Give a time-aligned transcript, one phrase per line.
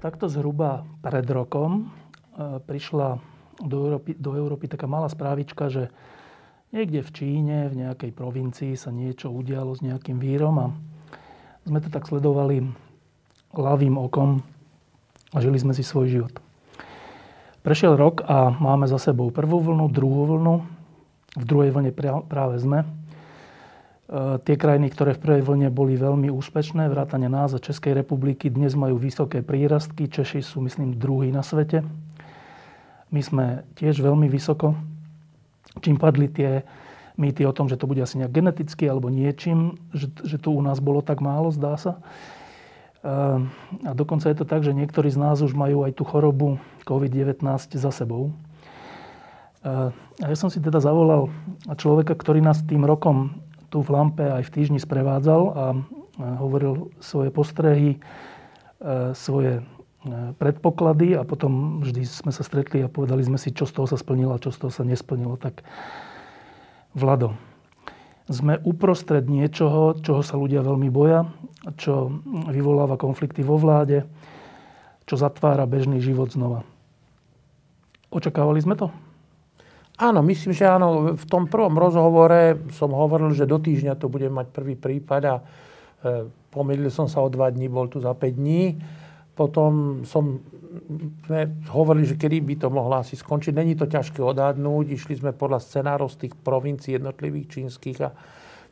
[0.00, 1.92] Takto zhruba pred rokom
[2.32, 3.20] e, prišla
[3.60, 5.92] do Európy, do Európy taká malá správička, že
[6.72, 10.66] niekde v Číne, v nejakej provincii sa niečo udialo s nejakým vírom a
[11.68, 12.64] sme to tak sledovali
[13.52, 14.40] ľavým okom
[15.30, 16.34] a žili sme si svoj život.
[17.60, 20.54] Prešiel rok a máme za sebou prvú vlnu, druhú vlnu.
[21.36, 21.92] V druhej vlne
[22.24, 22.88] práve sme.
[24.10, 28.50] E, tie krajiny, ktoré v prvej vlne boli veľmi úspešné, vrátane nás a Českej republiky,
[28.50, 30.10] dnes majú vysoké prírastky.
[30.10, 31.86] Češi sú, myslím, druhý na svete.
[33.14, 34.74] My sme tiež veľmi vysoko.
[35.78, 36.66] Čím padli tie
[37.14, 40.62] mýty o tom, že to bude asi nejak geneticky alebo niečím, že, že tu u
[40.62, 42.02] nás bolo tak málo, zdá sa.
[43.06, 43.14] E,
[43.86, 47.46] a dokonca je to tak, že niektorí z nás už majú aj tú chorobu COVID-19
[47.78, 48.34] za sebou.
[49.62, 51.30] E, a ja som si teda zavolal
[51.78, 53.38] človeka, ktorý nás tým rokom
[53.70, 55.64] tu v Lampe aj v týždni sprevádzal a
[56.20, 57.98] hovoril svoje postrehy, e,
[59.16, 59.62] svoje e,
[60.36, 63.96] predpoklady a potom vždy sme sa stretli a povedali sme si, čo z toho sa
[63.96, 65.38] splnilo a čo z toho sa nesplnilo.
[65.38, 65.62] Tak
[66.90, 67.38] Vlado,
[68.26, 71.30] sme uprostred niečoho, čoho sa ľudia veľmi boja,
[71.78, 72.10] čo
[72.50, 74.06] vyvoláva konflikty vo vláde,
[75.06, 76.66] čo zatvára bežný život znova.
[78.10, 78.90] Očakávali sme to?
[80.00, 81.12] Áno, myslím, že áno.
[81.12, 85.34] V tom prvom rozhovore som hovoril, že do týždňa to bude mať prvý prípad a
[85.36, 85.42] e,
[86.48, 88.80] pomýlil som sa o dva dní, bol tu za 5 dní.
[89.36, 90.40] Potom som
[91.28, 93.52] sme hovorili, že kedy by to mohlo asi skončiť.
[93.52, 94.88] Není to ťažké odhadnúť.
[94.88, 98.08] Išli sme podľa scenárov z tých provincií jednotlivých čínskych a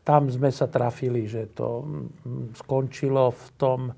[0.09, 3.93] tam sme sa trafili, že to mm, skončilo v tom,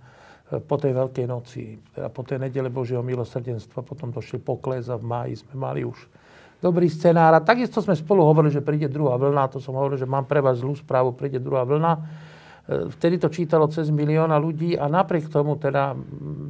[0.50, 4.98] e, po tej Veľkej noci, teda po tej nedele Božieho milosrdenstva, potom došiel pokles a
[4.98, 6.18] v máji sme mali už
[6.60, 7.32] dobrý scenár.
[7.34, 9.50] A takisto sme spolu hovorili, že príde druhá vlna.
[9.56, 11.92] To som hovoril, že mám pre vás zlú správu, príde druhá vlna.
[11.96, 12.00] E,
[12.94, 15.96] vtedy to čítalo cez milióna ľudí a napriek tomu teda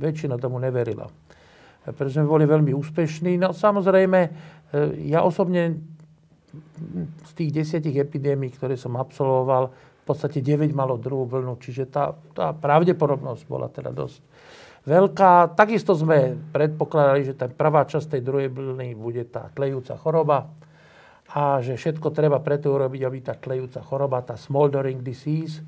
[0.02, 1.06] väčšina tomu neverila.
[1.06, 3.38] E, pretože sme boli veľmi úspešní.
[3.38, 4.30] No samozrejme, e,
[5.08, 5.78] ja osobne
[7.24, 9.70] z tých desiatich epidémií, ktoré som absolvoval,
[10.00, 14.18] v podstate 9 malo druhú vlnu, čiže tá, tá pravdepodobnosť bola teda dosť,
[14.84, 15.56] veľká.
[15.56, 20.48] Takisto sme predpokladali, že tá prvá časť tej druhej vlny bude tá tlejúca choroba
[21.30, 25.64] a že všetko treba preto urobiť, aby tá tlejúca choroba, tá smoldering disease, e,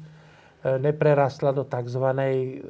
[0.80, 2.06] neprerastla do tzv.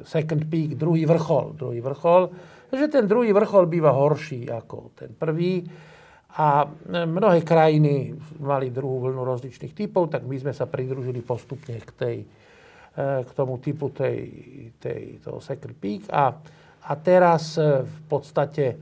[0.05, 1.57] second peak, druhý vrchol.
[1.57, 2.29] Druhý vrchol,
[2.69, 5.65] že ten druhý vrchol býva horší ako ten prvý.
[6.37, 11.81] A e, mnohé krajiny mali druhú vlnu rozličných typov, tak my sme sa pridružili postupne
[11.81, 12.15] k tej
[12.95, 14.29] k tomu typu tej,
[14.77, 16.05] tej, toho second peak.
[16.13, 16.29] A,
[16.85, 18.75] a teraz e, v podstate e,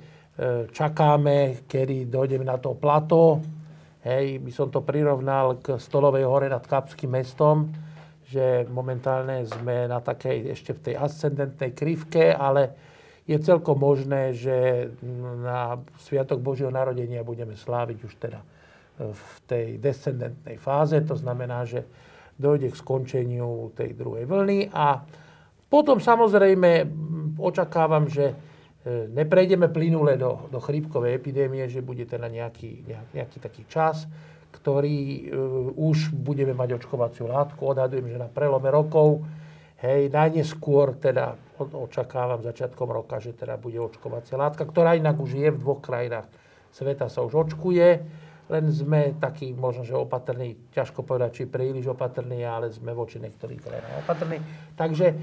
[0.67, 3.39] čakáme, kedy dojdeme na to plato.
[4.03, 7.71] Hej, by som to prirovnal k Stolovej hore nad Kapským mestom,
[8.27, 12.75] že momentálne sme na takej ešte v tej ascendentnej krivke, ale
[13.29, 14.89] je celkom možné, že
[15.39, 18.41] na Sviatok Božieho narodenia budeme sláviť už teda
[18.97, 20.97] v tej descendentnej fáze.
[21.05, 21.85] To znamená, že
[22.39, 25.03] dojde k skončeniu tej druhej vlny a
[25.71, 26.87] potom samozrejme
[27.39, 28.35] očakávam, že e,
[29.11, 32.83] neprejdeme plynule do, do chrípkovej epidémie, že bude teda nejaký,
[33.15, 34.07] nejaký taký čas,
[34.51, 37.71] ktorý uh, už budeme mať očkovaciu látku.
[37.71, 39.23] Odhadujem, že na prelome rokov,
[39.79, 45.47] hej, najneskôr teda očakávam začiatkom roka, že teda bude očkovacia látka, ktorá inak už je
[45.47, 46.27] v dvoch krajinách
[46.71, 47.87] sveta sa už očkuje
[48.51, 53.63] len sme takí možno, že opatrní, ťažko povedať, či príliš opatrní, ale sme voči niektorým
[53.63, 54.37] krajinám opatrní.
[54.75, 55.15] Takže e,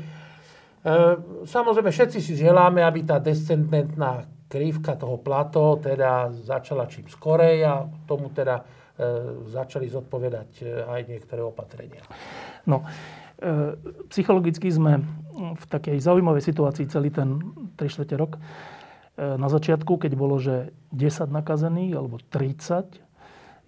[1.45, 7.85] samozrejme všetci si želáme, aby tá descendentná krivka toho plato teda začala čím skorej a
[8.09, 8.65] tomu teda e,
[9.53, 12.01] začali zodpovedať e, aj niektoré opatrenia.
[12.65, 12.81] No,
[13.37, 13.77] e,
[14.09, 15.05] psychologicky sme
[15.39, 17.45] v takej zaujímavej situácii celý ten
[17.77, 18.41] 3 rok.
[18.41, 18.41] E,
[19.37, 23.08] na začiatku, keď bolo, že 10 nakazených alebo 30,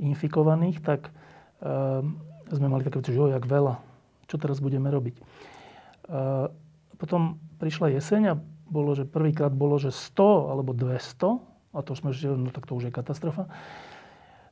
[0.00, 1.12] infikovaných, tak
[1.60, 2.00] uh,
[2.48, 3.78] sme mali také, že jo, jak veľa,
[4.26, 5.16] čo teraz budeme robiť.
[6.08, 6.48] Uh,
[6.96, 12.10] potom prišla jeseň a bolo, že prvýkrát bolo, že 100 alebo 200, a to sme,
[12.10, 13.46] že no tak to už je katastrofa.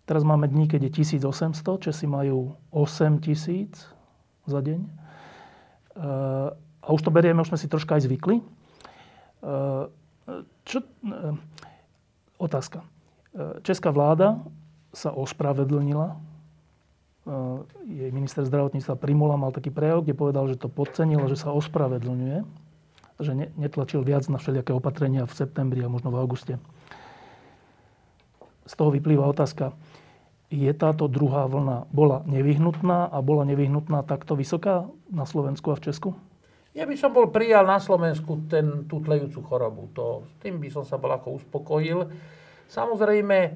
[0.07, 3.75] Teraz máme dní, keď je 1800, Česi majú 8000
[4.49, 4.81] za deň.
[5.99, 6.55] A
[6.89, 8.41] a už to berieme, už sme si troška aj zvykli.
[10.65, 10.79] Čo,
[12.41, 12.81] otázka.
[13.61, 14.41] Česká vláda
[14.99, 16.19] sa ospravedlnila.
[17.87, 22.43] Jej minister zdravotníctva Primula mal taký prejav, kde povedal, že to podcenil že sa ospravedlňuje.
[23.23, 26.59] Že netlačil viac na všelijaké opatrenia v septembri a možno v auguste.
[28.67, 29.73] Z toho vyplýva otázka,
[30.49, 35.85] je táto druhá vlna bola nevyhnutná a bola nevyhnutná takto vysoká na Slovensku a v
[35.89, 36.11] Česku?
[36.73, 39.93] Ja by som bol prijal na Slovensku ten, tú tlejúcu chorobu.
[39.99, 42.09] To, s tým by som sa bol ako uspokojil.
[42.69, 43.51] Samozrejme, e,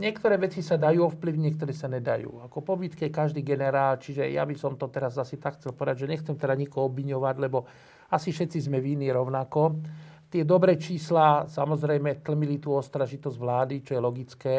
[0.00, 2.40] niektoré veci sa dajú ovplyvniť, niektoré sa nedajú.
[2.48, 6.08] Ako po bitke každý generál, čiže ja by som to teraz asi tak chcel povedať,
[6.08, 7.68] že nechcem teda nikoho obviňovať, lebo
[8.08, 9.84] asi všetci sme víni rovnako.
[10.30, 14.54] Tie dobré čísla samozrejme tlmili tú ostražitosť vlády, čo je logické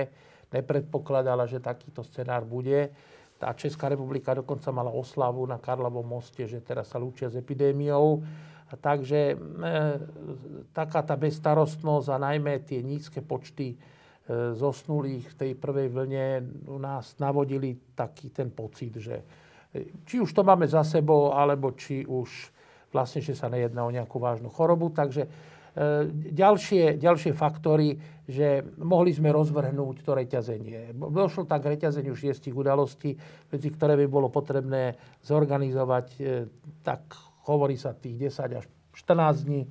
[0.52, 2.92] nepredpokladala, že takýto scenár bude.
[3.40, 8.22] Tá Česká republika dokonca mala oslavu na Karlovom moste, že teraz sa lúčia s epidémiou.
[8.80, 9.36] Takže e,
[10.72, 13.78] taká tá bezstarostnosť a najmä tie nízke počty e,
[14.56, 16.26] zosnulých v tej prvej vlne
[16.72, 19.16] u nás navodili taký ten pocit, že
[19.76, 22.30] e, či už to máme za sebou, alebo či už
[22.96, 24.92] vlastne, že sa nejedná o nejakú vážnu chorobu.
[24.92, 25.28] Takže
[25.72, 26.04] E,
[26.36, 27.96] ďalšie, ďalšie faktory,
[28.28, 30.92] že mohli sme rozvrhnúť to reťazenie.
[30.92, 33.16] Došlo tak k reťazeniu šiestich udalostí,
[33.48, 36.24] medzi ktoré by bolo potrebné zorganizovať, e,
[36.84, 37.16] tak
[37.52, 38.66] hovorí sa tých 10 až
[38.96, 39.68] 14 dní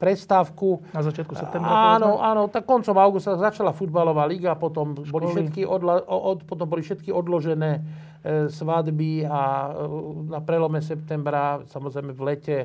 [0.00, 0.80] prestávku.
[0.96, 1.68] Na začiatku septembra?
[1.68, 6.80] Áno, áno, tak koncom augusta začala futbalová liga, potom boli, všetky odla, od, potom boli
[6.80, 7.80] všetky odložené e,
[8.48, 9.70] svadby a e,
[10.32, 12.58] na prelome septembra, samozrejme v lete,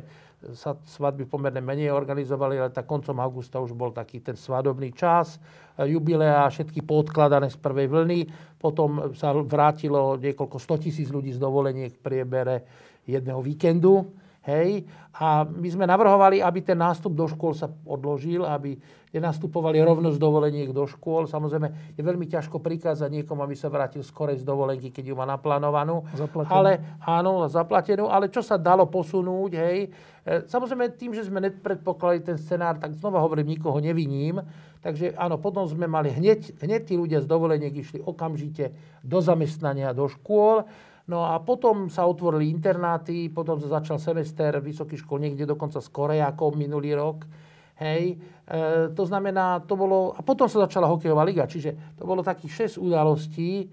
[0.54, 5.42] sa svadby pomerne menej organizovali, ale tak koncom augusta už bol taký ten svadobný čas,
[5.80, 8.20] jubilea, všetky podkladané z prvej vlny.
[8.62, 12.56] Potom sa vrátilo niekoľko 100 tisíc ľudí z dovoleniek v priebere
[13.10, 14.06] jedného víkendu.
[14.46, 14.86] Hej.
[15.18, 18.78] A my sme navrhovali, aby ten nástup do škôl sa odložil, aby
[19.16, 21.24] nenastupovali rovno z dovoleniek do škôl.
[21.24, 25.24] Samozrejme, je veľmi ťažko prikázať niekomu, aby sa vrátil skore z dovolenky, keď ju má
[25.24, 26.04] naplánovanú.
[26.12, 26.52] Zaplatenú.
[26.52, 28.12] Ale, áno, zaplatenú.
[28.12, 29.88] Ale čo sa dalo posunúť, hej.
[30.28, 34.44] E, samozrejme, tým, že sme nepredpokladali ten scenár, tak znova hovorím, nikoho neviním.
[34.84, 39.96] Takže áno, potom sme mali hneď, hneď tí ľudia z dovoleniek išli okamžite do zamestnania,
[39.96, 40.68] do škôl.
[41.06, 46.18] No a potom sa otvorili internáty, potom sa začal semester vysokých škôl niekde dokonca skore
[46.18, 47.30] ako minulý rok.
[47.76, 48.56] Hej, e,
[48.96, 52.82] to znamená, to bolo, a potom sa začala hokejová liga, čiže to bolo takých 6
[52.82, 53.68] udalostí,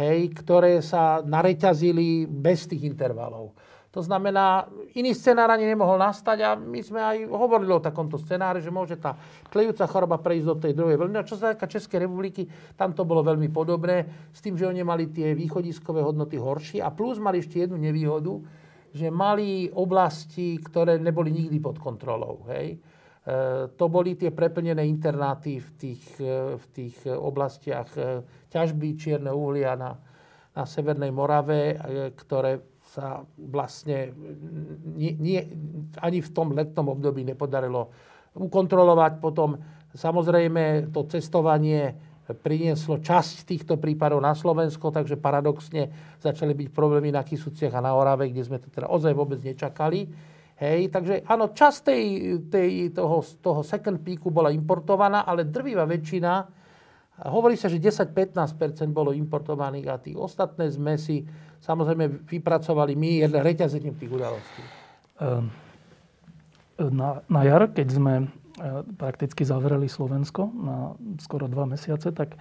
[0.00, 3.52] hej, ktoré sa nareťazili bez tých intervalov.
[3.92, 8.64] To znamená, iný scenár ani nemohol nastať a my sme aj hovorili o takomto scenári,
[8.64, 9.12] že môže tá
[9.52, 11.20] tlejúca choroba prejsť do tej druhej vlny.
[11.20, 14.80] A čo sa týka Českej republiky, tam to bolo veľmi podobné, s tým, že oni
[14.80, 18.32] mali tie východiskové hodnoty horšie a plus mali ešte jednu nevýhodu,
[18.96, 22.48] že mali oblasti, ktoré neboli nikdy pod kontrolou.
[22.48, 22.80] Hej.
[23.22, 23.28] E,
[23.76, 29.76] to boli tie preplnené internáty v tých, e, v tých oblastiach e, ťažby čierneho uhlia
[29.76, 29.96] na,
[30.56, 31.76] na Severnej Morave,
[32.16, 34.12] ktoré sa vlastne
[34.92, 35.40] nie, nie,
[35.96, 37.88] ani v tom letnom období nepodarilo
[38.36, 39.16] ukontrolovať.
[39.16, 39.56] Potom
[39.96, 41.96] samozrejme to cestovanie
[42.32, 45.90] prinieslo časť týchto prípadov na Slovensko, takže paradoxne
[46.20, 50.06] začali byť problémy na Kisuciach a na Orave, kde sme to teda ozaj vôbec nečakali.
[50.62, 52.04] Hej, takže áno, časť tej,
[52.46, 56.61] tej, toho, toho second peaku bola importovaná, ale drvivá väčšina,
[57.20, 58.56] hovorí sa, že 10-15%
[58.90, 61.28] bolo importovaných a tých ostatné zmesi
[61.62, 64.62] samozrejme vypracovali my reťazením tých udalostí.
[65.20, 65.52] Ehm,
[66.80, 68.24] na, na jar, keď sme e,
[68.98, 72.38] prakticky zavreli Slovensko na skoro dva mesiace, tak e,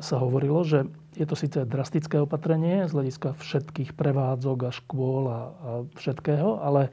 [0.00, 5.32] sa hovorilo, že je to síce drastické opatrenie z hľadiska všetkých prevádzok a škôl a,
[5.34, 5.40] a
[6.00, 6.88] všetkého, ale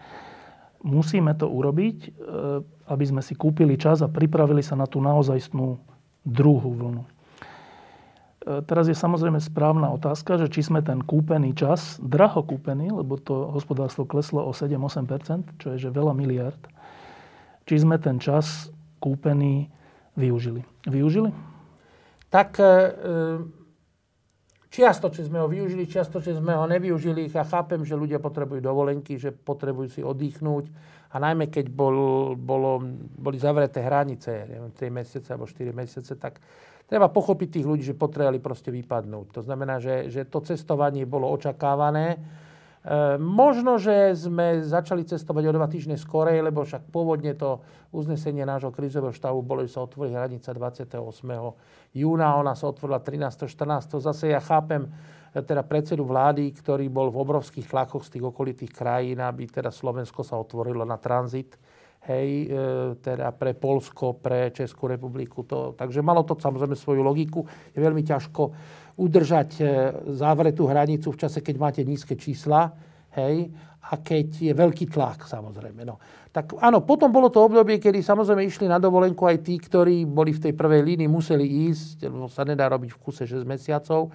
[0.84, 2.10] musíme to urobiť, e,
[2.92, 5.93] aby sme si kúpili čas a pripravili sa na tú naozajstnú
[6.24, 7.03] druhú vlnu.
[7.03, 7.10] E,
[8.68, 13.51] teraz je samozrejme správna otázka, že či sme ten kúpený čas, draho kúpený, lebo to
[13.51, 16.60] hospodárstvo kleslo o 7-8%, čo je že veľa miliard,
[17.63, 18.68] či sme ten čas
[19.00, 19.72] kúpený
[20.20, 20.63] využili.
[20.88, 21.32] Využili?
[22.27, 22.68] Tak e,
[24.74, 27.30] čiastočne sme ho využili, čiastočne sme ho nevyužili.
[27.30, 30.65] Ja chápem, že ľudia potrebujú dovolenky, že potrebujú si oddychnúť.
[31.13, 32.82] A najmä keď bol, bolo,
[33.22, 36.41] boli zavreté hranice, neviem, 3 mesiace alebo 4 mesiace, tak
[36.89, 39.38] treba pochopiť tých ľudí, že potrebovali proste vypadnúť.
[39.38, 42.17] To znamená, že, že to cestovanie bolo očakávané.
[42.17, 42.17] E,
[43.22, 47.62] možno, že sme začali cestovať o dva týždne skorej, lebo však pôvodne to
[47.93, 50.98] uznesenie nášho krizového štávu bolo, že sa otvorí hranica 28.
[51.93, 53.46] júna, ona sa otvorila 13.
[53.48, 54.01] 14.
[54.01, 54.89] Zase ja chápem,
[55.34, 60.22] teda predsedu vlády, ktorý bol v obrovských tlakoch z tých okolitých krajín, aby teda Slovensko
[60.22, 61.58] sa otvorilo na tranzit
[62.06, 62.58] hej, e,
[63.00, 65.48] teda pre Polsko, pre Českú republiku.
[65.48, 67.42] To, takže malo to samozrejme svoju logiku.
[67.72, 68.42] Je veľmi ťažko
[69.00, 69.63] udržať e,
[70.13, 72.70] zavretú hranicu v čase, keď máte nízke čísla,
[73.16, 73.50] hej,
[73.84, 75.84] a keď je veľký tlak, samozrejme.
[75.84, 76.00] No.
[76.32, 80.32] Tak áno, potom bolo to obdobie, kedy samozrejme išli na dovolenku aj tí, ktorí boli
[80.32, 84.08] v tej prvej línii, museli ísť, lebo sa nedá robiť v kuse 6 mesiacov.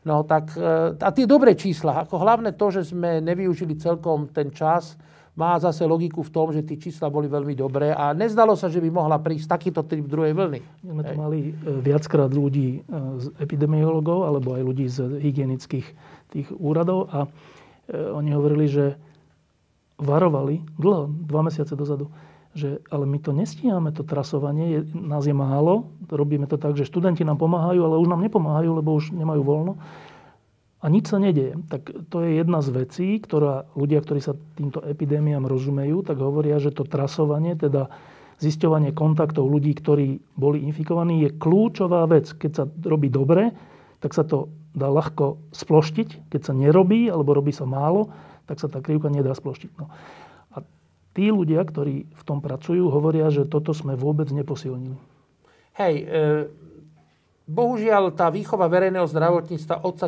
[0.00, 4.48] No tak, e, a tie dobré čísla, ako hlavne to, že sme nevyužili celkom ten
[4.48, 4.96] čas,
[5.36, 8.82] má zase logiku v tom, že tie čísla boli veľmi dobré a nezdalo sa, že
[8.82, 10.60] by mohla prísť takýto typ druhej vlny.
[10.84, 11.52] My sme tu mali e,
[11.84, 15.86] viackrát ľudí e, z epidemiologov alebo aj ľudí z hygienických
[16.30, 17.26] tých úradov a
[17.90, 18.94] oni hovorili, že
[19.98, 22.06] varovali dlho, dva mesiace dozadu,
[22.54, 26.88] že ale my to nestíhame, to trasovanie, je, nás je málo, robíme to tak, že
[26.88, 29.78] študenti nám pomáhajú, ale už nám nepomáhajú, lebo už nemajú voľno
[30.80, 31.60] a nič sa nedeje.
[31.68, 36.56] Tak to je jedna z vecí, ktorá ľudia, ktorí sa týmto epidémiám rozumejú, tak hovoria,
[36.56, 37.92] že to trasovanie, teda
[38.40, 42.32] zisťovanie kontaktov ľudí, ktorí boli infikovaní, je kľúčová vec.
[42.32, 43.52] Keď sa robí dobre,
[44.00, 46.32] tak sa to dá ľahko sploštiť.
[46.32, 48.08] Keď sa nerobí, alebo robí sa málo,
[48.48, 49.70] tak sa tá krivka nedá sploštiť.
[49.76, 49.92] No.
[51.10, 54.98] Tí ľudia, ktorí v tom pracujú, hovoria, že toto sme vôbec neposilnili.
[55.74, 56.46] Hej, e-
[57.50, 59.98] Bohužiaľ, tá výchova verejného zdravotníctva od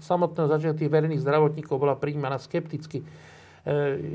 [0.00, 3.04] samotného začiatku tých verejných zdravotníkov bola príjmaná skepticky.
[3.04, 3.06] E,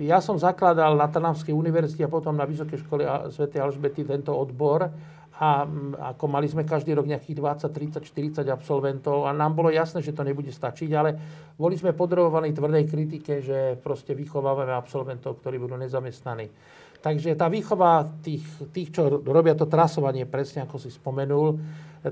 [0.09, 3.53] ja som zakladal na Trnavskej univerzite a potom na Vysokej škole Sv.
[3.53, 4.89] Alžbety tento odbor
[5.41, 5.65] a
[6.13, 10.13] ako mali sme každý rok nejakých 20, 30, 40 absolventov a nám bolo jasné, že
[10.13, 11.17] to nebude stačiť, ale
[11.57, 16.45] boli sme podrobovaní tvrdej kritike, že proste vychovávame absolventov, ktorí budú nezamestnaní.
[17.01, 21.57] Takže tá výchova tých, tých, čo robia to trasovanie, presne ako si spomenul,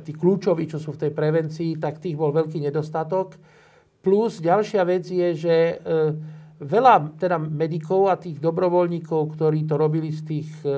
[0.01, 3.37] tí kľúčoví, čo sú v tej prevencii, tak tých bol veľký nedostatok.
[4.01, 5.75] Plus ďalšia vec je, že e,
[6.59, 10.71] veľa teda medikov a tých dobrovoľníkov, ktorí to robili z tých e,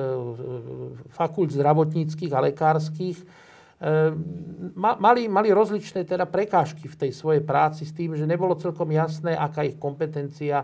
[1.10, 3.24] fakult zdravotníckých a lekárskych, e,
[4.78, 9.34] mali, mali rozličné teda prekážky v tej svojej práci s tým, že nebolo celkom jasné,
[9.34, 10.62] aká ich kompetencia,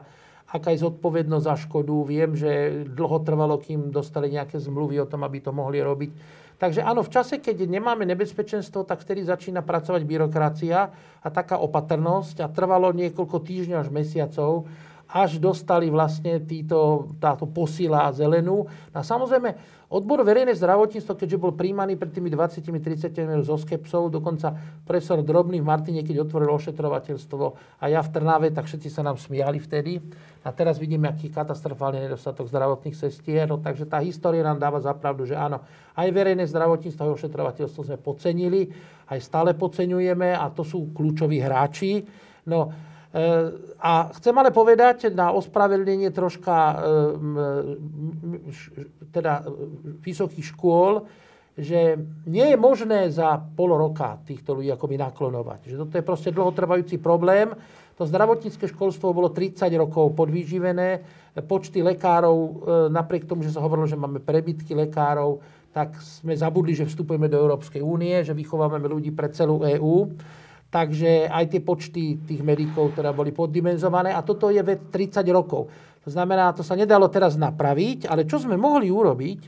[0.49, 1.95] aká je zodpovednosť za škodu.
[2.07, 6.11] Viem, že dlho trvalo, kým dostali nejaké zmluvy o tom, aby to mohli robiť.
[6.59, 10.79] Takže áno, v čase, keď nemáme nebezpečenstvo, tak vtedy začína pracovať byrokracia
[11.23, 14.67] a taká opatrnosť a trvalo niekoľko týždňov až mesiacov,
[15.09, 18.69] až dostali vlastne títo, táto posila zelenú.
[18.93, 19.57] A samozrejme,
[19.89, 24.53] odbor verejné zdravotníctvo, keďže bol príjmaný pred tými 20-30 zo skepsov, dokonca
[24.85, 27.45] profesor Drobný v Martine, keď otvoril ošetrovateľstvo
[27.81, 29.97] a ja v Trnave, tak všetci sa nám smiali vtedy.
[30.45, 33.49] A teraz vidíme, aký katastrofálny nedostatok zdravotných sestier.
[33.49, 35.65] No, takže tá história nám dáva zapravdu, že áno,
[35.97, 38.69] aj verejné zdravotníctvo a ošetrovateľstvo sme podcenili,
[39.09, 42.05] aj stále podceňujeme a to sú kľúčoví hráči.
[42.49, 42.88] No,
[43.81, 46.77] a chcem ale povedať na ospravedlnenie troška e,
[49.09, 49.49] teda
[50.05, 51.09] vysokých škôl,
[51.59, 51.97] že
[52.29, 55.61] nie je možné za pol roka týchto ľudí akoby naklonovať.
[55.73, 57.51] Že toto je proste dlhotrvajúci problém.
[57.99, 61.03] To zdravotnícke školstvo bolo 30 rokov podvýživené.
[61.51, 62.63] Počty lekárov,
[62.95, 65.43] napriek tomu, že sa hovorilo, že máme prebytky lekárov,
[65.75, 70.15] tak sme zabudli, že vstupujeme do Európskej únie, že vychovávame ľudí pre celú EÚ.
[70.69, 75.73] Takže aj tie počty tých medikov teda boli poddimenzované a toto je vec 30 rokov.
[76.05, 79.41] To znamená, to sa nedalo teraz napraviť, ale čo sme mohli urobiť,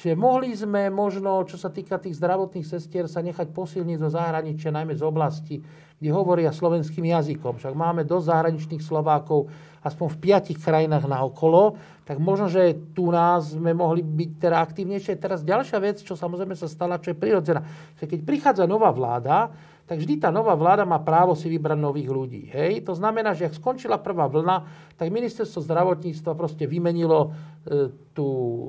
[0.00, 4.72] že mohli sme možno, čo sa týka tých zdravotných sestier, sa nechať posilniť zo zahraničia,
[4.72, 5.60] najmä z oblasti,
[6.00, 7.60] kde hovoria slovenským jazykom.
[7.60, 9.52] Však máme dosť zahraničných Slovákov,
[9.84, 11.76] aspoň v piatich krajinách na okolo,
[12.08, 15.20] tak možno, že tu nás sme mohli byť teda aktívnejšie.
[15.20, 17.60] Teraz ďalšia vec, čo samozrejme sa stala, čo je prirodzená,
[18.00, 19.52] keď prichádza nová vláda,
[19.90, 22.46] tak vždy tá nová vláda má právo si vybrať nových ľudí.
[22.54, 22.86] Hej?
[22.86, 24.62] To znamená, že ak skončila prvá vlna,
[24.94, 27.34] tak ministerstvo zdravotníctva proste vymenilo
[27.66, 28.28] e, tú,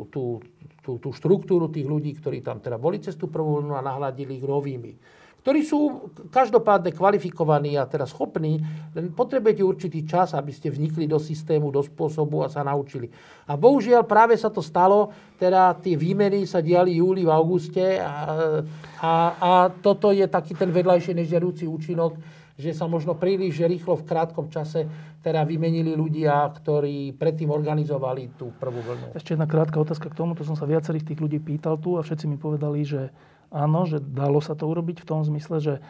[0.09, 0.41] tú,
[0.81, 4.41] tú, tú štruktúru tých ľudí, ktorí tam teda boli cez tú prvú vlnu a nahľadili
[4.41, 8.61] ich novými ktorí sú každopádne kvalifikovaní a teraz schopní,
[8.93, 13.09] len potrebujete určitý čas, aby ste vnikli do systému, do spôsobu a sa naučili.
[13.49, 15.09] A bohužiaľ práve sa to stalo,
[15.41, 18.53] teda tie výmeny sa diali júli v auguste a,
[19.01, 22.21] a, a toto je taký ten vedľajšie nežiarúci účinok,
[22.61, 24.85] že sa možno príliš rýchlo v krátkom čase
[25.25, 29.17] teda vymenili ľudia, ktorí predtým organizovali tú prvú vlnu.
[29.17, 32.05] Ešte jedna krátka otázka k tomu, to som sa viacerých tých ľudí pýtal tu a
[32.05, 33.09] všetci mi povedali, že
[33.51, 35.81] áno, že dalo sa to urobiť v tom zmysle, že e,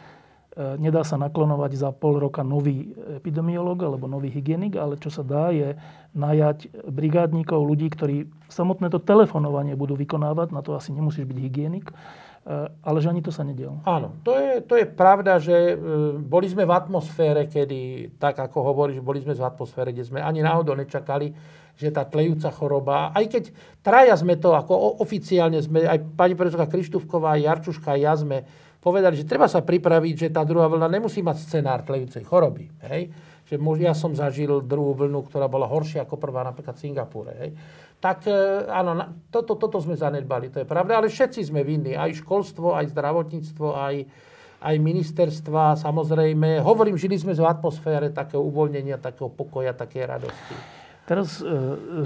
[0.82, 2.92] nedá sa naklonovať za pol roka nový
[3.22, 5.78] epidemiolog alebo nový hygienik, ale čo sa dá je
[6.12, 11.88] najať brigádnikov, ľudí, ktorí samotné to telefonovanie budú vykonávať, na to asi nemusíš byť hygienik,
[12.82, 13.86] ale že ani to sa nedialo.
[13.86, 15.78] Áno, to je, to je pravda, že
[16.18, 20.42] boli sme v atmosfére, kedy, tak ako hovoríš, boli sme v atmosfére, kde sme ani
[20.42, 21.30] náhodou nečakali,
[21.76, 23.44] že tá tlejúca choroba, aj keď
[23.82, 28.44] traja sme to, ako oficiálne sme, aj pani profesorka Krištúfková, Jarčuška, ja sme
[28.82, 32.66] povedali, že treba sa pripraviť, že tá druhá vlna nemusí mať scenár tlejúcej choroby.
[32.90, 33.14] Hej?
[33.46, 37.32] Že ja som zažil druhú vlnu, ktorá bola horšia ako prvá, napríklad v Singapúre.
[37.38, 37.50] Hej?
[38.02, 38.98] Tak e, áno,
[39.30, 43.66] toto, toto sme zanedbali, to je pravda, ale všetci sme vinní, aj školstvo, aj zdravotníctvo,
[43.78, 43.94] aj,
[44.66, 46.58] aj ministerstva, samozrejme.
[46.66, 50.81] Hovorím, žili sme v atmosfére takého uvoľnenia, takého pokoja, také radosti.
[51.02, 51.46] Teraz e,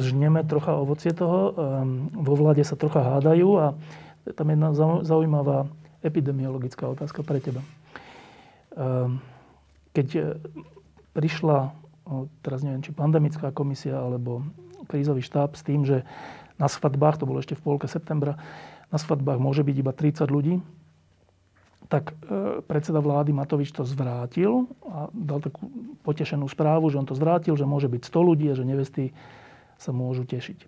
[0.00, 1.53] žneme trocha ovocie toho.
[1.53, 1.53] E,
[2.17, 3.67] vo vláde sa trocha hádajú a
[4.33, 4.71] tam je jedna
[5.05, 5.69] zaujímavá
[6.00, 7.61] epidemiologická otázka pre teba.
[7.62, 7.69] E,
[9.93, 10.37] keď
[11.17, 11.73] prišla,
[12.45, 14.45] teraz neviem, či pandemická komisia alebo
[14.88, 16.05] krízový štáb s tým, že
[16.61, 18.37] na svadbách, to bolo ešte v polke septembra,
[18.93, 20.61] na svadbách môže byť iba 30 ľudí,
[21.87, 25.71] tak e, predseda vlády Matovič to zvrátil a dal takú
[26.02, 29.05] potešenú správu, že on to zvrátil, že môže byť 100 ľudí a že nevesty
[29.78, 30.66] sa môžu tešiť.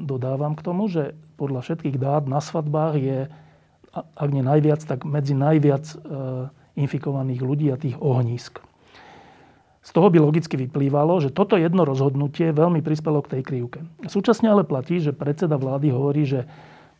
[0.00, 3.18] Dodávam k tomu, že podľa všetkých dát na svadbách je,
[3.92, 5.96] ak nie najviac, tak medzi najviac e,
[6.80, 8.64] infikovaných ľudí a tých ohnízk.
[9.80, 13.80] Z toho by logicky vyplývalo, že toto jedno rozhodnutie veľmi prispelo k tej krivke.
[14.04, 16.40] Súčasne ale platí, že predseda vlády hovorí, že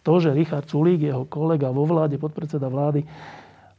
[0.00, 3.04] to, že Richard Sulík, jeho kolega vo vláde, podpredseda vlády,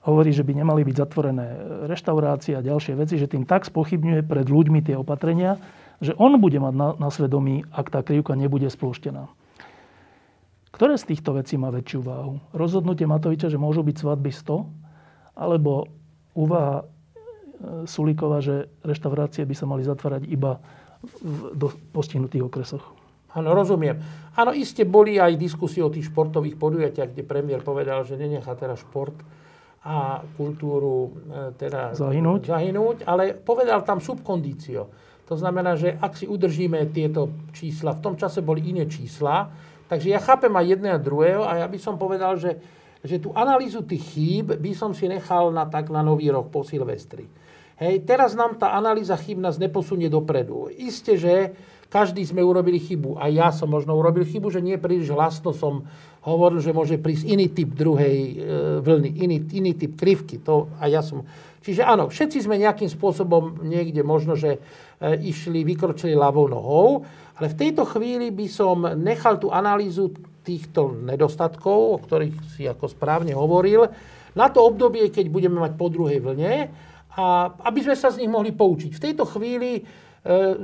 [0.06, 1.48] hovorí, že by nemali byť zatvorené
[1.86, 5.62] reštaurácie a ďalšie veci, že tým tak spochybňuje pred ľuďmi tie opatrenia,
[6.02, 9.30] že on bude mať na, na svedomí, ak tá krivka nebude spúštená.
[10.74, 12.42] Ktoré z týchto vecí má väčšiu váhu?
[12.58, 14.66] Rozhodnutie Matoviča, že môžu byť svadby 100,
[15.38, 15.86] alebo
[16.34, 16.86] úvaha e,
[17.86, 20.58] Sulíkova, že reštaurácie by sa mali zatvárať iba
[21.30, 23.01] v postihnutých okresoch?
[23.32, 23.96] Áno, rozumiem.
[24.36, 28.84] Áno, iste boli aj diskusie o tých športových podujatiach, kde premiér povedal, že nenechá teraz
[28.84, 29.16] šport
[29.82, 31.10] a kultúru e,
[31.58, 32.52] teda zahynúť.
[32.52, 34.88] zahynúť, ale povedal tam subkondício.
[35.26, 39.48] To znamená, že ak si udržíme tieto čísla, v tom čase boli iné čísla,
[39.88, 42.60] takže ja chápem aj jedného a druhého a ja by som povedal, že,
[43.02, 46.68] že tú analýzu tých chýb by som si nechal na tak na nový rok po
[46.68, 47.26] Silvestri.
[47.82, 50.70] Hej, teraz nám tá analýza chýb nás neposunie dopredu.
[50.70, 51.58] Isté, že
[51.92, 53.20] každý sme urobili chybu.
[53.20, 55.84] A ja som možno urobil chybu, že nie príliš hlasno som
[56.24, 58.34] hovoril, že môže prísť iný typ druhej e,
[58.80, 60.40] vlny, iný, iný typ krivky.
[60.48, 61.28] To, a ja som...
[61.62, 64.60] Čiže áno, všetci sme nejakým spôsobom niekde možno, že e,
[65.20, 67.04] išli, vykročili ľavou nohou,
[67.36, 70.16] ale v tejto chvíli by som nechal tú analýzu
[70.48, 73.86] týchto nedostatkov, o ktorých si ako správne hovoril,
[74.32, 76.72] na to obdobie, keď budeme mať po druhej vlne,
[77.12, 78.92] a aby sme sa z nich mohli poučiť.
[78.96, 79.82] V tejto chvíli e,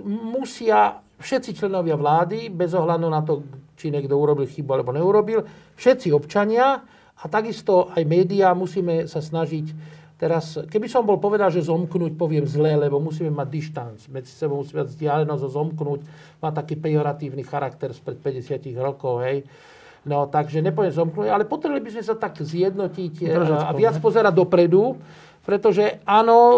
[0.08, 3.46] musia všetci členovia vlády, bez ohľadu na to,
[3.78, 5.46] či niekto urobil chybu alebo neurobil,
[5.78, 6.82] všetci občania
[7.18, 12.42] a takisto aj médiá musíme sa snažiť Teraz, keby som bol povedal, že zomknúť, poviem
[12.50, 13.98] zle, lebo musíme mať dištanc.
[14.10, 16.00] Medzi sebou musíme mať vzdialenosť a zomknúť.
[16.42, 19.46] Má taký pejoratívny charakter spred 50 rokov, hej.
[20.10, 24.34] No, takže nepoviem zomknúť, ale potrebovali by sme sa tak zjednotiť Držať a viac pozerať
[24.34, 24.98] dopredu,
[25.46, 26.58] pretože áno, e,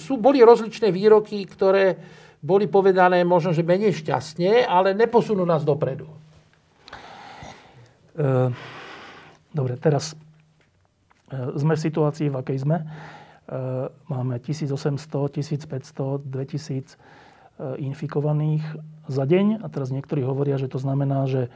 [0.00, 2.00] sú, boli rozličné výroky, ktoré
[2.38, 6.06] boli povedané možno, že menej šťastne, ale neposunú nás dopredu.
[8.14, 8.50] E,
[9.50, 12.78] dobre, teraz e, sme v situácii, v akej sme.
[12.82, 12.86] E,
[14.06, 14.70] máme 1800,
[15.34, 16.98] 1500, 2000
[17.58, 18.62] infikovaných
[19.10, 21.50] za deň a teraz niektorí hovoria, že to znamená, že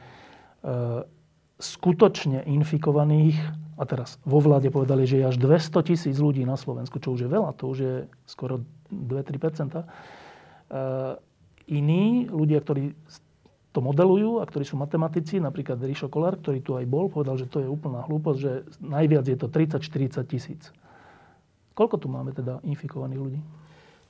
[1.63, 3.39] skutočne infikovaných,
[3.79, 7.23] a teraz vo vláde povedali, že je až 200 tisíc ľudí na Slovensku, čo už
[7.23, 7.95] je veľa, to už je
[8.27, 9.87] skoro 2-3 Eh,
[11.69, 12.97] iní ľudia, ktorí
[13.73, 17.49] to modelujú a ktorí sú matematici, napríklad Rišo Kolár, ktorý tu aj bol, povedal, že
[17.49, 18.51] to je úplná hlúposť, že
[18.85, 20.69] najviac je to 30-40 tisíc.
[21.73, 23.39] Koľko tu máme teda infikovaných ľudí?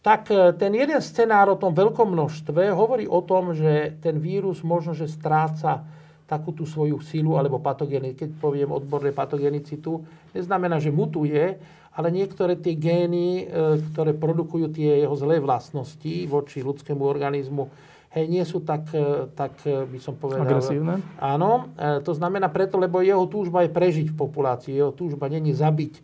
[0.04, 4.60] Tak eh, ten jeden scenár o tom veľkom množstve hovorí o tom, že ten vírus
[4.68, 5.88] možno, že stráca
[6.26, 8.26] takú tú svoju silu alebo patogenitu.
[8.26, 11.60] Keď poviem odborné patogenicitu, neznamená, že mutuje,
[11.94, 17.70] ale niektoré tie gény, e, ktoré produkujú tie jeho zlé vlastnosti voči ľudskému organizmu,
[18.18, 20.50] hej, nie sú tak, e, tak e, by som povedal...
[20.50, 21.06] Agresívne?
[21.22, 21.70] Áno,
[22.02, 26.02] to znamená preto, lebo jeho túžba je prežiť v populácii, jeho túžba není zabiť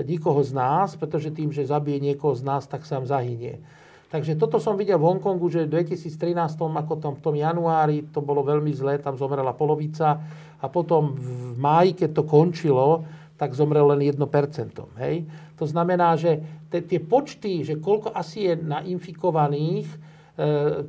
[0.00, 3.60] nikoho z nás, pretože tým, že zabije niekoho z nás, tak sám zahynie.
[4.10, 8.18] Takže toto som videl v Hongkongu, že v 2013, ako tom, v tom januári, to
[8.18, 10.18] bolo veľmi zlé, tam zomrela polovica
[10.58, 13.06] a potom v máji, keď to končilo,
[13.38, 14.18] tak zomrel len 1%.
[14.98, 15.24] Hej?
[15.54, 19.96] To znamená, že tie počty, že koľko asi je nainfikovaných, e,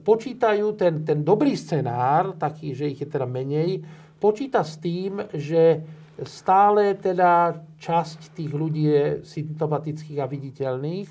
[0.01, 3.85] počítajú ten, ten dobrý scenár, taký, že ich je teda menej,
[4.17, 5.79] počíta s tým, že
[6.25, 11.09] stále teda časť tých ľudí je symptomatických a viditeľných.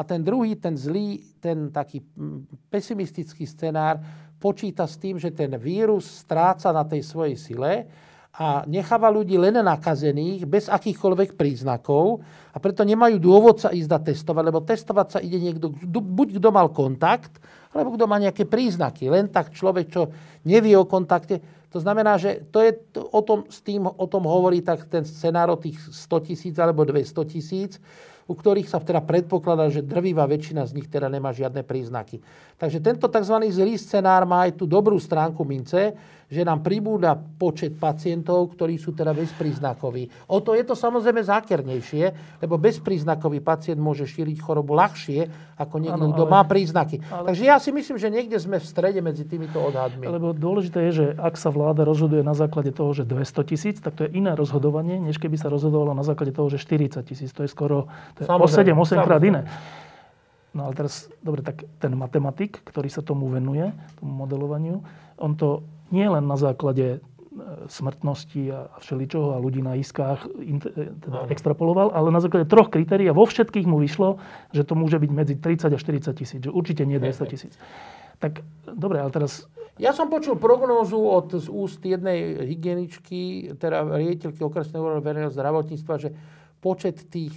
[0.00, 2.00] A ten druhý, ten zlý, ten taký
[2.72, 4.00] pesimistický scenár
[4.40, 7.84] počíta s tým, že ten vírus stráca na tej svojej sile
[8.32, 14.02] a necháva ľudí len nakazených, bez akýchkoľvek príznakov a preto nemajú dôvod sa ísť dať
[14.16, 17.36] testovať, lebo testovať sa ide niekto, buď kto mal kontakt,
[17.76, 19.12] alebo kto má nejaké príznaky.
[19.12, 20.08] Len tak človek, čo
[20.48, 21.44] nevie o kontakte.
[21.70, 25.52] To znamená, že to je o tom, s tým, o tom hovorí tak ten scenár
[25.52, 27.76] o tých 100 tisíc alebo 200 tisíc,
[28.30, 32.22] u ktorých sa teda predpokladá, že drvivá väčšina z nich teda nemá žiadne príznaky.
[32.54, 33.36] Takže tento tzv.
[33.50, 35.98] zlý scenár má aj tú dobrú stránku mince,
[36.30, 40.30] že nám pribúda počet pacientov, ktorí sú teda bezpríznakoví.
[40.30, 45.26] O to je to samozrejme zákernejšie, lebo bezpríznakový pacient môže šíriť chorobu ľahšie
[45.58, 47.02] ako niekto, kto má príznaky.
[47.10, 47.34] Ale...
[47.34, 50.06] Takže ja si myslím, že niekde sme v strede medzi týmito odhadmi.
[50.06, 53.98] Lebo dôležité je, že ak sa vláda rozhoduje na základe toho, že 200 tisíc, tak
[53.98, 57.34] to je iné rozhodovanie, než keby sa rozhodovalo na základe toho, že 40 tisíc.
[57.34, 59.42] To je skoro to je o 7-8 krát iné.
[60.50, 63.70] No ale teraz, dobre, tak ten matematik, ktorý sa tomu venuje,
[64.02, 64.82] tomu modelovaniu,
[65.22, 66.98] on to nie len na základe e,
[67.66, 70.58] smrtnosti a všeličoho a ľudí na iskách e,
[71.02, 74.22] teda extrapoloval, ale na základe troch kritérií a vo všetkých mu vyšlo,
[74.54, 77.54] že to môže byť medzi 30 a 40 tisíc, že určite nie 200 tisíc.
[78.22, 79.46] Tak dobre, ale teraz...
[79.80, 85.94] Ja som počul prognózu od z úst jednej hygieničky, teda riediteľky okresného úradu verejného zdravotníctva,
[85.96, 86.12] že
[86.60, 87.32] počet tých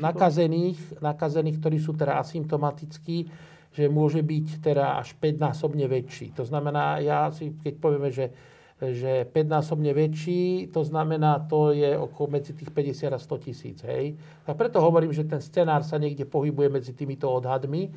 [0.00, 3.28] nakazených, nakazených, ktorí sú teda asymptomatickí,
[3.76, 6.32] že môže byť teda až 5-násobne väčší.
[6.40, 8.32] To znamená, ja si, keď povieme, že,
[8.80, 13.78] že 5-násobne väčší, to znamená, to je okolo medzi tých 50 a 100 tisíc.
[13.84, 14.16] Hej?
[14.48, 17.92] A preto hovorím, že ten scenár sa niekde pohybuje medzi týmito odhadmi.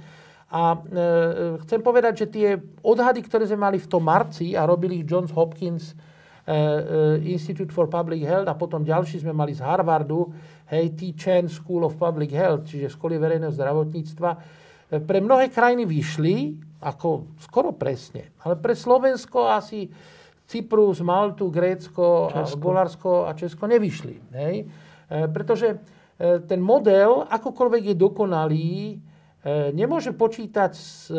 [0.52, 0.78] A e,
[1.64, 2.48] chcem povedať, že tie
[2.84, 6.58] odhady, ktoré sme mali v tom marci a robili ich Johns Hopkins e, e,
[7.32, 10.28] Institute for Public Health a potom ďalší sme mali z Harvardu,
[10.68, 11.16] hej, T.
[11.16, 17.76] Chen School of Public Health, čiže školy verejného zdravotníctva, pre mnohé krajiny vyšli, ako skoro
[17.76, 19.86] presne, ale pre Slovensko asi
[20.50, 24.34] Cyprus, Maltu, Grécko, Bulharsko a Česko nevyšli.
[24.34, 24.56] Hej?
[24.66, 25.78] E, pretože e,
[26.50, 28.96] ten model, akokoľvek je dokonalý, e,
[29.78, 31.14] nemôže počítať s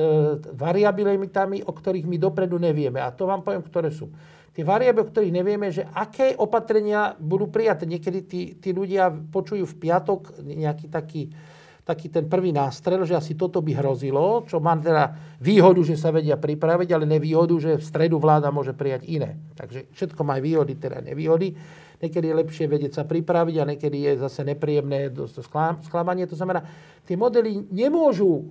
[0.50, 2.98] variabilitami, o ktorých my dopredu nevieme.
[2.98, 4.10] A to vám poviem, ktoré sú.
[4.50, 7.86] Tie variabily, o ktorých nevieme, že aké opatrenia budú prijaté.
[7.86, 11.30] Niekedy tí, tí ľudia počujú v piatok nejaký taký
[11.90, 15.10] taký ten prvý nástrel, že asi toto by hrozilo, čo má teda
[15.42, 19.34] výhodu, že sa vedia pripraviť, ale nevýhodu, že v stredu vláda môže prijať iné.
[19.58, 21.58] Takže všetko má výhody, teda nevýhody.
[22.00, 25.12] Niekedy je lepšie vedieť sa pripraviť a niekedy je zase nepríjemné
[25.84, 26.24] sklamanie.
[26.30, 26.64] To znamená,
[27.04, 28.42] tie modely nemôžu e,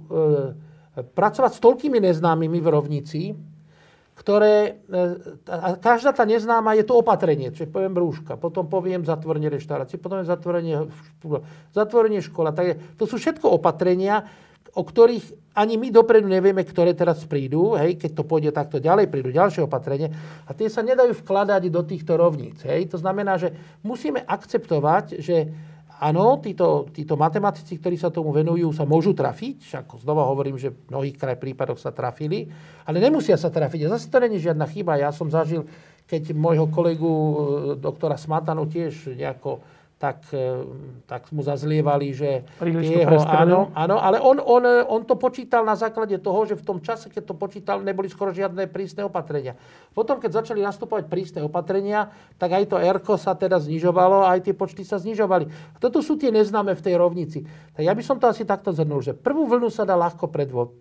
[1.01, 3.21] pracovať s toľkými neznámymi v rovnici,
[4.19, 4.99] ktoré, e,
[5.47, 10.27] a každá tá neznáma je to opatrenie, čiže poviem rúška, potom poviem zatvorenie reštaurácie, potom
[10.27, 10.91] zatvorenie,
[11.71, 12.51] zatvorenie škola.
[12.51, 14.27] Takže to sú všetko opatrenia,
[14.75, 19.07] o ktorých ani my dopredu nevieme, ktoré teraz prídu, hej, keď to pôjde takto ďalej,
[19.07, 20.11] prídu ďalšie opatrenie
[20.45, 22.63] a tie sa nedajú vkladať do týchto rovníc.
[22.63, 22.91] Hej.
[22.95, 25.51] To znamená, že musíme akceptovať, že
[25.99, 30.71] Áno, títo, títo matematici, ktorí sa tomu venujú, sa môžu trafiť, však znova hovorím, že
[30.71, 32.47] v mnohých kraj prípadoch sa trafili,
[32.87, 33.83] ale nemusia sa trafiť.
[33.83, 34.95] A zase to není žiadna chyba.
[34.95, 35.67] Ja som zažil,
[36.07, 37.35] keď môjho kolegu e,
[37.83, 39.59] doktora Smatanu tiež nejako
[39.99, 40.63] tak, e,
[41.03, 45.75] tak mu zazlievali, že Príliš jeho, áno, áno, ale on, on, on to počítal na
[45.75, 49.59] základe toho, že v tom čase, keď to počítal, neboli skoro žiadne prísne opatrenia.
[49.91, 54.47] Potom, keď začali nastupovať prísne opatrenia, tak aj to ERKO sa teda znižovalo a aj
[54.47, 55.75] tie počty sa znižovali.
[55.83, 57.43] Toto sú tie neznáme v tej rovnici.
[57.75, 60.31] Tak ja by som to asi takto zhrnul, že prvú vlnu sa dá ľahko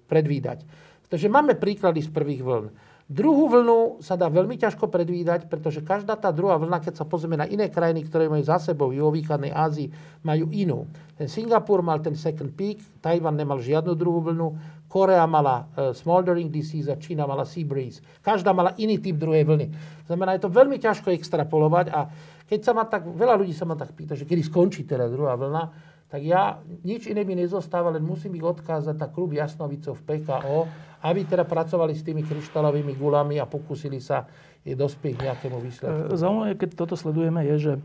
[0.06, 0.62] predvídať.
[1.10, 2.70] Takže máme príklady z prvých vln.
[3.08, 7.40] Druhú vlnu sa dá veľmi ťažko predvídať, pretože každá tá druhá vlna, keď sa pozrieme
[7.40, 9.88] na iné krajiny, ktoré majú za sebou v juhovýchodnej Ázii,
[10.28, 10.84] majú inú.
[11.16, 16.52] Ten Singapur mal ten second peak, Tajvan nemal žiadnu druhú vlnu, Korea mala uh, smoldering
[16.52, 18.04] disease a Čína mala sea breeze.
[18.20, 19.72] Každá mala iný typ druhej vlny.
[20.04, 22.12] Znamená, je to veľmi ťažko extrapolovať a
[22.44, 25.32] keď sa ma tak, veľa ľudí sa ma tak pýta, že kedy skončí teda druhá
[25.32, 25.62] vlna,
[26.08, 30.58] tak ja nič iné mi nezostáva, len musím ich odkázať na klub Jasnovicov v PKO,
[31.04, 34.24] aby teda pracovali s tými kryštálovými gulami a pokúsili sa
[34.64, 36.12] je dospieť k nejakému výsledku.
[36.12, 37.80] E, zaujímavé, keď toto sledujeme, je, že e,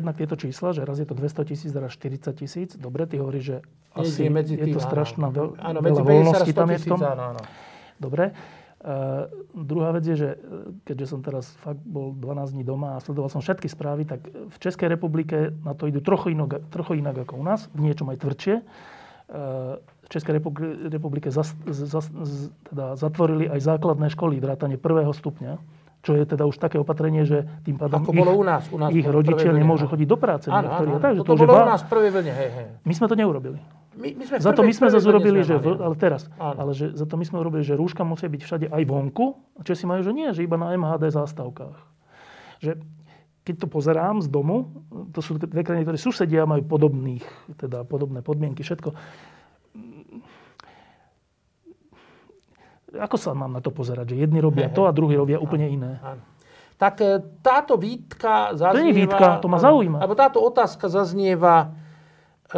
[0.00, 2.68] jednak tieto čísla, že raz je to 200 tisíc, raz 40 tisíc.
[2.74, 3.56] Dobre, ty hovoríš, že
[3.94, 7.00] asi je, medzi tým, je to strašná veľ, áno, veľa voľnosti tam je v tom.
[7.04, 7.42] Áno, áno.
[8.00, 8.32] Dobre.
[8.82, 10.28] Uh, druhá vec je, že
[10.82, 14.56] keďže som teraz fakt bol 12 dní doma a sledoval som všetky správy, tak v
[14.58, 18.18] Českej republike na to idú trochu inak, trochu inak ako u nás, v niečom aj
[18.26, 18.54] tvrdšie.
[19.30, 20.42] Uh, v Českej
[20.90, 22.10] republike zas, zas,
[22.66, 25.62] teda zatvorili aj základné školy, vrátane prvého stupňa.
[26.02, 28.66] čo je teda už také opatrenie, že tým pádom Ako ich, bolo u nás.
[28.74, 29.92] U nás ich rodičia vlne, nemôžu áno.
[29.94, 30.46] chodiť do práce.
[30.50, 31.22] Áno, áno, áno.
[31.22, 32.66] to To je bolo u nás v prvej vlne, hej, hej.
[32.82, 33.62] My sme to neurobili.
[33.92, 36.56] My, my sme Za to my sme zase urobili, že, v, ale teraz, Áno.
[36.64, 39.60] ale že za to my sme urobili, že rúška musia byť všade aj vonku, a
[39.60, 41.76] Česi majú, že nie, že iba na MHD zástavkách.
[42.64, 42.80] Že
[43.42, 44.70] keď to pozerám z domu,
[45.12, 47.26] to sú dve krajiny, ktoré susedia, majú podobných,
[47.58, 48.94] teda podobné podmienky, všetko.
[52.92, 54.14] Ako sa mám na to pozerať?
[54.14, 56.00] Že jedni robia to a druhí robia úplne iné.
[56.00, 56.22] Áno.
[56.76, 58.78] Tak e, táto výtka zaznieva...
[58.78, 59.98] To nie výtka, to ma zaujíma.
[60.02, 61.72] Alebo táto otázka zaznieva
[62.52, 62.56] e,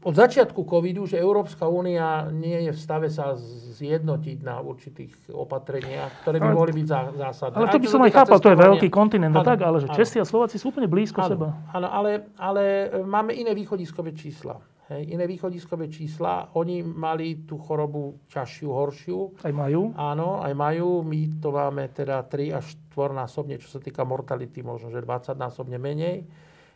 [0.00, 3.36] od začiatku covidu, že Európska únia nie je v stave sa
[3.76, 7.56] zjednotiť na určitých opatreniach, ktoré by Ale- mohli byť zá- zásadné.
[7.60, 9.92] Ale to by som aj chápal, to je veľký kontinent a Áno, tak, ale že.
[9.92, 11.48] Česi a Slováci sú úplne blízko Áno, seba.
[11.76, 14.56] áno ale, ale e, máme iné východiskové čísla.
[14.90, 16.50] Hej, iné východiskové čísla.
[16.58, 19.18] Oni mali tú chorobu ťažšiu, horšiu.
[19.46, 19.94] Aj majú.
[19.94, 21.06] Áno, aj majú.
[21.06, 25.38] My to máme teda 3 až 4 násobne, čo sa týka mortality, možno, že 20
[25.38, 26.26] násobne menej.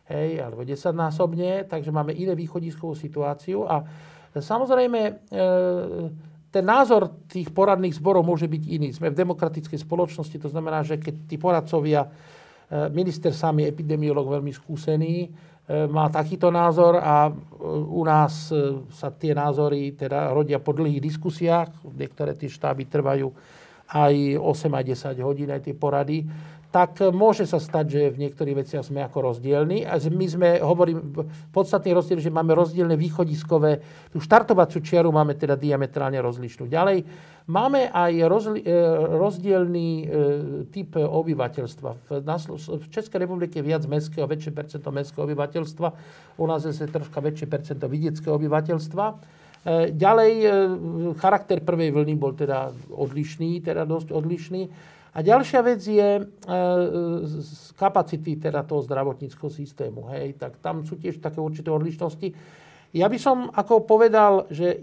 [0.05, 1.65] Hej, alebo 10 násobne.
[1.65, 3.65] Takže máme iné východiskovú situáciu.
[3.65, 3.81] A
[4.37, 5.13] samozrejme, e,
[6.53, 8.93] ten názor tých poradných zborov môže byť iný.
[8.93, 12.09] Sme v demokratickej spoločnosti, to znamená, že keď tí poradcovia, e,
[12.93, 15.29] minister sám je epidemiolog veľmi skúsený, e,
[15.89, 17.33] má takýto názor a
[17.65, 18.53] u nás
[18.93, 21.81] sa tie názory teda rodia po dlhých diskusiách.
[21.81, 23.33] Niektoré tie štáby trvajú
[23.89, 24.85] aj 8 aj
[25.17, 26.25] 10 hodín, aj tie porady
[26.75, 29.87] tak môže sa stať, že v niektorých veciach sme ako rozdielni.
[29.87, 31.23] A my sme, hovorím,
[31.55, 33.79] podstatný rozdiel, že máme rozdielne východiskové,
[34.11, 36.67] tú štartovaciu čiaru máme teda diametrálne rozlišnú.
[36.67, 37.07] Ďalej,
[37.47, 38.75] máme aj rozli, e,
[39.07, 40.05] rozdielný e,
[40.67, 41.89] typ obyvateľstva.
[42.11, 45.87] V, v Českej republike je viac mestského, väčšie percento mestského obyvateľstva,
[46.35, 49.05] u nás je troška väčšie percento vidieckého obyvateľstva.
[49.07, 49.15] E,
[49.95, 50.33] Ďalej,
[51.23, 54.91] charakter prvej vlny bol teda odlišný, teda dosť odlišný.
[55.15, 56.23] A ďalšia vec je e,
[57.23, 60.11] z- kapacity teda toho zdravotníckého systému.
[60.11, 60.35] Hej.
[60.35, 62.35] Tak tam sú tiež také určité odlišnosti.
[62.95, 64.79] Ja by som ako povedal, že e,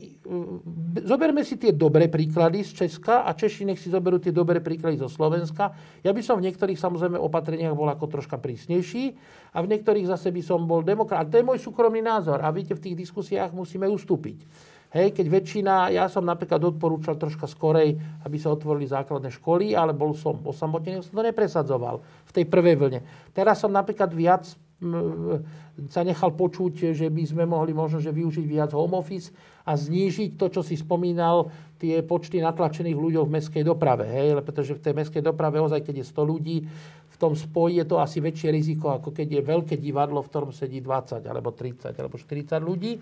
[1.05, 5.01] zoberme si tie dobré príklady z Česka a Češi nech si zoberú tie dobré príklady
[5.01, 5.73] zo Slovenska.
[6.01, 9.17] Ja by som v niektorých samozrejme opatreniach bol ako troška prísnejší
[9.53, 11.25] a v niektorých zase by som bol demokrat.
[11.25, 12.41] A to je môj súkromný názor.
[12.41, 14.72] A viete, v tých diskusiách musíme ustúpiť.
[14.93, 17.97] Hej, keď väčšina, ja som napríklad odporúčal troška skorej,
[18.29, 22.77] aby sa otvorili základné školy, ale bol som osamotený, som to nepresadzoval v tej prvej
[22.77, 23.01] vlne.
[23.33, 24.45] Teraz som napríklad viac
[25.89, 29.31] sa nechal počuť, že by sme mohli možno že využiť viac home office
[29.63, 34.11] a znížiť to, čo si spomínal, tie počty natlačených ľuďov v mestskej doprave.
[34.11, 34.43] Hej?
[34.43, 36.57] Pretože v tej mestskej doprave, ozaj, keď je 100 ľudí,
[37.09, 40.51] v tom spoji je to asi väčšie riziko, ako keď je veľké divadlo, v ktorom
[40.51, 42.99] sedí 20, alebo 30, alebo 40 ľudí.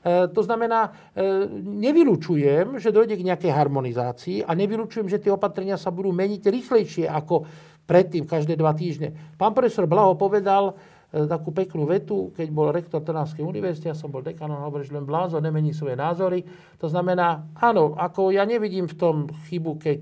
[0.00, 5.76] E, to znamená, e, nevylučujem, že dojde k nejakej harmonizácii a nevylučujem, že tie opatrenia
[5.76, 7.44] sa budú meniť rýchlejšie ako
[7.84, 9.12] predtým, každé dva týždne.
[9.36, 10.72] Pán profesor Blaho povedal
[11.12, 14.88] e, takú peknú vetu, keď bol rektor Trnavskej univerzity, ja som bol dekan, on hovorí,
[14.88, 16.48] že len blázon nemení svoje názory.
[16.80, 19.16] To znamená, áno, ako ja nevidím v tom
[19.52, 20.00] chybu, keď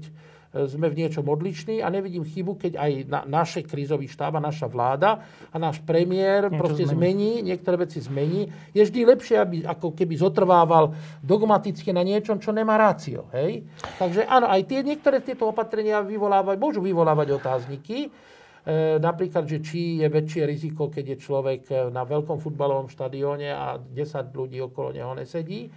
[0.48, 4.64] sme v niečom odlišní a nevidím chybu, keď aj na, naše krízový štáb a naša
[4.64, 5.20] vláda
[5.52, 7.44] a náš premiér Niečo proste zmení.
[7.44, 8.48] zmení, niektoré veci zmení.
[8.72, 13.28] Je vždy lepšie, aby ako keby zotrvával dogmaticky na niečom, čo nemá rácio.
[13.36, 13.68] Hej?
[14.00, 18.08] Takže áno, aj tie, niektoré tieto opatrenia vyvolávajú, môžu vyvolávať otázniky.
[18.08, 23.76] E, napríklad, že či je väčšie riziko, keď je človek na veľkom futbalovom štadióne a
[23.76, 25.68] 10 ľudí okolo neho nesedí.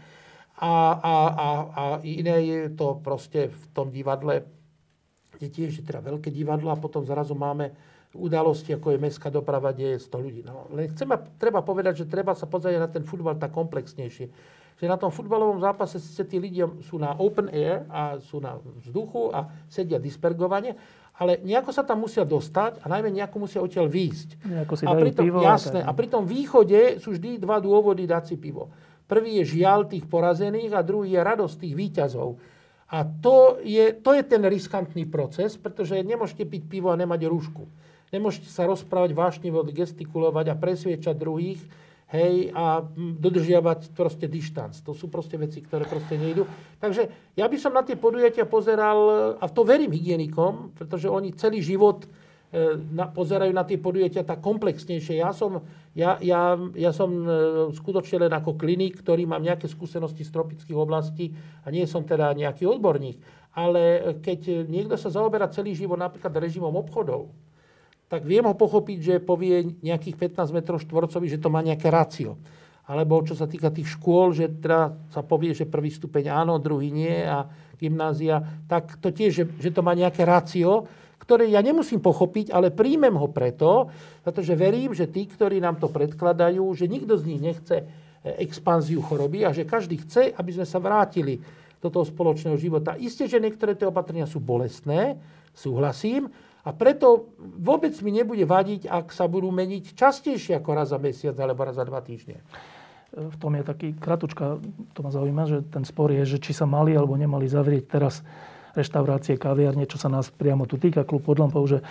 [0.62, 4.61] A, a, a, a iné je to proste v tom divadle,
[5.42, 7.74] je tiež teda veľké divadlo a potom zrazu máme
[8.14, 10.42] udalosti, ako je mestská doprava, kde je 100 ľudí.
[10.44, 11.08] No, len chcem,
[11.40, 14.28] treba povedať, že treba sa pozrieť na ten futbal tak komplexnejšie.
[14.82, 18.58] Že na tom futbalovom zápase síce tí ľudia sú na open air a sú na
[18.84, 20.76] vzduchu a sedia dispergovane,
[21.22, 24.30] ale nejako sa tam musia dostať a najmä nejako musia odtiaľ výjsť.
[24.90, 25.88] A dajú pri tom, pivo jasné, tak.
[25.88, 28.74] a pri tom východe sú vždy dva dôvody dať si pivo.
[29.06, 32.42] Prvý je žiaľ tých porazených a druhý je radosť tých výťazov.
[32.92, 37.64] A to je, to je ten riskantný proces, pretože nemôžete piť pivo a nemať rúšku.
[38.12, 41.64] Nemôžete sa rozprávať vášnivo, gestikulovať a presviečať druhých,
[42.12, 44.76] hej, a dodržiavať proste dištanc.
[44.84, 46.44] To sú proste veci, ktoré proste nejdu.
[46.84, 47.08] Takže
[47.40, 49.00] ja by som na tie podujatia pozeral,
[49.40, 52.04] a v to verím hygienikom, pretože oni celý život
[52.92, 55.24] na, pozerajú na tie podujatia tak komplexnejšie.
[55.24, 55.64] Ja som,
[55.96, 57.28] ja, ja, ja som e,
[57.72, 61.32] skutočne len ako klinik, ktorý mám nejaké skúsenosti z tropických oblastí
[61.64, 63.24] a nie som teda nejaký odborník.
[63.56, 67.32] Ale keď niekto sa zaoberá celý život napríklad režimom obchodov,
[68.12, 72.36] tak viem ho pochopiť, že povie nejakých 15 m štvorcových, že to má nejaké rácio.
[72.84, 76.92] Alebo čo sa týka tých škôl, že teda sa povie, že prvý stupeň áno, druhý
[76.92, 77.48] nie a
[77.80, 82.74] gymnázia, tak to tiež, že, že to má nejaké rácio, ktoré ja nemusím pochopiť, ale
[82.74, 83.94] príjmem ho preto,
[84.26, 87.86] pretože verím, že tí, ktorí nám to predkladajú, že nikto z nich nechce e,
[88.42, 91.38] expanziu choroby a že každý chce, aby sme sa vrátili
[91.78, 92.98] do toho spoločného života.
[92.98, 95.22] Isté, že niektoré tie opatrenia sú bolestné,
[95.54, 101.02] súhlasím, a preto vôbec mi nebude vadiť, ak sa budú meniť častejšie ako raz za
[101.02, 102.38] mesiac alebo raz za dva týždne.
[103.12, 104.62] V tom je taký kratučka,
[104.94, 108.22] to ma zaujíma, že ten spor je, že či sa mali alebo nemali zavrieť teraz
[108.76, 111.86] reštaurácie, kaviarne, čo sa nás priamo tu týka, klub pod lampou, že e,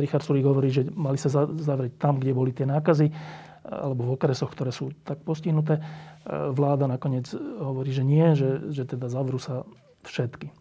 [0.00, 3.08] Richard Sulík hovorí, že mali sa zavrieť tam, kde boli tie nákazy,
[3.62, 5.78] alebo v okresoch, ktoré sú tak postihnuté.
[5.78, 5.82] E,
[6.52, 7.30] vláda nakoniec
[7.60, 9.64] hovorí, že nie, že, že teda zavrú sa
[10.04, 10.50] všetky.
[10.50, 10.54] E,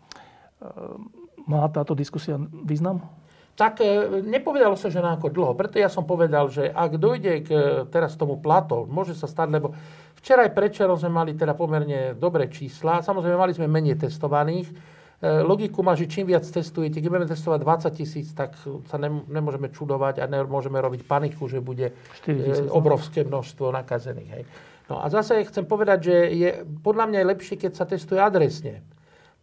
[1.49, 3.03] má táto diskusia význam?
[3.51, 3.83] Tak
[4.25, 5.53] nepovedalo sa, že na ako dlho.
[5.53, 7.49] Preto ja som povedal, že ak dojde k
[7.91, 9.75] teraz tomu plato, môže sa stať, lebo
[10.17, 13.03] včera aj predčerom sme mali teda pomerne dobré čísla.
[13.03, 14.71] Samozrejme, mali sme menej testovaných
[15.21, 18.57] logiku má, že čím viac testujete, keď budeme testovať 20 tisíc, tak
[18.89, 18.97] sa
[19.29, 21.93] nemôžeme čudovať a nemôžeme robiť paniku, že bude
[22.25, 22.73] 000, e, no.
[22.73, 24.29] obrovské množstvo nakazených.
[24.33, 24.43] Hej.
[24.89, 26.49] No a zase chcem povedať, že je,
[26.81, 28.81] podľa mňa je lepšie, keď sa testuje adresne.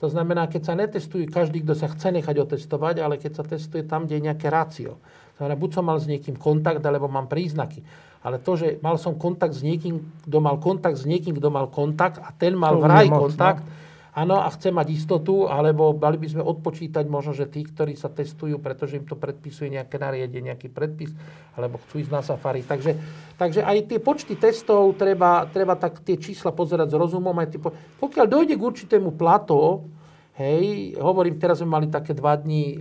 [0.02, 3.86] To znamená, keď sa netestuje každý, kto sa chce nechať otestovať, ale keď sa testuje
[3.86, 4.98] tam, kde je nejaké rácio.
[5.38, 7.86] To znamená, buď som mal s niekým kontakt, alebo mám príznaky.
[8.26, 11.70] Ale to, že mal som kontakt s niekým, kto mal kontakt s niekým, kto mal
[11.70, 13.86] kontakt a ten mal vraj kontakt, no
[14.18, 18.10] áno a chce mať istotu, alebo mali by sme odpočítať možno, že tí, ktorí sa
[18.10, 21.14] testujú, pretože im to predpisuje nejaké nariadenie, nejaký predpis,
[21.54, 22.66] alebo chcú ísť na safari.
[22.66, 22.98] Takže,
[23.38, 27.34] takže aj tie počty testov treba, treba tak tie čísla pozerať s rozumom.
[27.38, 27.60] Aj tie,
[28.02, 29.86] pokiaľ dojde k určitému plato,
[30.38, 32.78] Hej, hovorím, teraz sme mali také dva dní,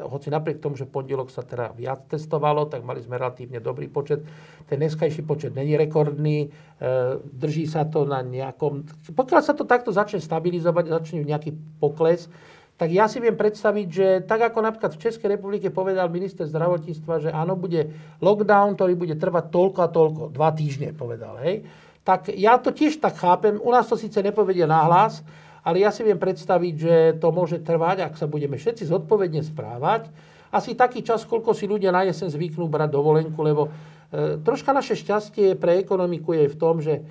[0.00, 4.24] hoci napriek tomu, že pondelok sa teda viac testovalo, tak mali sme relatívne dobrý počet.
[4.64, 6.80] Ten dneskajší počet není rekordný, e,
[7.20, 8.88] drží sa to na nejakom...
[9.12, 12.32] Pokiaľ sa to takto začne stabilizovať, začne nejaký pokles,
[12.80, 17.28] tak ja si viem predstaviť, že tak ako napríklad v Českej republike povedal minister zdravotníctva,
[17.28, 17.92] že áno, bude
[18.24, 21.68] lockdown, ktorý bude trvať toľko a toľko, dva týždne povedal, hej.
[22.00, 25.20] Tak ja to tiež tak chápem, u nás to síce nepovedia nahlas,
[25.64, 30.12] ale ja si viem predstaviť, že to môže trvať, ak sa budeme všetci zodpovedne správať,
[30.54, 34.94] asi taký čas, koľko si ľudia na jesen zvyknú brať dovolenku, lebo e, troška naše
[34.94, 37.02] šťastie pre ekonomiku je v tom, že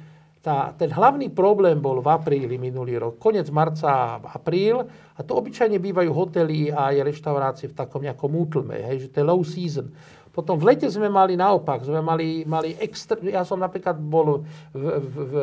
[0.43, 4.83] tá, ten hlavný problém bol v apríli minulý rok, konec marca a apríl,
[5.15, 9.23] a to obyčajne bývajú hotely a aj reštaurácie v takom nejakom útlme, hej, že to
[9.23, 9.91] je low season.
[10.33, 14.41] Potom v lete sme mali naopak, sme mali, mali extra, ja som napríklad bol
[14.73, 15.33] v, v, v,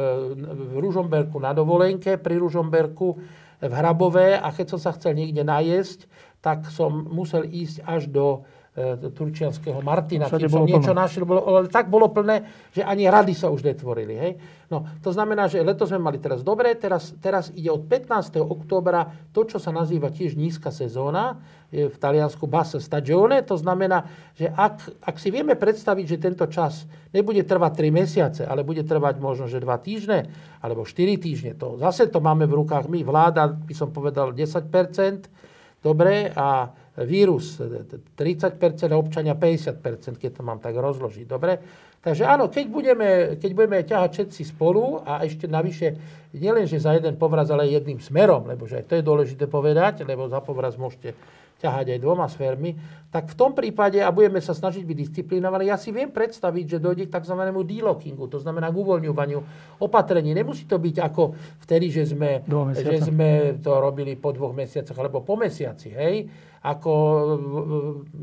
[0.43, 3.09] v Ružomberku na dovolenke, pri Ružomberku
[3.63, 6.11] v Hrabové a keď som sa chcel niekde najesť,
[6.43, 8.43] tak som musel ísť až do
[9.19, 11.03] turčianského Martina, keď som niečo plné.
[11.03, 14.15] našiel, bolo, ale tak bolo plné, že ani rady sa už netvorili.
[14.15, 14.33] Hej?
[14.71, 18.39] No, to znamená, že letos sme mali teraz dobre, teraz, teraz ide od 15.
[18.39, 24.51] októbra to, čo sa nazýva tiež nízka sezóna, v Taliansku bassa stagione, to znamená, že
[24.51, 29.23] ak, ak si vieme predstaviť, že tento čas nebude trvať 3 mesiace, ale bude trvať
[29.23, 30.31] možno, že 2 týždne,
[30.63, 34.67] alebo 4 týždne, to zase to máme v rukách my, vláda, by som povedal 10%,
[35.83, 38.57] dobre, a vírus 30%,
[38.93, 41.27] občania 50%, keď to mám tak rozložiť.
[41.29, 41.53] Dobre?
[42.01, 46.01] Takže áno, keď budeme, keď budeme ťahať všetci spolu a ešte navyše,
[46.33, 50.09] nielen, že za jeden povraz, ale jedným smerom, lebo že aj to je dôležité povedať,
[50.09, 51.13] lebo za povraz môžete
[51.61, 52.73] ťahať aj dvoma sférmi,
[53.13, 56.79] tak v tom prípade, a budeme sa snažiť byť disciplinovaní, ja si viem predstaviť, že
[56.81, 57.37] dojde k tzv.
[57.37, 59.41] delockingu, to znamená k uvoľňovaniu
[59.85, 60.33] opatrení.
[60.33, 61.37] Nemusí to byť ako
[61.69, 62.41] vtedy, že sme,
[62.81, 65.93] že sme to robili po dvoch mesiacoch alebo po mesiaci.
[65.93, 66.49] Hej?
[66.61, 66.93] Ako,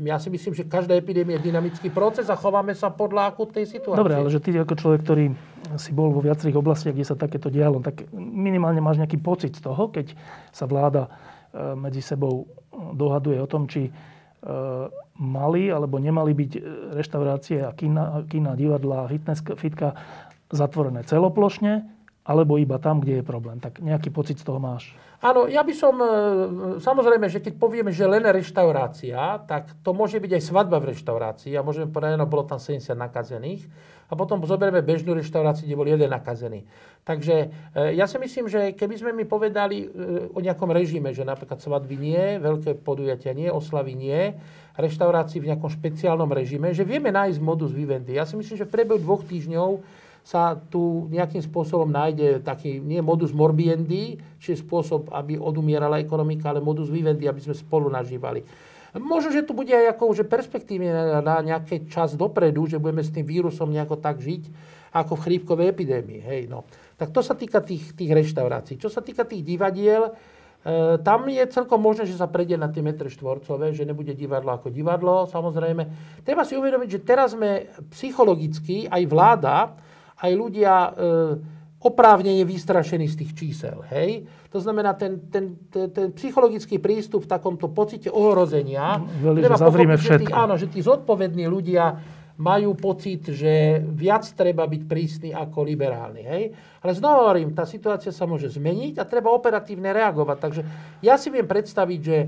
[0.06, 3.98] ja si myslím, že každá epidémia je dynamický proces a chováme sa podľa akutnej situácie.
[3.98, 5.34] Dobre, ale že ty ako človek, ktorý
[5.74, 9.66] si bol vo viacerých oblastiach, kde sa takéto dialo, tak minimálne máš nejaký pocit z
[9.66, 10.14] toho, keď
[10.54, 11.10] sa vláda e,
[11.74, 12.46] medzi sebou
[12.94, 13.92] dohaduje o tom, či e,
[15.18, 16.52] mali alebo nemali byť
[16.94, 19.98] reštaurácie a kina, kina divadla, fitness, fitka
[20.54, 21.82] zatvorené celoplošne,
[22.22, 23.58] alebo iba tam, kde je problém.
[23.58, 24.94] Tak nejaký pocit z toho máš?
[25.18, 26.10] Áno, ja by som, e,
[26.78, 31.58] samozrejme, že keď povieme, že len reštaurácia, tak to môže byť aj svadba v reštaurácii
[31.58, 33.66] a môžeme povedať, no bolo tam 70 nakazených
[34.06, 36.62] a potom zoberieme bežnú reštauráciu, kde bol jeden nakazený.
[37.02, 37.34] Takže
[37.74, 41.58] e, ja si myslím, že keby sme mi povedali e, o nejakom režime, že napríklad
[41.58, 44.38] svadby nie, veľké podujatia nie, oslavy nie,
[44.78, 48.14] reštaurácii v nejakom špeciálnom režime, že vieme nájsť modus vivendi.
[48.14, 49.82] Ja si myslím, že v priebehu dvoch týždňov
[50.28, 56.60] sa tu nejakým spôsobom nájde taký, nie modus morbiendi, čiže spôsob, aby odumierala ekonomika, ale
[56.60, 58.44] modus vivendi, aby sme spolu nažívali.
[59.00, 63.08] Možno, že tu bude aj ako, že perspektívne na nejaký čas dopredu, že budeme s
[63.08, 64.52] tým vírusom nejako tak žiť,
[64.92, 66.20] ako v chrípkovej epidémii.
[66.20, 66.68] Hej, no.
[67.00, 68.76] Tak to sa týka tých, tých reštaurácií.
[68.76, 70.12] Čo sa týka tých divadiel,
[71.08, 74.68] tam je celkom možné, že sa prejde na tie metre štvorcové, že nebude divadlo ako
[74.68, 75.88] divadlo, samozrejme.
[76.20, 79.56] Treba si uvedomiť, že teraz sme psychologicky, aj vláda,
[80.18, 80.90] aj ľudia e,
[81.78, 83.86] oprávnene vystrašení z tých čísel.
[83.94, 84.26] Hej?
[84.50, 88.98] To znamená, ten, ten, ten, ten psychologický prístup v takomto pocite ohrozenia...
[89.22, 90.26] Veľmi, že zavrime všetko.
[90.26, 95.66] Že tí, áno, že tí zodpovední ľudia majú pocit, že viac treba byť prísny ako
[95.66, 96.22] liberálny.
[96.22, 96.42] Hej?
[96.78, 100.38] Ale znova hovorím, tá situácia sa môže zmeniť a treba operatívne reagovať.
[100.38, 100.62] Takže
[101.02, 102.26] ja si viem predstaviť, že e,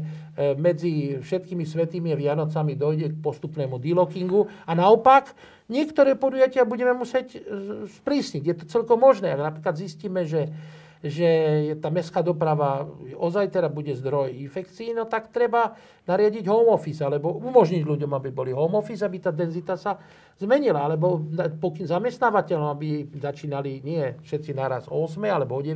[0.59, 5.31] medzi všetkými svetými Vianocami dojde k postupnému delockingu a naopak
[5.71, 7.41] niektoré podujatia budeme musieť e,
[7.87, 8.43] sprísniť.
[8.43, 9.31] Je to celkom možné.
[9.31, 10.51] Ak napríklad zistíme, že
[11.01, 11.29] že
[11.81, 12.85] tá mestská doprava
[13.17, 15.73] ozaj teda bude zdroj infekcií, no tak treba
[16.05, 19.97] nariadiť home office, alebo umožniť ľuďom, aby boli home office, aby tá denzita sa
[20.37, 21.25] zmenila, alebo
[21.57, 25.73] pokým zamestnávateľom, aby začínali nie všetci naraz o 8 alebo o 9,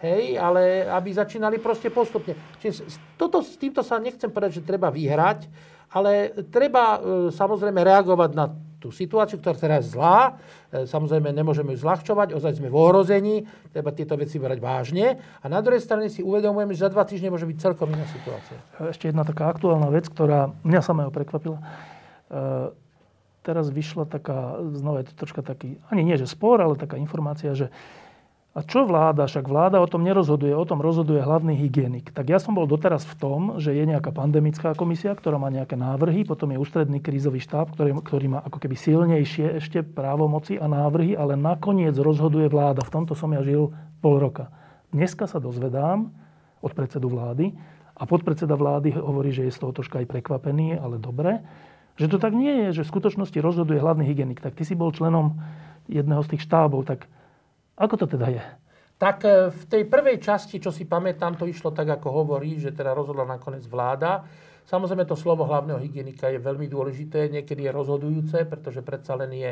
[0.00, 2.38] hej, ale aby začínali proste postupne.
[2.62, 2.86] Čiže
[3.18, 5.50] toto, s týmto sa nechcem povedať, že treba vyhrať,
[5.90, 6.98] ale treba e,
[7.34, 8.46] samozrejme reagovať na
[8.80, 10.40] tú situáciu, ktorá teraz je zlá.
[10.72, 13.36] E, samozrejme, nemôžeme ju zľahčovať, ozaj sme v ohrození,
[13.70, 15.20] treba tieto veci brať vážne.
[15.44, 18.56] A na druhej strane si uvedomujeme, že za dva týždne môže byť celkom iná situácia.
[18.80, 21.60] Ešte jedna taká aktuálna vec, ktorá mňa samého prekvapila.
[21.60, 21.64] E,
[23.44, 27.52] teraz vyšla taká, znova je to troška taký, ani nie že spor, ale taká informácia,
[27.52, 27.68] že
[28.50, 29.30] a čo vláda?
[29.30, 32.10] Však vláda o tom nerozhoduje, o tom rozhoduje hlavný hygienik.
[32.10, 35.78] Tak ja som bol doteraz v tom, že je nejaká pandemická komisia, ktorá má nejaké
[35.78, 40.66] návrhy, potom je ústredný krízový štáb, ktorý, ktorý má ako keby silnejšie ešte právomoci a
[40.66, 42.82] návrhy, ale nakoniec rozhoduje vláda.
[42.82, 43.70] V tomto som ja žil
[44.02, 44.50] pol roka.
[44.90, 46.10] Dneska sa dozvedám
[46.58, 47.54] od predsedu vlády
[47.94, 51.38] a podpredseda vlády hovorí, že je z toho troška aj prekvapený, ale dobre,
[51.94, 54.42] že to tak nie je, že v skutočnosti rozhoduje hlavný hygienik.
[54.42, 55.38] Tak ty si bol členom
[55.86, 57.06] jedného z tých štábov, tak
[57.80, 58.44] ako to teda je?
[59.00, 62.76] Tak e, v tej prvej časti, čo si pamätám, to išlo tak, ako hovorí, že
[62.76, 64.28] teda rozhodla nakoniec vláda.
[64.68, 69.50] Samozrejme, to slovo hlavného hygienika je veľmi dôležité, niekedy je rozhodujúce, pretože predsa len je,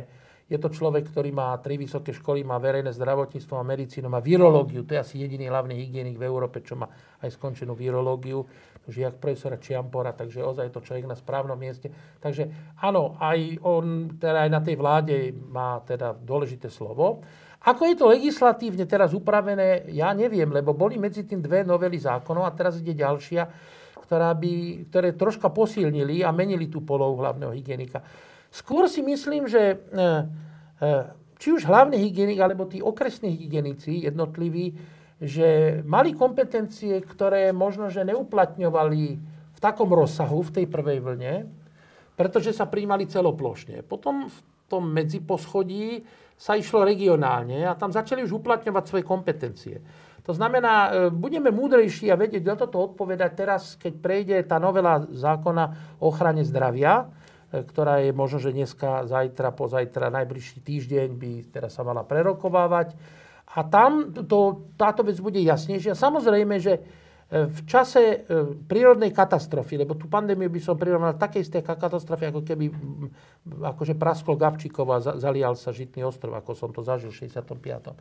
[0.53, 4.85] je to človek, ktorý má tri vysoké školy, má verejné zdravotníctvo, má medicínu, má virológiu.
[4.85, 6.93] To je asi jediný hlavný hygienik v Európe, čo má
[7.25, 8.45] aj skončenú virológiu.
[8.89, 11.93] Jak profesora Čiampora, takže ozaj je to človek na správnom mieste.
[12.25, 17.21] Takže áno, aj on teda aj na tej vláde má teda dôležité slovo.
[17.69, 22.49] Ako je to legislatívne teraz upravené, ja neviem, lebo boli medzi tým dve novely zákonov
[22.49, 23.45] a teraz ide ďalšia,
[24.09, 28.01] ktorá by, ktoré troška posilnili a menili tú polohu hlavného hygienika.
[28.49, 29.77] Skôr si myslím, že e,
[30.81, 30.89] e,
[31.37, 34.73] či už hlavný hygienik, alebo tí okresní hygienici jednotliví,
[35.21, 39.03] že mali kompetencie, ktoré možno, že neuplatňovali
[39.53, 41.35] v takom rozsahu v tej prvej vlne,
[42.17, 43.85] pretože sa príjmali celoplošne.
[43.85, 44.39] Potom v
[44.73, 46.07] tom medziposchodí
[46.39, 49.77] sa išlo regionálne a tam začali už uplatňovať svoje kompetencie.
[50.23, 55.03] To znamená, e, budeme múdrejší a vedieť na toto odpovedať teraz, keď prejde tá novela
[55.03, 57.11] zákona o ochrane zdravia,
[57.51, 62.95] e, ktorá je možno, že dneska, zajtra, pozajtra, najbližší týždeň by teraz sa mala prerokovávať.
[63.57, 65.97] A tam to, táto vec bude jasnejšia.
[65.97, 66.85] Samozrejme, že
[67.29, 68.17] v čase e,
[68.65, 72.73] prírodnej katastrofy, lebo tú pandémiu by som prirovnal také isté katastrofy, ako keby
[73.69, 77.93] akože prasklo Gabčíkov a zalial sa Žitný ostrov, ako som to zažil v 65.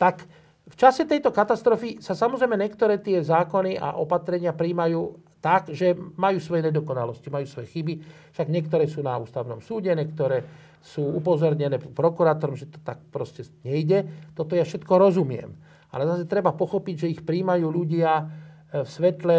[0.00, 0.24] Tak
[0.64, 6.40] v čase tejto katastrofy sa samozrejme niektoré tie zákony a opatrenia príjmajú tak, že majú
[6.40, 8.00] svoje nedokonalosti, majú svoje chyby.
[8.32, 10.44] Však niektoré sú na ústavnom súde, niektoré
[10.80, 14.08] sú upozornené prokurátorom, že to tak proste nejde.
[14.32, 15.52] Toto ja všetko rozumiem.
[15.92, 18.24] Ale zase treba pochopiť, že ich príjmajú ľudia,
[18.70, 19.38] v svetle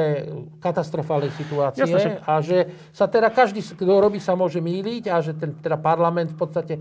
[0.59, 5.31] katastrofálnej situácie Jasne, a že sa teda každý, kto robí, sa môže míliť a že
[5.31, 6.75] ten teda parlament v podstate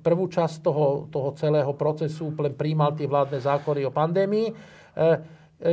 [0.00, 4.48] prvú časť toho, toho celého procesu len príjmal tie vládne zákony o pandémii.
[4.48, 5.10] E, e,
[5.60, 5.70] e,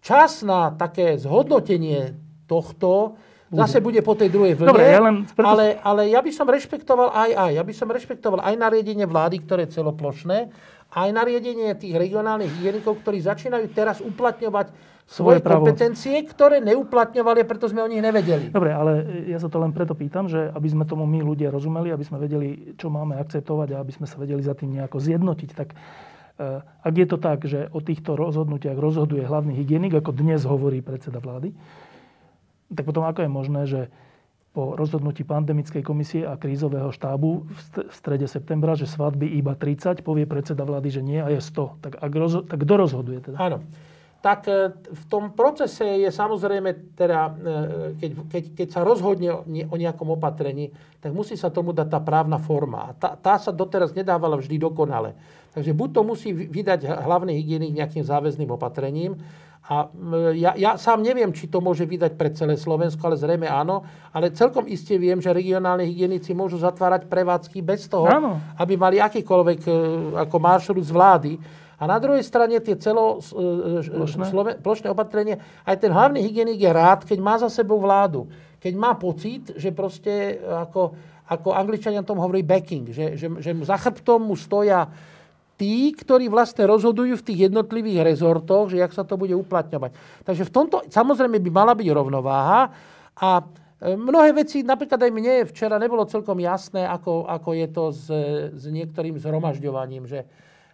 [0.00, 2.16] čas na také zhodnotenie
[2.48, 3.20] tohto
[3.54, 5.46] zase bude po tej druhej vlne, Dobre, ja len preto...
[5.46, 9.36] ale, ale ja by som rešpektoval aj aj, ja by som rešpektoval aj nariadenie vlády,
[9.46, 10.50] ktoré je celoplošné,
[10.94, 17.68] aj nariadenie tých regionálnych hygienikov, ktorí začínajú teraz uplatňovať svoje, svoje kompetencie, ktoré neuplatňovali, preto
[17.68, 18.48] sme o nich nevedeli.
[18.48, 18.92] Dobre, ale
[19.28, 22.16] ja sa to len preto pýtam, že aby sme tomu my ľudia rozumeli, aby sme
[22.16, 26.64] vedeli, čo máme akceptovať a aby sme sa vedeli za tým nejako zjednotiť, tak eh,
[26.64, 31.20] ak je to tak, že o týchto rozhodnutiach rozhoduje hlavný hygienik, ako dnes hovorí predseda
[31.20, 31.52] vlády,
[32.72, 33.80] tak potom ako je možné, že
[34.54, 37.58] po rozhodnutí pandemickej komisie a krízového štábu v
[37.90, 41.82] strede septembra, že svadby iba 30, povie predseda vlády, že nie a je 100.
[41.82, 43.36] Tak, ak rozho- tak kto rozhoduje teda?
[43.42, 43.66] Áno
[44.24, 47.32] tak e, v tom procese je samozrejme, teda, e,
[48.00, 50.72] keď, keď, keď sa rozhodne o nejakom opatrení,
[51.04, 52.88] tak musí sa tomu dať tá právna forma.
[52.88, 55.12] A tá, tá sa doteraz nedávala vždy dokonale.
[55.52, 59.20] Takže buď to musí vydať hlavný hygienik nejakým záväzným opatrením,
[59.64, 59.88] A
[60.36, 63.80] ja, ja sám neviem, či to môže vydať pre celé Slovensko, ale zrejme áno.
[64.12, 68.36] Ale celkom iste viem, že regionálne hygienici môžu zatvárať prevádzky bez toho, áno.
[68.60, 69.72] aby mali akýkoľvek e,
[70.20, 71.32] ako maršrut z vlády.
[71.84, 74.24] A na druhej strane tie celo e, e, plošné,
[74.64, 75.36] plošné opatrenie,
[75.68, 78.24] aj ten hlavný hygienik je rád, keď má za sebou vládu.
[78.56, 80.96] Keď má pocit, že proste, ako,
[81.28, 84.88] ako angličania tom hovorí backing, že, že, že za chrbtom mu stoja
[85.60, 89.92] tí, ktorí vlastne rozhodujú v tých jednotlivých rezortoch, že jak sa to bude uplatňovať.
[90.24, 92.72] Takže v tomto samozrejme by mala byť rovnováha
[93.20, 97.84] a e, mnohé veci, napríklad aj mne včera nebolo celkom jasné, ako, ako je to
[97.92, 98.04] s,
[98.56, 100.24] s niektorým zhromažďovaním, že,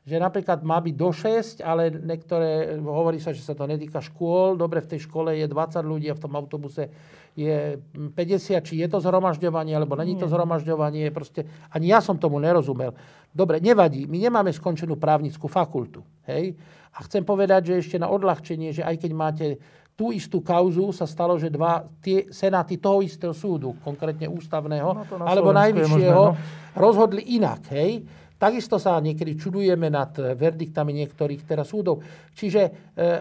[0.00, 4.56] že napríklad má byť do 6, ale niektoré, hovorí sa, že sa to netýka škôl,
[4.56, 6.88] dobre, v tej škole je 20 ľudí a v tom autobuse
[7.36, 12.40] je 50, či je to zhromažďovanie, alebo není to zhromažďovanie, proste ani ja som tomu
[12.40, 12.96] nerozumel.
[13.30, 16.02] Dobre, nevadí, my nemáme skončenú právnickú fakultu.
[16.26, 16.58] Hej?
[16.90, 19.46] A chcem povedať, že ešte na odľahčenie, že aj keď máte
[19.94, 25.04] tú istú kauzu, sa stalo, že dva tie senáty toho istého súdu, konkrétne ústavného, no
[25.20, 26.72] na alebo najvyššieho, možné, no?
[26.72, 27.68] rozhodli inak.
[27.68, 28.08] Hej?
[28.40, 32.00] Takisto sa niekedy čudujeme nad verdiktami niektorých teraz súdov.
[32.32, 32.70] Čiže e,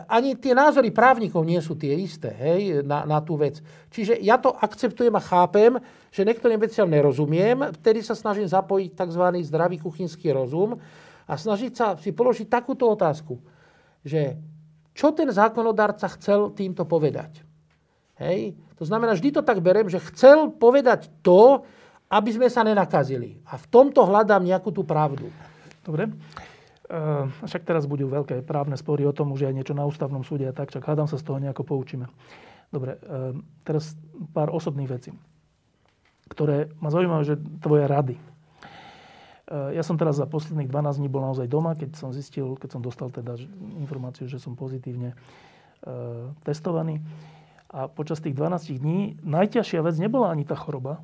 [0.07, 3.59] ani tie názory právnikov nie sú tie isté hej, na, na tú vec.
[3.91, 5.75] Čiže ja to akceptujem a chápem,
[6.07, 9.23] že niektorým veciam nerozumiem, vtedy sa snažím zapojiť tzv.
[9.43, 10.79] zdravý kuchynský rozum
[11.27, 13.43] a snažiť sa si položiť takúto otázku,
[14.07, 14.39] že
[14.95, 17.43] čo ten zákonodárca chcel týmto povedať.
[18.23, 18.55] Hej?
[18.79, 21.67] To znamená, vždy to tak berem, že chcel povedať to,
[22.09, 23.37] aby sme sa nenakazili.
[23.45, 25.29] A v tomto hľadám nejakú tú pravdu.
[25.85, 26.09] Dobre.
[26.89, 30.49] Uh, však teraz budú veľké právne spory o tom, že aj niečo na ústavnom súde
[30.49, 32.09] a tak, čak hádam sa z toho nejako poučíme.
[32.73, 33.93] Dobre, uh, teraz
[34.33, 35.13] pár osobných vecí,
[36.33, 38.17] ktoré ma zaujímajú, že tvoje rady.
[38.17, 42.69] Uh, ja som teraz za posledných 12 dní bol naozaj doma, keď som zistil, keď
[42.73, 43.37] som dostal teda
[43.77, 45.13] informáciu, že som pozitívne
[46.43, 46.99] testovaný.
[47.71, 50.99] A počas tých 12 dní najťažšia vec nebola ani tá choroba,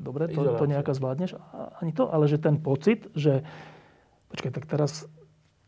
[0.00, 1.36] dobre, to, to nejaká zvládneš,
[1.78, 3.44] ani to, ale že ten pocit, že
[4.32, 5.04] počkaj, tak teraz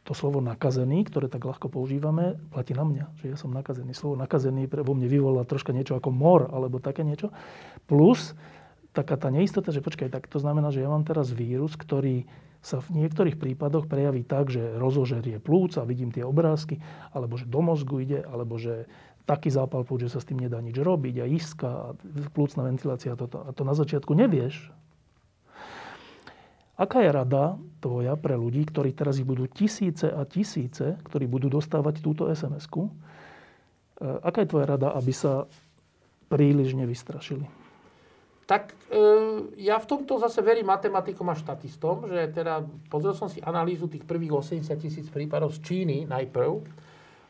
[0.02, 3.94] to slovo nakazený, ktoré tak ľahko používame, platí na mňa, že ja som nakazený.
[3.94, 7.30] Slovo nakazený vo mne vyvolá troška niečo ako mor, alebo také niečo.
[7.86, 8.34] Plus
[8.90, 12.26] taká tá neistota, že počkaj, tak to znamená, že ja mám teraz vírus, ktorý
[12.62, 16.78] sa v niektorých prípadoch prejaví tak, že rozožerie plúc a vidím tie obrázky,
[17.10, 18.86] alebo že do mozgu ide, alebo že
[19.22, 21.88] taký zápal plúc, že sa s tým nedá nič robiť a iska a
[22.34, 23.42] plúcna ventilácia a toto.
[23.46, 24.70] A to na začiatku nevieš.
[26.74, 31.46] Aká je rada tvoja pre ľudí, ktorí teraz ich budú tisíce a tisíce, ktorí budú
[31.52, 32.88] dostávať túto SMS-ku?
[32.88, 32.92] E,
[34.02, 35.46] aká je tvoja rada, aby sa
[36.26, 37.46] príliš nevystrašili?
[38.48, 38.98] Tak e,
[39.62, 44.02] ja v tomto zase verím matematikom a štatistom, že teda pozrel som si analýzu tých
[44.02, 46.50] prvých 80 tisíc prípadov z Číny najprv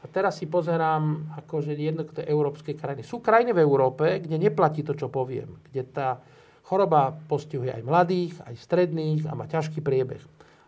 [0.03, 3.07] a teraz si pozerám akože jednotlivé európske krajiny.
[3.07, 5.62] Sú krajiny v Európe, kde neplatí to, čo poviem.
[5.70, 6.18] Kde tá
[6.66, 10.22] choroba postihuje aj mladých, aj stredných a má ťažký priebeh.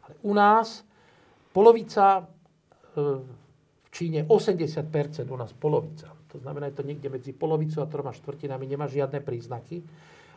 [0.07, 0.87] Ale u nás
[1.51, 2.23] polovica,
[2.95, 3.23] e,
[3.83, 6.15] v Číne 80%, u nás polovica.
[6.31, 9.83] To znamená, je to niekde medzi polovicou a troma štvrtinami, nemá žiadne príznaky.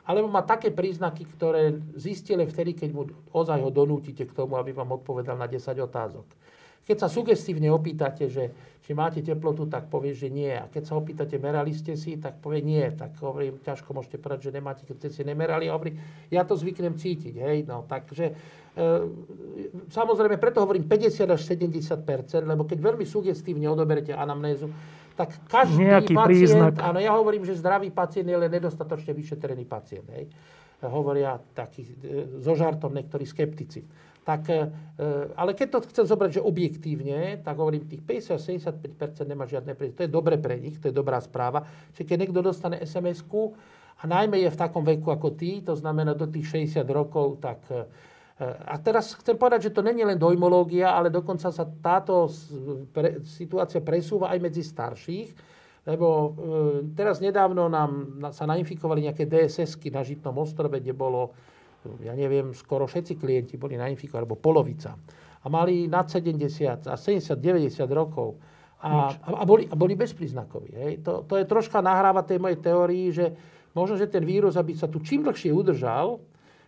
[0.08, 4.72] Alebo má také príznaky, ktoré zistili vtedy, keď mu ozaj ho donútite k tomu, aby
[4.72, 6.26] vám odpovedal na 10 otázok.
[6.88, 8.56] Keď sa sugestívne opýtate, že
[8.88, 10.56] či máte teplotu, tak povie, že nie.
[10.56, 12.88] A keď sa opýtate, merali ste si, tak povie nie.
[12.96, 15.68] Tak hovorím, ťažko môžete povedať, že nemáte, keď ste si nemerali.
[15.68, 16.00] Hovorím,
[16.32, 17.36] ja to zvyknem cítiť.
[17.36, 17.58] Hej?
[17.68, 18.84] No, takže e,
[19.92, 24.72] samozrejme, preto hovorím 50 až 70% lebo keď veľmi sugestívne odoberete anamnézu,
[25.20, 26.74] tak každý Nejaký pacient, príznak.
[26.80, 30.08] áno, ja hovorím, že zdravý pacient je len nedostatočne vyšetrený pacient.
[30.16, 30.32] Hej?
[30.84, 33.82] Hovoria taký, e, so žartom niektorí skeptici
[34.28, 34.68] tak, e,
[35.40, 40.04] ale keď to chcem zobrať, že objektívne, tak hovorím, tých 50-75% nemá žiadne príležitosti.
[40.04, 41.64] To je dobre pre nich, to je dobrá správa.
[41.96, 43.56] Čiže keď niekto dostane SMS-ku
[43.96, 47.64] a najmä je v takom veku ako ty, to znamená do tých 60 rokov, tak...
[47.72, 47.88] E,
[48.68, 52.28] a teraz chcem povedať, že to není len dojmológia, ale dokonca sa táto
[53.24, 55.57] situácia presúva aj medzi starších,
[55.88, 56.30] lebo e,
[56.92, 61.32] teraz nedávno nám sa nainfikovali nejaké DSS-ky na Žitnom ostrove, kde bolo
[62.04, 64.98] ja neviem, skoro všetci klienti boli nainfikovaní, alebo polovica.
[65.44, 68.36] A mali nad 70 a 70, 90 rokov.
[68.78, 70.70] A, a, boli, a boli bezpríznakoví.
[70.76, 70.94] Hej.
[71.02, 73.34] To, to je troška nahráva tej mojej teórii, že
[73.74, 76.22] možno, že ten vírus, aby sa tu čím dlhšie udržal,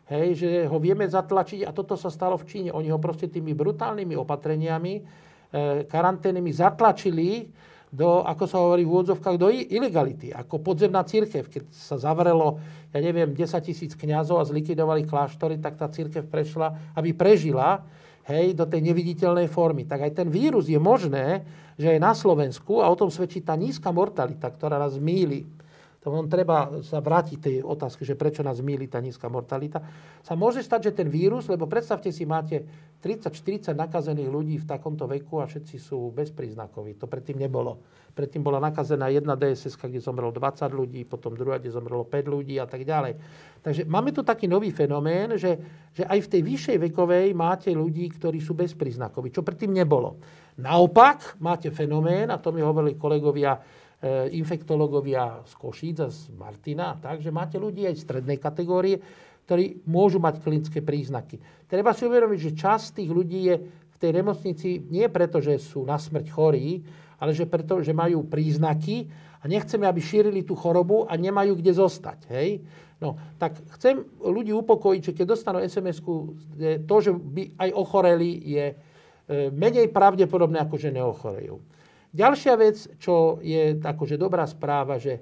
[0.09, 2.70] hej, že ho vieme zatlačiť a toto sa stalo v Číne.
[2.74, 5.01] Oni ho proste tými brutálnymi opatreniami, e,
[5.86, 7.45] karanténnymi zatlačili
[7.89, 10.29] do, ako sa hovorí v úvodzovkách, do ilegality.
[10.29, 12.61] Ako podzemná církev, keď sa zavrelo,
[12.93, 17.81] ja neviem, 10 tisíc kniazov a zlikvidovali kláštory, tak tá církev prešla, aby prežila,
[18.29, 19.89] hej, do tej neviditeľnej formy.
[19.89, 21.41] Tak aj ten vírus je možné,
[21.81, 25.49] že je na Slovensku, a o tom svedčí tá nízka mortalita, ktorá nás míli,
[26.07, 29.83] on treba sa vrátiť tej otázke, že prečo nás míli tá nízka mortalita.
[30.23, 32.63] Sa môže stať, že ten vírus, lebo predstavte si, máte
[33.03, 36.95] 30-40 nakazených ľudí v takomto veku a všetci sú bezpríznakoví.
[37.03, 37.83] To predtým nebolo.
[38.15, 42.55] Predtým bola nakazená jedna DSS, kde zomrelo 20 ľudí, potom druhá, kde zomrelo 5 ľudí
[42.59, 43.19] a tak ďalej.
[43.59, 45.55] Takže máme tu taký nový fenomén, že,
[45.91, 50.15] že aj v tej vyššej vekovej máte ľudí, ktorí sú bezpríznakoví, čo predtým nebolo.
[50.59, 53.55] Naopak máte fenomén, a to mi hovorili kolegovia
[54.31, 58.95] infektológovia z Košíc a z Martina, takže máte ľudí aj strednej kategórie,
[59.43, 61.41] ktorí môžu mať klinické príznaky.
[61.67, 65.83] Treba si uvedomiť, že časť tých ľudí je v tej nemocnici nie preto, že sú
[65.83, 66.79] na smrť chorí,
[67.19, 69.09] ale že preto, že majú príznaky
[69.43, 72.31] a nechceme, aby šírili tú chorobu a nemajú kde zostať.
[72.31, 72.63] Hej?
[72.99, 76.35] No, tak chcem ľudí upokojiť, že keď dostanú SMS-ku,
[76.83, 78.75] to, že by aj ochoreli, je e,
[79.55, 81.55] menej pravdepodobné, ako že neochorejú.
[82.10, 85.22] Ďalšia vec, čo je akože dobrá správa, že e,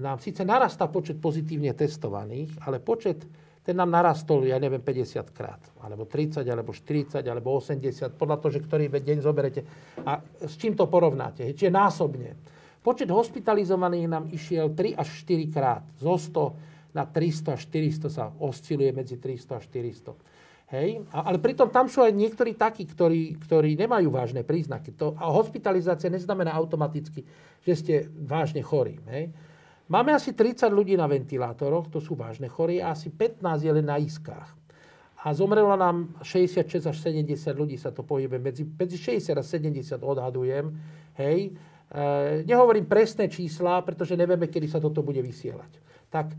[0.00, 3.28] nám síce narastá počet pozitívne testovaných, ale počet,
[3.62, 8.50] ten nám narastol, ja neviem, 50 krát, alebo 30, alebo 40, alebo 80, podľa toho,
[8.58, 9.60] že ktorý deň zoberete.
[10.02, 11.46] A s čím to porovnáte?
[11.54, 12.34] Čiže násobne.
[12.82, 15.86] Počet hospitalizovaných nám išiel 3 až 4 krát.
[16.02, 20.10] Zo 100 na 300 až 400 sa osciluje medzi 300 a 400.
[20.72, 21.04] Hej?
[21.12, 24.96] Ale pritom tam sú aj niektorí takí, ktorí, ktorí nemajú vážne príznaky.
[24.96, 27.28] To, a hospitalizácia neznamená automaticky,
[27.60, 28.96] že ste vážne chorí.
[29.12, 29.36] Hej?
[29.92, 33.84] Máme asi 30 ľudí na ventilátoroch, to sú vážne chorí, a asi 15 je len
[33.84, 34.48] na iskách.
[35.22, 38.40] A zomrelo nám 66 až 70 ľudí, sa to pohybuje.
[38.42, 40.72] Medzi, medzi 60 a 70 odhadujem.
[41.14, 41.52] Hej?
[41.52, 42.02] E,
[42.42, 45.72] nehovorím presné čísla, pretože nevieme, kedy sa toto bude vysielať.
[46.10, 46.36] Tak e,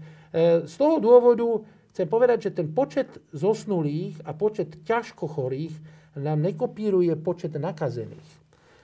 [0.68, 1.64] z toho dôvodu
[1.94, 5.78] Chcem povedať, že ten počet zosnulých a počet ťažko chorých
[6.18, 8.30] nám nekopíruje počet nakazených.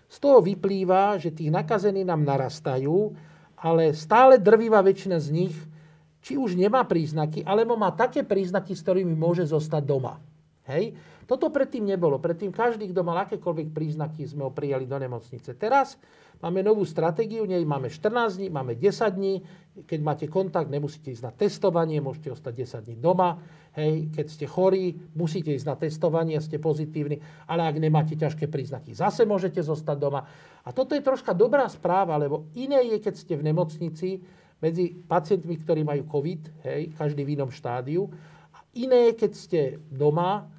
[0.09, 3.13] Z toho vyplýva, že tých nakazených nám narastajú,
[3.57, 5.57] ale stále drvivá väčšina z nich
[6.19, 10.19] či už nemá príznaky, alebo má také príznaky, s ktorými môže zostať doma.
[10.69, 10.93] Hej?
[11.29, 12.17] Toto predtým nebolo.
[12.17, 15.53] Predtým každý, kto mal akékoľvek príznaky, sme ho prijali do nemocnice.
[15.57, 15.97] Teraz
[16.41, 19.41] máme novú stratégiu, nej máme 14 dní, máme 10 dní.
[19.85, 23.37] Keď máte kontakt, nemusíte ísť na testovanie, môžete ostať 10 dní doma.
[23.77, 28.97] Hej, keď ste chorí, musíte ísť na testovanie, ste pozitívni, ale ak nemáte ťažké príznaky,
[28.97, 30.25] zase môžete zostať doma.
[30.65, 34.17] A toto je troška dobrá správa, lebo iné je, keď ste v nemocnici
[34.59, 38.09] medzi pacientmi, ktorí majú COVID, hej, každý v inom štádiu,
[38.49, 40.49] a iné je, keď ste doma,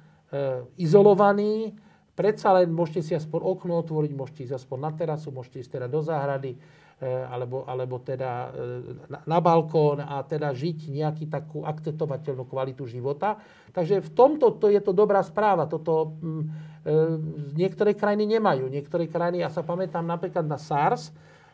[0.79, 1.75] izolovaní,
[2.15, 5.87] predsa len môžete si aspoň okno otvoriť, môžete ísť aspoň na terasu, môžete ísť teda
[5.89, 11.65] do záhrady, e, alebo, alebo teda e, na, na balkón a teda žiť nejaký takú
[11.65, 13.41] akceptovateľnú kvalitu života.
[13.73, 15.65] Takže v tomto to je to dobrá správa.
[15.65, 16.45] Toto m,
[16.83, 16.95] e,
[17.57, 18.69] niektoré krajiny nemajú.
[18.69, 21.09] Niektoré krajiny, ja sa pamätám napríklad na SARS,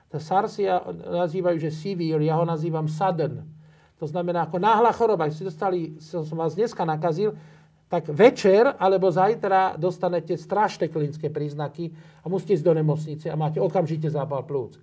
[0.08, 0.80] SARS ja
[1.28, 3.44] nazývajú, že severe, ja ho nazývam sudden.
[4.00, 5.28] To znamená ako náhla choroba.
[5.28, 7.36] Si dostali, som vás dneska nakazil,
[7.88, 11.92] tak večer alebo zajtra dostanete strašné klinické príznaky
[12.24, 14.76] a musíte ísť do nemocnice a máte okamžite zápal plúc.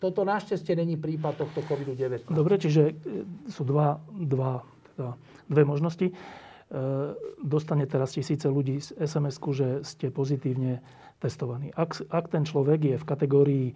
[0.00, 2.32] Toto našťastie není prípad tohto COVID-19.
[2.32, 2.92] Dobre, čiže e,
[3.52, 4.64] sú dva, dva,
[4.96, 5.12] teda
[5.48, 6.08] dve možnosti.
[6.08, 6.14] E,
[7.44, 10.80] dostane teraz tisíce ľudí z sms že ste pozitívne
[11.20, 11.68] testovaní.
[11.76, 13.66] Ak, ak ten človek je v kategórii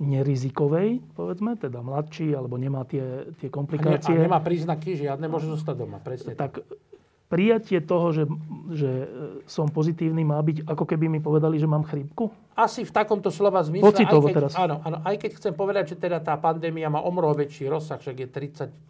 [0.00, 4.14] nerizikovej, povedzme, teda mladší, alebo nemá tie, tie komplikácie.
[4.14, 5.98] A, ne, a nemá príznaky žiadne, môže zostať doma.
[5.98, 6.62] Presne tak.
[6.62, 6.89] tak
[7.30, 8.26] prijatie toho, že,
[8.74, 9.06] že e,
[9.46, 12.26] som pozitívny, má byť ako keby mi povedali, že mám chrípku?
[12.58, 13.86] Asi v takomto slova zmysle.
[13.86, 14.52] Pocitovo aj keď, teraz.
[14.58, 18.26] Áno, áno, aj keď chcem povedať, že teda tá pandémia má omroho väčší rozsah, však
[18.26, 18.28] je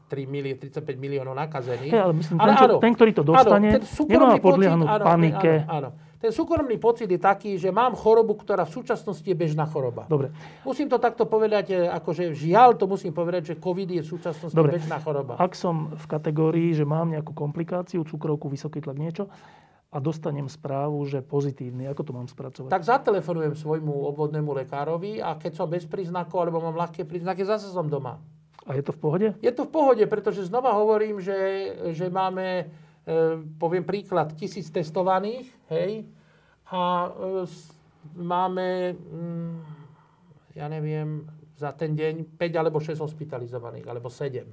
[0.09, 1.93] 33 milió, 35 miliónov nakazených.
[1.93, 5.53] Hey, ale myslím, ale ten, čo, áno, ten, ktorý to dostane, áno, nemá podliahnuť panike.
[5.69, 5.91] Áno, áno.
[6.21, 10.05] Ten súkromný pocit je taký, že mám chorobu, ktorá v súčasnosti je bežná choroba.
[10.05, 10.29] Dobre.
[10.69, 14.77] Musím to takto povedať, akože žiaľ to musím povedať, že COVID je v súčasnosti Dobre.
[14.77, 15.41] bežná choroba.
[15.41, 19.33] Ak som v kategórii, že mám nejakú komplikáciu, cukrovku, vysoký tlak, niečo,
[19.91, 21.91] a dostanem správu, že pozitívny.
[21.91, 22.71] Ako to mám spracovať?
[22.71, 27.67] Tak zatelefonujem svojmu obvodnému lekárovi a keď som bez príznakov alebo mám ľahké príznaky, zase
[27.75, 28.23] som doma.
[28.71, 29.29] A je to v pohode?
[29.43, 31.39] Je to v pohode, pretože znova hovorím, že,
[31.91, 32.71] že máme
[33.59, 36.07] poviem príklad, tisíc testovaných, hej,
[36.71, 37.11] a e,
[38.15, 39.57] máme, mm,
[40.55, 41.27] ja neviem,
[41.59, 44.47] za ten deň 5 alebo 6 hospitalizovaných, alebo 7.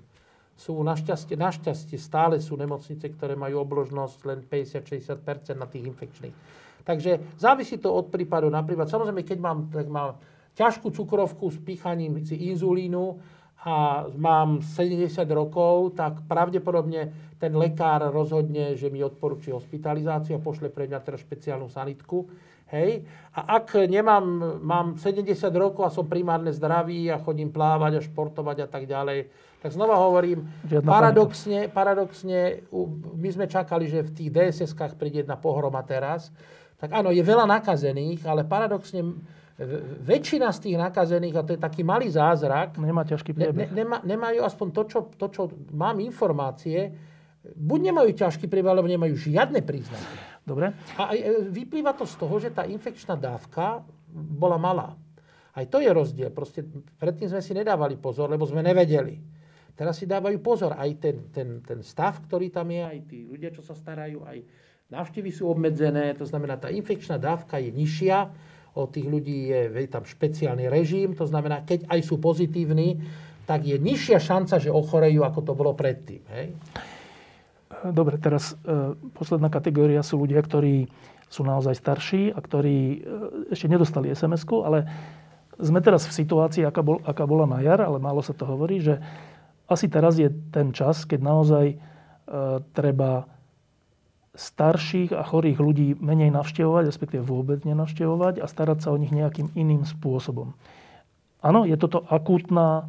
[0.58, 6.36] Sú našťastie, našťastie stále sú nemocnice, ktoré majú obložnosť len 50-60% na tých infekčných.
[6.82, 8.90] Takže závisí to od prípadu na prípad.
[8.90, 10.18] Samozrejme, keď mám, tak mám
[10.58, 13.22] ťažkú cukrovku s pýchaním inzulínu,
[13.68, 20.72] a mám 70 rokov, tak pravdepodobne ten lekár rozhodne, že mi odporúči hospitalizáciu a pošle
[20.72, 22.32] pre mňa teraz špeciálnu sanitku.
[22.72, 23.04] Hej.
[23.36, 24.24] A ak nemám,
[24.64, 29.28] mám 70 rokov a som primárne zdravý a chodím plávať a športovať a tak ďalej,
[29.60, 30.48] tak znova hovorím,
[30.84, 32.64] paradoxne, paradoxne,
[33.20, 36.32] my sme čakali, že v tých DSS-kách príde jedna pohroma teraz.
[36.80, 39.16] Tak áno, je veľa nakazených, ale paradoxne
[40.06, 43.74] väčšina z tých nakazených, a to je taký malý zázrak, nemá ťažký priebeh.
[43.74, 45.42] Ne, nema, nemajú aspoň to čo, to, čo
[45.74, 46.94] mám informácie,
[47.42, 50.16] buď nemajú ťažký priebeh, alebo nemajú žiadne príznaky.
[50.46, 50.78] Dobre.
[51.02, 53.82] A e, vyplýva to z toho, že tá infekčná dávka
[54.14, 54.94] bola malá.
[55.58, 56.30] Aj to je rozdiel.
[56.30, 56.62] Proste
[57.02, 59.18] predtým sme si nedávali pozor, lebo sme nevedeli.
[59.74, 60.78] Teraz si dávajú pozor.
[60.78, 64.38] Aj ten, ten, ten stav, ktorý tam je, aj tí ľudia, čo sa starajú, aj
[64.94, 66.14] návštevy sú obmedzené.
[66.22, 68.18] To znamená, tá infekčná dávka je nižšia
[68.78, 73.02] od tých ľudí je, je tam špeciálny režim, to znamená, keď aj sú pozitívni,
[73.50, 76.22] tak je nižšia šanca, že ochorejú, ako to bolo predtým.
[76.30, 76.54] Hej?
[77.90, 80.88] Dobre, teraz e, posledná kategória sú ľudia, ktorí
[81.28, 82.98] sú naozaj starší a ktorí e,
[83.52, 84.88] ešte nedostali sms ale
[85.58, 88.78] sme teraz v situácii, aká, bol, aká bola na jar, ale málo sa to hovorí,
[88.78, 89.02] že
[89.68, 91.76] asi teraz je ten čas, keď naozaj e,
[92.72, 93.26] treba
[94.38, 99.50] starších a chorých ľudí menej navštevovať, respektíve vôbec nenavštevovať a starať sa o nich nejakým
[99.58, 100.54] iným spôsobom.
[101.42, 102.86] Áno, je toto akútna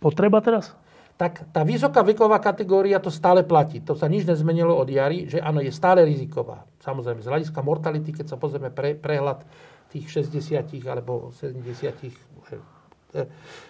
[0.00, 0.72] potreba teraz?
[1.16, 3.80] Tak tá vysoká veková kategória to stále platí.
[3.84, 6.68] To sa nič nezmenilo od jary, že áno, je stále riziková.
[6.84, 9.44] Samozrejme, z hľadiska mortality, keď sa pozrieme pre, prehľad
[9.88, 12.25] tých 60 alebo 70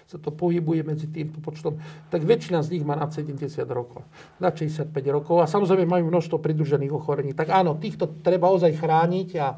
[0.07, 1.78] sa to pohybuje medzi týmto počtom,
[2.09, 4.07] tak väčšina z nich má nad 70 rokov,
[4.39, 7.34] nad 65 rokov a samozrejme majú množstvo pridružených ochorení.
[7.34, 9.57] Tak áno, týchto treba ozaj chrániť a e,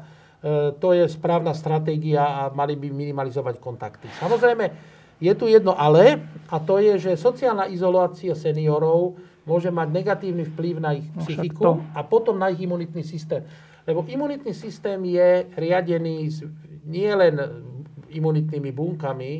[0.77, 4.09] to je správna stratégia a mali by minimalizovať kontakty.
[4.17, 4.65] Samozrejme,
[5.19, 6.17] je tu jedno ale,
[6.49, 11.81] a to je, že sociálna izolácia seniorov môže mať negatívny vplyv na ich no, psychiku
[11.93, 13.45] a potom na ich imunitný systém.
[13.83, 16.29] Lebo imunitný systém je riadený
[16.85, 17.35] nie len
[18.09, 19.31] imunitnými bunkami,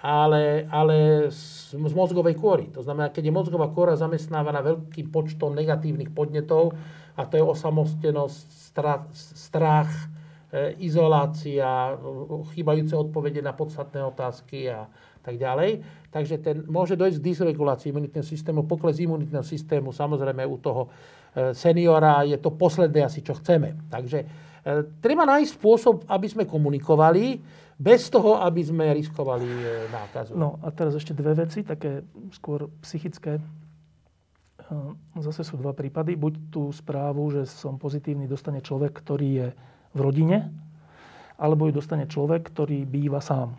[0.00, 2.72] ale, ale z, z mozgovej kôry.
[2.72, 6.72] To znamená, keď je mozgová kôra zamestnávaná veľkým počtom negatívnych podnetov,
[7.20, 9.90] a to je osamostenosť, strach, strach
[10.48, 11.92] e, izolácia,
[12.56, 14.88] chýbajúce odpovede na podstatné otázky a
[15.20, 15.84] tak ďalej.
[16.08, 21.52] Takže ten, môže dojsť k dysregulácii imunitného systému, pokles imunitného systému, samozrejme u toho e,
[21.52, 23.76] seniora je to posledné asi, čo chceme.
[23.92, 24.26] Takže e,
[25.04, 27.36] treba nájsť spôsob, aby sme komunikovali,
[27.80, 30.36] bez toho, aby sme riskovali e, nákazu.
[30.36, 32.04] No a teraz ešte dve veci, také
[32.36, 33.40] skôr psychické.
[33.40, 33.42] E,
[35.24, 36.12] zase sú dva prípady.
[36.12, 39.48] Buď tú správu, že som pozitívny, dostane človek, ktorý je
[39.96, 40.52] v rodine,
[41.40, 43.56] alebo ju dostane človek, ktorý býva sám.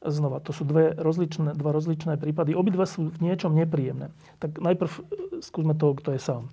[0.00, 2.56] Znova, to sú dve rozličné, dva rozličné prípady.
[2.56, 4.08] Obidva sú v niečom nepríjemné.
[4.40, 5.00] Tak najprv e,
[5.44, 6.48] skúsme toho, kto je sám.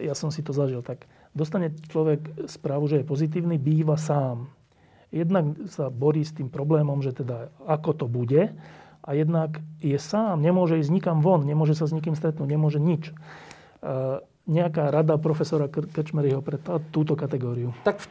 [0.00, 0.80] Ja som si to zažil.
[0.80, 1.04] Tak
[1.36, 4.48] dostane človek správu, že je pozitívny, býva sám
[5.10, 8.54] jednak sa borí s tým problémom, že teda ako to bude
[9.00, 13.10] a jednak je sám, nemôže ísť nikam von, nemôže sa s nikým stretnúť, nemôže nič.
[13.10, 13.14] E,
[14.50, 16.58] nejaká rada profesora Krčmeryho pre
[16.90, 17.70] túto kategóriu?
[17.86, 18.02] Tak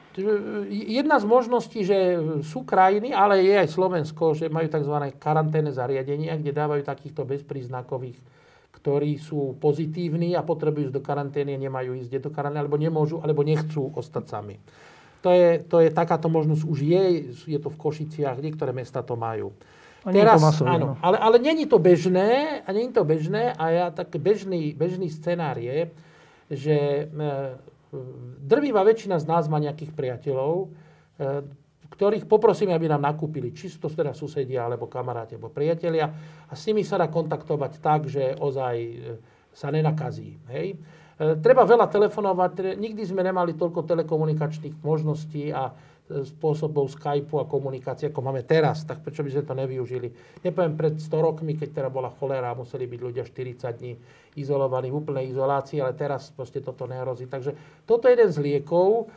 [0.70, 2.16] jedna z možností, že
[2.48, 4.96] sú krajiny, ale je aj Slovensko, že majú tzv.
[5.20, 8.40] karanténne zariadenia, kde dávajú takýchto bezpríznakových
[8.80, 13.44] ktorí sú pozitívni a potrebujú ísť do karantény nemajú ísť do karantény, alebo nemôžu, alebo
[13.44, 14.56] nechcú ostať sami.
[15.20, 17.04] To je, to je, takáto možnosť už je,
[17.44, 19.52] je to v Košiciach, niektoré mesta to majú.
[20.08, 20.94] A Teraz, to masové, áno, no.
[21.04, 25.60] ale, ale není to bežné, a není to bežné a ja tak bežný, bežný scenár
[25.60, 25.92] je,
[26.48, 27.28] že e,
[28.48, 30.68] drvivá väčšina z nás má nejakých priateľov, e,
[31.92, 36.08] ktorých poprosíme, aby nám nakúpili, či sú to teda susedia, alebo kamaráti, alebo priatelia
[36.48, 38.96] a s nimi sa dá kontaktovať tak, že ozaj e,
[39.52, 40.40] sa nenakazí.
[40.48, 40.80] Hej?
[41.20, 47.50] E, treba veľa telefonovať, nikdy sme nemali toľko telekomunikačných možností a e, spôsobov Skypeu a
[47.52, 50.08] komunikácie, ako máme teraz, tak prečo by sme to nevyužili?
[50.48, 54.00] Nepoviem pred 100 rokmi, keď teda bola cholera, museli byť ľudia 40 dní
[54.40, 57.28] izolovaní v úplnej izolácii, ale teraz proste toto nehrozí.
[57.28, 59.12] Takže toto je jeden z liekov,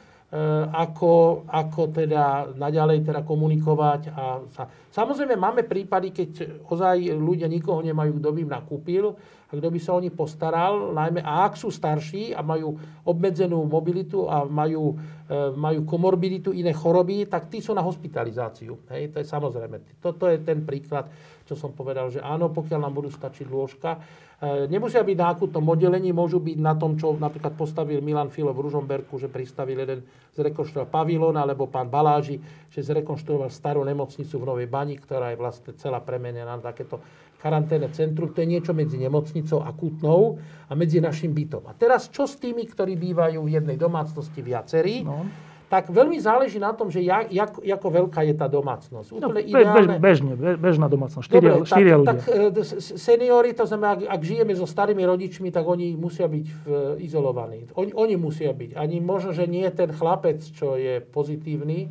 [0.73, 4.17] ako, ako teda naďalej teda komunikovať.
[4.17, 4.65] A sa...
[4.89, 6.31] Samozrejme máme prípady, keď
[6.65, 10.97] ozaj ľudia nikoho nemajú, kto by im nakúpil, a kto by sa o nich postaral,
[10.97, 14.97] najmä a ak sú starší a majú obmedzenú mobilitu a majú
[15.29, 18.81] e, majú komorbiditu, iné choroby, tak tí sú na hospitalizáciu.
[18.89, 20.01] Hej, to je samozrejme.
[20.01, 21.13] Toto je ten príklad,
[21.45, 24.01] čo som povedal, že áno, pokiaľ nám budú stačiť lôžka,
[24.43, 28.67] nemusia byť na akutnom oddelení, môžu byť na tom, čo napríklad postavil Milan Filo v
[28.67, 30.03] Ružomberku, že pristavil jeden
[30.35, 35.73] zrekonštruoval pavilón, alebo pán Baláži, že zrekonštruoval starú nemocnicu v Novej Bani, ktorá je vlastne
[35.79, 36.99] celá premenená na takéto
[37.39, 38.35] karanténne centrum.
[38.35, 41.71] To je niečo medzi nemocnicou akutnou a medzi našim bytom.
[41.71, 45.07] A teraz čo s tými, ktorí bývajú v jednej domácnosti viacerí?
[45.07, 49.09] No tak veľmi záleží na tom, že jak, jak, ako veľká je tá domácnosť.
[49.09, 49.97] Úplne no, ideálne...
[49.97, 51.25] bežne, bežná domácnosť.
[51.25, 52.13] Štyria, Dobre, štyria tak, ľudia.
[52.13, 52.21] Tak
[52.61, 56.65] e, seniory, to znamená, ak, ak žijeme so starými rodičmi, tak oni musia byť v,
[57.01, 57.73] izolovaní.
[57.73, 58.77] Oni, oni musia byť.
[58.77, 61.89] Ani možno, že nie ten chlapec, čo je pozitívny,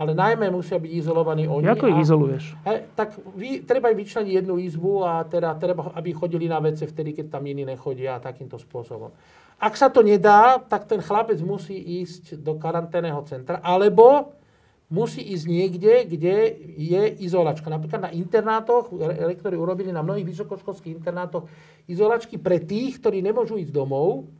[0.00, 1.68] ale najmä musia byť izolovaní oni.
[1.68, 2.56] Ako ich izoluješ?
[2.64, 6.88] He, tak vy, treba im vyčleniť jednu izbu a teda treba, aby chodili na vece
[6.88, 9.12] vtedy, keď tam iní nechodia a takýmto spôsobom.
[9.58, 14.38] Ak sa to nedá, tak ten chlapec musí ísť do karanténneho centra, alebo
[14.86, 16.36] musí ísť niekde, kde
[16.78, 17.68] je izolačka.
[17.68, 18.88] Napríklad na internátoch,
[19.26, 21.50] rektori urobili na mnohých vysokoškolských internátoch
[21.90, 24.30] izolačky pre tých, ktorí nemôžu ísť domov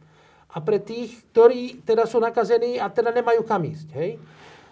[0.48, 3.88] a pre tých, ktorí teda sú nakazení a teda nemajú kam ísť.
[3.92, 4.16] Hej?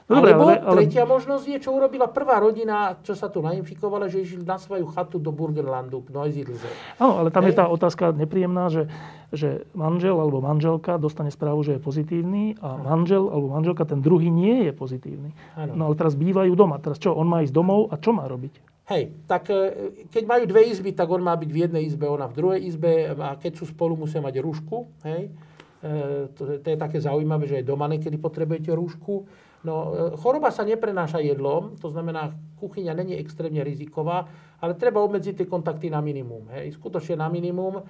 [0.07, 0.79] No, Alebo ale, ale...
[0.87, 4.87] tretia možnosť je, čo urobila prvá rodina, čo sa tu nainfikovala, že išli na svoju
[4.95, 6.71] chatu do Burgenlandu, k Neusiedlze.
[7.03, 7.51] Áno, ale tam Hej.
[7.51, 8.87] je tá otázka nepríjemná, že,
[9.35, 14.31] že manžel alebo manželka dostane správu, že je pozitívny a manžel alebo manželka, ten druhý
[14.31, 15.35] nie je pozitívny.
[15.59, 15.75] Ano.
[15.75, 16.79] No ale teraz bývajú doma.
[16.79, 18.63] Teraz čo, on má ísť domov a čo má robiť?
[18.87, 22.31] Hej, tak e, keď majú dve izby, tak on má byť v jednej izbe, ona
[22.31, 24.87] v druhej izbe a keď sú spolu, musia mať rúšku.
[25.03, 25.35] Hej.
[25.83, 25.91] E,
[26.31, 29.27] to, to je také zaujímavé, že aj doma niekedy potrebujete rúšku.
[29.65, 29.75] No,
[30.13, 34.29] e, choroba sa neprenáša jedlom, to znamená, kuchyňa není extrémne riziková,
[34.61, 36.49] ale treba obmedziť tie kontakty na minimum.
[36.53, 37.81] Hej, skutočne na minimum.
[37.81, 37.83] E,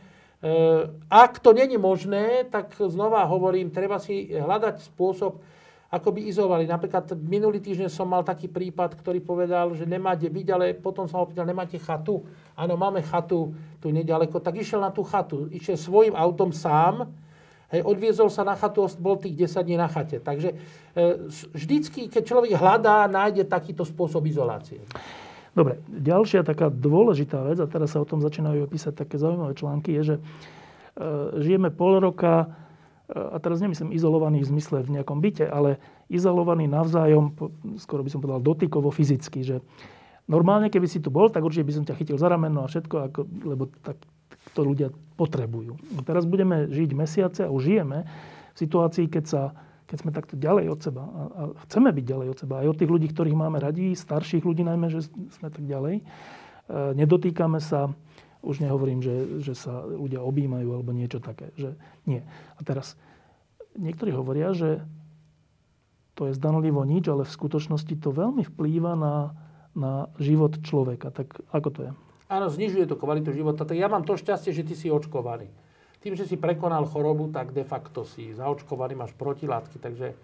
[1.10, 5.42] ak to není možné, tak znova hovorím, treba si hľadať spôsob,
[5.86, 6.66] ako by izovali.
[6.66, 11.22] Napríklad minulý týždeň som mal taký prípad, ktorý povedal, že nemáte byť, ale potom som
[11.22, 12.26] ho opýtal, nemáte chatu?
[12.58, 14.42] Áno, máme chatu tu nedaleko.
[14.42, 15.46] Tak išiel na tú chatu.
[15.46, 17.06] Išiel svojim autom sám,
[17.66, 20.22] Hej, odviezol sa na chatu, bol tých 10 dní na chate.
[20.22, 20.56] Takže e,
[21.50, 24.78] vždycky, keď človek hľadá, nájde takýto spôsob izolácie.
[25.50, 29.98] Dobre, ďalšia taká dôležitá vec, a teraz sa o tom začínajú písať také zaujímavé články,
[29.98, 30.22] je, že e,
[31.42, 32.46] žijeme pol roka,
[33.10, 37.34] e, a teraz nemyslím izolovaný v zmysle v nejakom byte, ale izolovaný navzájom,
[37.82, 39.58] skoro by som povedal dotykovo fyzicky, že
[40.30, 42.94] normálne, keby si tu bol, tak určite by som ťa chytil za rameno a všetko,
[43.10, 43.98] ako, lebo tak
[44.56, 44.88] to ľudia
[45.20, 45.76] potrebujú.
[45.96, 48.08] A teraz budeme žiť mesiace a už žijeme
[48.56, 49.42] v situácii, keď, sa,
[49.84, 52.54] keď sme takto ďalej od seba a, a chceme byť ďalej od seba.
[52.64, 55.04] Aj od tých ľudí, ktorých máme radi, starších ľudí najmä, že
[55.36, 56.00] sme tak ďalej.
[56.00, 56.04] E,
[56.96, 57.92] nedotýkame sa,
[58.40, 61.52] už nehovorím, že, že sa ľudia objímajú alebo niečo také.
[61.60, 61.76] Že
[62.08, 62.24] nie.
[62.56, 62.96] A teraz
[63.76, 64.80] niektorí hovoria, že
[66.16, 69.36] to je zdanlivo nič, ale v skutočnosti to veľmi vplýva na,
[69.76, 71.12] na život človeka.
[71.12, 71.92] Tak ako to je?
[72.26, 73.62] Áno, znižuje to kvalitu života.
[73.62, 75.46] Tak ja mám to šťastie, že ty si očkovaný.
[76.02, 80.16] Tým, že si prekonal chorobu, tak de facto si zaočkovaný, máš protilátky, takže e,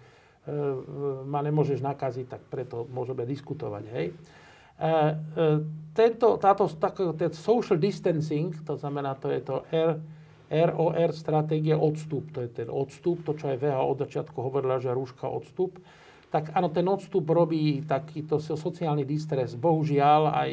[1.27, 3.83] ma nemôžeš nakaziť, tak preto môžeme diskutovať.
[3.91, 4.05] Hej.
[4.09, 4.93] E, e,
[5.95, 9.99] tento, táto tak, ten social distancing, to znamená, to je to R,
[10.53, 14.93] ROR stratégia odstup, to je ten odstup, to čo aj VH od začiatku hovorila, že
[14.93, 15.79] rúška odstup,
[16.29, 19.53] tak áno, ten odstup robí takýto sociálny distres.
[19.53, 20.51] Bohužiaľ aj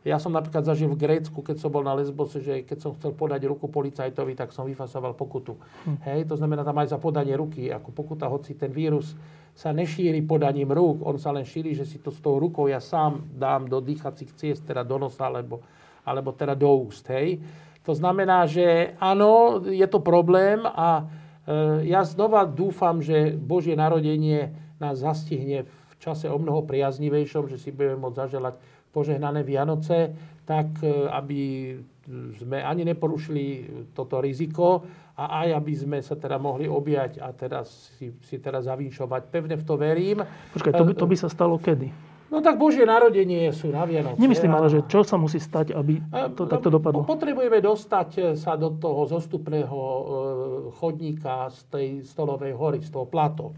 [0.00, 3.12] ja som napríklad zažil v Grécku, keď som bol na Lesbose, že keď som chcel
[3.12, 5.60] podať ruku policajtovi, tak som vyfasoval pokutu.
[5.84, 5.96] Hm.
[6.08, 9.12] Hej, to znamená tam aj za podanie ruky, ako pokuta, hoci ten vírus
[9.52, 12.80] sa nešíri podaním rúk, on sa len šíri, že si to s tou rukou ja
[12.80, 15.60] sám dám do dýchacích ciest, teda do nosa, alebo,
[16.00, 17.04] alebo teda do úst.
[17.12, 17.44] Hej.
[17.84, 21.04] To znamená, že áno, je to problém a
[21.44, 27.60] e, ja znova dúfam, že Božie narodenie nás zastihne v čase o mnoho priaznivejšom, že
[27.60, 28.54] si budeme môcť zaželať
[28.90, 30.12] požehnané Vianoce,
[30.44, 31.40] tak e, aby
[32.38, 33.44] sme ani neporušili
[33.94, 34.82] toto riziko
[35.14, 39.30] a aj aby sme sa teda mohli objať a teraz si, si teda zavýšovať.
[39.30, 40.18] Pevne v to verím.
[40.56, 41.92] Počkaj, to by, to by sa stalo kedy?
[42.30, 44.22] No tak Božie narodenie sú na Vianoce.
[44.22, 45.98] Nemyslím ale, že čo sa musí stať, aby
[46.38, 47.02] to takto dopadlo?
[47.02, 50.02] Potrebujeme dostať sa do toho zostupného e,
[50.78, 53.54] chodníka z tej stolovej hory, z toho plato.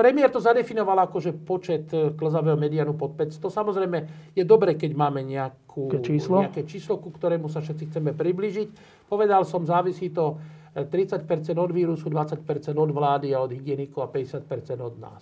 [0.00, 3.52] Premiér to zadefinoval ako, že počet e, klzavého medianu pod 500.
[3.52, 3.98] Samozrejme,
[4.32, 6.40] je dobre, keď máme nejakú, číslo?
[6.40, 8.68] nejaké číslo, ku ktorému sa všetci chceme približiť.
[9.12, 10.40] Povedal som, závisí to
[10.72, 12.40] 30% e, od vírusu, 20%
[12.80, 15.20] od vlády a od hygienikov a 50% od nás.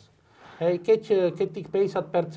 [0.62, 1.68] Hej, keď, e, keď tých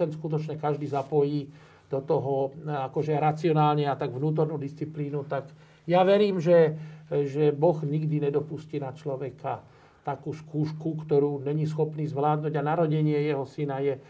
[0.09, 1.45] 50% skutočne každý zapojí
[1.93, 5.45] do toho akože racionálne a tak vnútornú disciplínu, tak
[5.85, 6.73] ja verím, že,
[7.05, 9.61] že Boh nikdy nedopustí na človeka
[10.01, 14.01] takú skúšku, ktorú není schopný zvládnuť a narodenie jeho syna je e,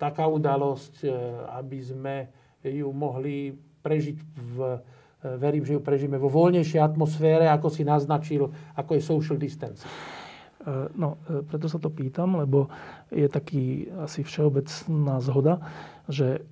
[0.00, 1.08] taká udalosť, e,
[1.60, 2.14] aby sme
[2.64, 3.52] ju mohli
[3.84, 4.78] prežiť v, e,
[5.36, 9.84] verím, že ju prežijeme vo voľnejšej atmosfére, ako si naznačil, ako je social distance.
[10.92, 11.16] No,
[11.48, 12.68] preto sa to pýtam, lebo
[13.08, 15.56] je taký asi všeobecná zhoda,
[16.04, 16.44] že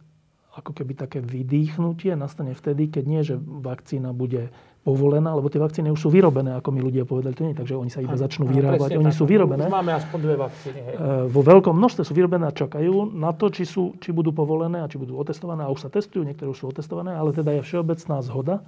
[0.58, 4.48] ako keby také vydýchnutie nastane vtedy, keď nie, že vakcína bude
[4.86, 7.90] povolená, lebo tie vakcíny už sú vyrobené, ako mi ľudia povedali, to nie, takže oni
[7.92, 9.68] sa iba ano, začnú vyrábať, oni tak, sú vyrobené.
[9.68, 10.78] Už máme aspoň dve vakcíny.
[10.80, 10.94] Hej.
[11.28, 14.88] Vo veľkom množstve sú vyrobené a čakajú na to, či, sú, či budú povolené a
[14.88, 18.16] či budú otestované a už sa testujú, niektoré už sú otestované, ale teda je všeobecná
[18.24, 18.64] zhoda,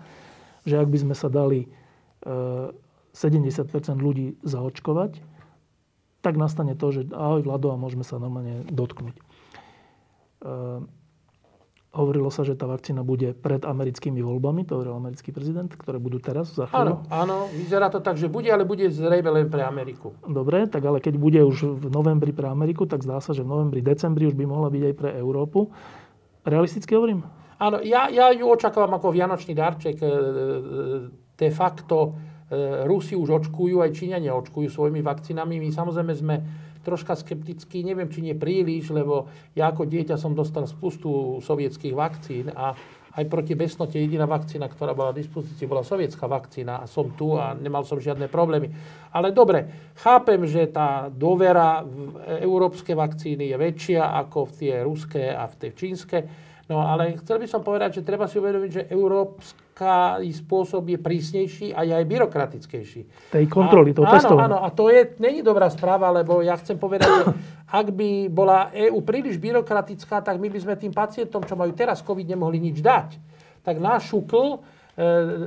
[0.69, 1.71] že ak by sme sa dali
[2.27, 5.25] 70% e, ľudí zaočkovať,
[6.21, 9.17] tak nastane to, že ahoj Vlado a môžeme sa normálne dotknúť.
[11.91, 16.23] Hovorilo sa, že tá vakcína bude pred americkými voľbami, to hovoril americký prezident, ktoré budú
[16.23, 17.03] teraz za chvíľu.
[17.03, 20.15] Áno, áno, vyzerá to tak, že bude, ale bude zrejme len pre Ameriku.
[20.23, 23.51] Dobre, tak ale keď bude už v novembri pre Ameriku, tak zdá sa, že v
[23.51, 25.67] novembri, decembri už by mohla byť aj pre Európu.
[26.47, 27.27] Realisticky hovorím?
[27.59, 29.99] Áno, ja, ja ju očakávam ako vianočný darček.
[29.99, 30.11] E, e,
[31.37, 31.97] de facto
[32.49, 35.61] e, Rusi už očkujú, aj Číňania očkujú svojimi vakcínami.
[35.61, 36.37] My samozrejme sme
[36.81, 42.49] troška skeptický, neviem, či nie príliš, lebo ja ako dieťa som dostal spustu sovietských vakcín
[42.53, 42.73] a
[43.11, 47.35] aj proti besnote jediná vakcína, ktorá bola v dispozícii, bola sovietská vakcína a som tu
[47.35, 48.71] a nemal som žiadne problémy.
[49.11, 52.15] Ale dobre, chápem, že tá dôvera v
[52.47, 56.19] európske vakcíny je väčšia ako v tie ruské a v tie čínske.
[56.71, 60.99] No ale chcel by som povedať, že treba si uvedomiť, že európska aký spôsob je
[61.01, 63.33] prísnejší a je aj byrokratickejší.
[63.33, 64.53] Tej kontroly, toho testovania.
[64.53, 67.23] Áno, áno, a to je, není dobrá správa, lebo ja chcem povedať, že
[67.71, 72.03] ak by bola EÚ príliš byrokratická, tak my by sme tým pacientom, čo majú teraz
[72.03, 73.17] COVID, nemohli nič dať.
[73.63, 74.59] Tak náš šukl e,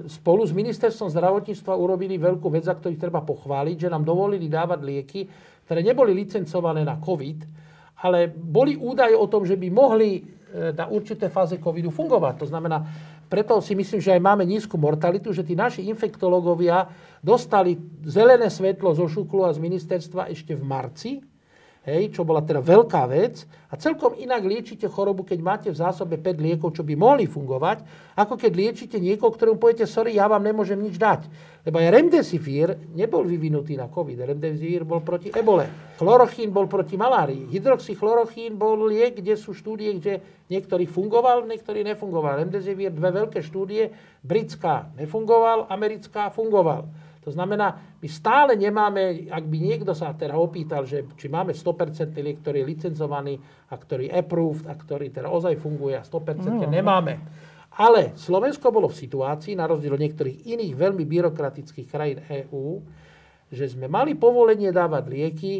[0.07, 4.79] spolu s ministerstvom zdravotníctva urobili veľkú vec, za ktorých treba pochváliť, že nám dovolili dávať
[4.81, 5.21] lieky,
[5.67, 7.39] ktoré neboli licencované na COVID,
[8.03, 10.21] ale boli údaje o tom, že by mohli e,
[10.75, 12.43] na určité fáze covidu fungovať.
[12.43, 12.83] To znamená,
[13.33, 16.85] preto si myslím, že aj máme nízku mortalitu, že tí naši infektológovia
[17.17, 17.73] dostali
[18.05, 21.11] zelené svetlo zo šuklu a z ministerstva ešte v marci,
[21.83, 23.43] hej, čo bola teda veľká vec.
[23.67, 27.83] A celkom inak liečite chorobu, keď máte v zásobe 5 liekov, čo by mohli fungovať,
[28.15, 31.27] ako keď liečite niekoho, ktorému poviete, sorry, ja vám nemôžem nič dať.
[31.63, 34.35] Lebo aj remdesivir nebol vyvinutý na COVID.
[34.35, 35.95] Remdesivir bol proti ebole.
[35.95, 37.47] Chlorochín bol proti malárii.
[37.47, 40.19] Hydroxychlorochín bol liek, kde sú štúdie, kde
[40.51, 42.43] niektorý fungoval, niektorý nefungoval.
[42.43, 43.95] Remdesivir, dve veľké štúdie.
[44.27, 46.91] Britská nefungoval, americká fungoval.
[47.23, 52.11] To znamená, my stále nemáme, ak by niekto sa teda opýtal, že či máme 100%
[52.19, 53.39] liek, ktorý je licencovaný
[53.71, 57.13] a ktorý approved a ktorý teda ozaj funguje a 100% no, nemáme.
[57.79, 62.83] Ale Slovensko bolo v situácii, na rozdiel od niektorých iných veľmi byrokratických krajín EÚ,
[63.49, 65.53] že sme mali povolenie dávať lieky,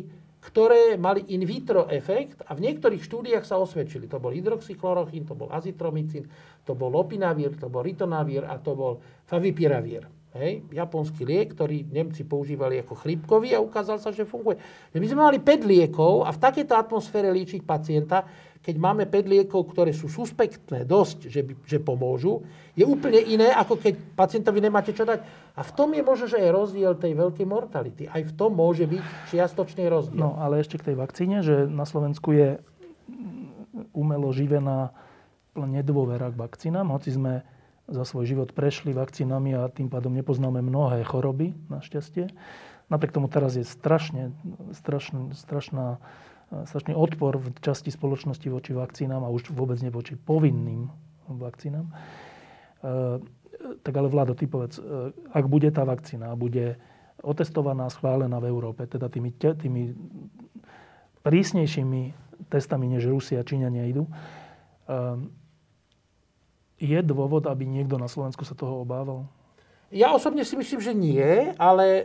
[0.43, 4.11] ktoré mali in vitro efekt a v niektorých štúdiách sa osvedčili.
[4.11, 6.27] To bol hydroxychlorochín, to bol azitromycin,
[6.67, 8.93] to bol lopinavír, to bol ritonavír a to bol
[9.31, 10.03] favipiravír.
[10.33, 14.57] Hej, japonský liek, ktorý Nemci používali ako chrípkový a ukázal sa, že funguje.
[14.97, 18.25] My sme mali 5 liekov a v takejto atmosfére liečiť pacienta
[18.63, 22.47] keď máme 5 liekov, ktoré sú suspektné dosť, že, by, že pomôžu,
[22.79, 25.19] je úplne iné, ako keď pacientovi nemáte čo dať.
[25.59, 28.07] A v tom je možno, že je rozdiel tej veľkej mortality.
[28.07, 29.03] Aj v tom môže byť
[29.35, 30.15] čiastočný rozdiel.
[30.15, 32.63] No, ale ešte k tej vakcíne, že na Slovensku je
[33.91, 34.95] umelo živená
[35.53, 37.43] nedôvera k vakcínám, hoci sme
[37.87, 42.31] za svoj život prešli vakcínami a tým pádom nepoznáme mnohé choroby, našťastie.
[42.87, 44.31] Napriek tomu teraz je strašne,
[44.71, 45.99] strašná, strašná
[46.61, 50.93] strašný odpor v časti spoločnosti voči vakcínám a už vôbec nie voči povinným
[51.25, 51.89] vakcínám.
[51.89, 51.93] E,
[53.81, 54.83] tak ale Vlado, ty povedz, e,
[55.33, 56.77] ak bude tá vakcína a bude
[57.25, 59.97] otestovaná, schválená v Európe, teda tými, tými
[61.25, 62.01] prísnejšími
[62.51, 64.11] testami, než Rusia a Číňania idú, e,
[66.83, 69.23] je dôvod, aby niekto na Slovensku sa toho obával?
[69.93, 72.03] Ja osobne si myslím, že nie, ale e,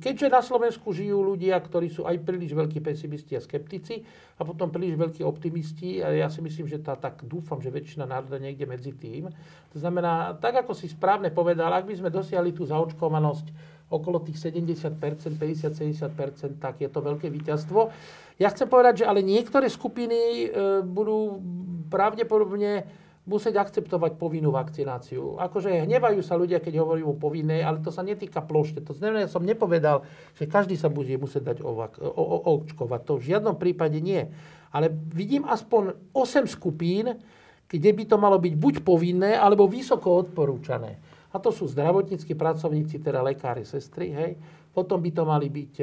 [0.00, 4.00] keďže na Slovensku žijú ľudia, ktorí sú aj príliš veľkí pesimisti a skeptici
[4.40, 8.08] a potom príliš veľkí optimisti, a ja si myslím, že tá, tak dúfam, že väčšina
[8.08, 9.28] národa niekde medzi tým.
[9.28, 14.48] To znamená, tak ako si správne povedal, ak by sme dosiahli tú zaočkovanosť okolo tých
[14.48, 14.88] 70%,
[15.36, 17.92] 50-70%, tak je to veľké víťazstvo.
[18.40, 21.44] Ja chcem povedať, že ale niektoré skupiny e, budú
[21.92, 22.88] pravdepodobne
[23.28, 25.36] musieť akceptovať povinnú vakcináciu.
[25.36, 28.80] Akože hnevajú sa ľudia, keď hovorím o povinnej, ale to sa netýka plošte.
[28.88, 33.00] To znamená, ja som nepovedal, že každý sa bude musieť dať ovak, o, o, očkovať.
[33.04, 34.24] To v žiadnom prípade nie.
[34.72, 37.20] Ale vidím aspoň 8 skupín,
[37.68, 40.96] kde by to malo byť buď povinné, alebo vysoko odporúčané.
[41.28, 44.32] A to sú zdravotníckí pracovníci, teda lekári, sestry, hej.
[44.72, 45.74] Potom by to mali byť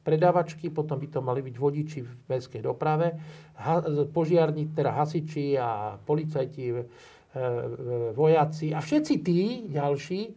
[0.00, 3.20] predávačky, potom by to mali byť vodiči v mestskej doprave,
[3.60, 6.80] ha, teda hasiči a policajti, e, e,
[8.16, 10.32] vojaci a všetci tí ďalší, e,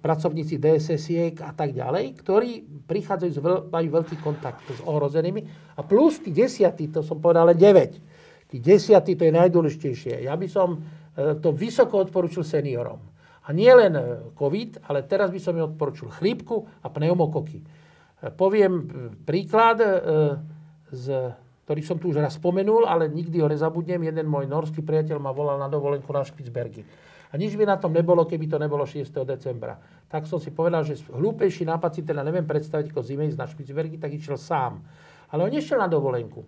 [0.00, 2.50] pracovníci DSS-iek a tak ďalej, ktorí
[2.88, 5.44] prichádzajú, z veľ, majú veľký kontakt s ohrozenými
[5.76, 8.48] a plus tí desiatí, to som povedal len 9.
[8.48, 10.24] Tí desiatí, to je najdôležitejšie.
[10.24, 10.80] Ja by som
[11.12, 13.04] e, to vysoko odporučil seniorom.
[13.42, 13.90] A nie len
[14.38, 17.81] COVID, ale teraz by som im odporučil chrípku a pneumokoky.
[18.22, 18.86] E, poviem
[19.26, 19.82] príklad,
[20.92, 21.06] z,
[21.66, 24.06] ktorý som tu už raz spomenul, ale nikdy ho nezabudnem.
[24.06, 26.86] Jeden môj norský priateľ ma volal na dovolenku na Špicbergy.
[27.32, 29.08] A nič by na tom nebolo, keby to nebolo 6.
[29.24, 29.80] decembra.
[30.12, 33.48] Tak som si povedal, že hlúpejší nápad si teda neviem predstaviť ako zime ísť na
[33.48, 34.84] Špicbergy, tak išiel sám.
[35.32, 36.44] Ale on nešiel na dovolenku.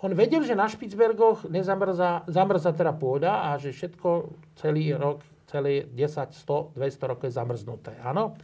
[0.00, 4.08] On vedel, že na Špicbergoch nezamrzá, zamrzá teda pôda a že všetko
[4.54, 7.92] celý rok, celý 10, 100, 200 rokov je zamrznuté.
[8.00, 8.38] Áno?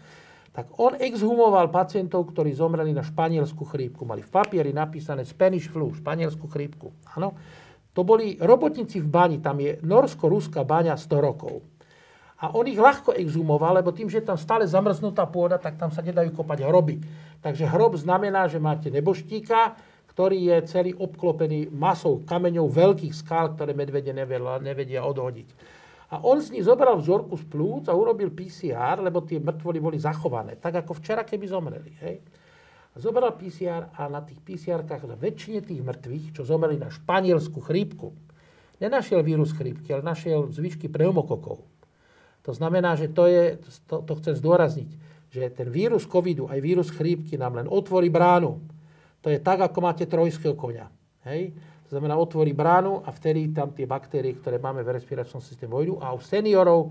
[0.57, 4.09] Tak on exhumoval pacientov, ktorí zomreli na španielskú chrípku.
[4.09, 6.97] Mali v papieri napísané Spanish flu, španielskú chrípku.
[7.13, 7.37] Áno?
[7.93, 11.61] To boli robotníci v bani, tam je norsko-ruská baňa 100 rokov.
[12.41, 15.89] A on ich ľahko exhumoval, lebo tým, že je tam stále zamrznutá pôda, tak tam
[15.93, 17.01] sa nedajú kopať hroby.
[17.45, 19.77] Takže hrob znamená, že máte neboštíka,
[20.13, 25.49] ktorý je celý obklopený masou kameňov, veľkých skál, ktoré medvede nevedia odhodiť.
[26.07, 29.99] A on z nich zobral vzorku z plúc a urobil PCR, lebo tie mŕtvoly boli
[29.99, 30.55] zachované.
[30.55, 31.93] Tak ako včera, keby zomreli.
[31.99, 32.23] Hej?
[32.97, 38.15] Zobral PCR a na tých PCR-kách na väčšine tých mŕtvych, čo zomreli na španielskú chrípku,
[38.79, 41.61] nenašiel vírus chrípky, ale našiel zvyšky pneumokokov.
[42.47, 43.59] To znamená, že to, je,
[43.91, 44.91] to, to chcem zdôrazniť,
[45.35, 48.63] že ten vírus covidu, aj vírus chrípky nám len otvorí bránu.
[49.21, 50.87] To je tak, ako máte trojského konia.
[51.27, 51.51] Hej?
[51.87, 56.03] To znamená, otvorí bránu a vtedy tam tie baktérie, ktoré máme v respiračnom systéme, vojdu.
[56.03, 56.91] A u seniorov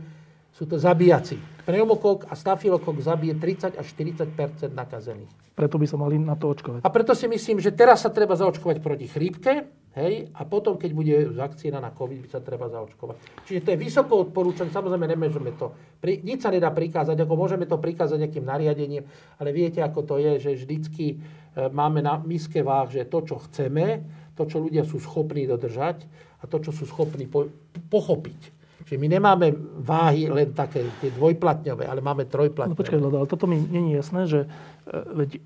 [0.56, 1.36] sú to zabíjaci.
[1.68, 5.32] Pneumokok a stafilokok zabije 30 až 40 nakazených.
[5.52, 6.84] Preto by sa mali na to očkovať.
[6.84, 10.28] A preto si myslím, že teraz sa treba zaočkovať proti chrípke, Hej?
[10.36, 13.48] A potom, keď bude vakcína na COVID, by sa treba zaočkovať.
[13.48, 15.72] Čiže to je vysoko odporúčané, samozrejme nemôžeme to,
[16.04, 19.08] pri, nič sa nedá prikázať, ako môžeme to prikázať nejakým nariadením,
[19.40, 23.40] ale viete, ako to je, že vždycky e, máme na miske váh, že to, čo
[23.48, 24.04] chceme,
[24.36, 26.04] to, čo ľudia sú schopní dodržať
[26.40, 27.48] a to, čo sú schopní po,
[27.88, 28.56] pochopiť.
[28.86, 29.48] Čiže my nemáme
[29.82, 32.76] váhy len také tie dvojplatňové, ale máme trojplatňové.
[32.76, 34.48] No počkaj, ale toto mi je jasné, že e,
[34.94, 35.42] veď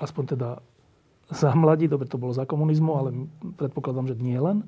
[0.00, 0.48] aspoň teda
[1.30, 3.08] za mladí, dobre, to bolo za komunizmu, ale
[3.60, 4.64] predpokladám, že nie len.
[4.64, 4.66] E,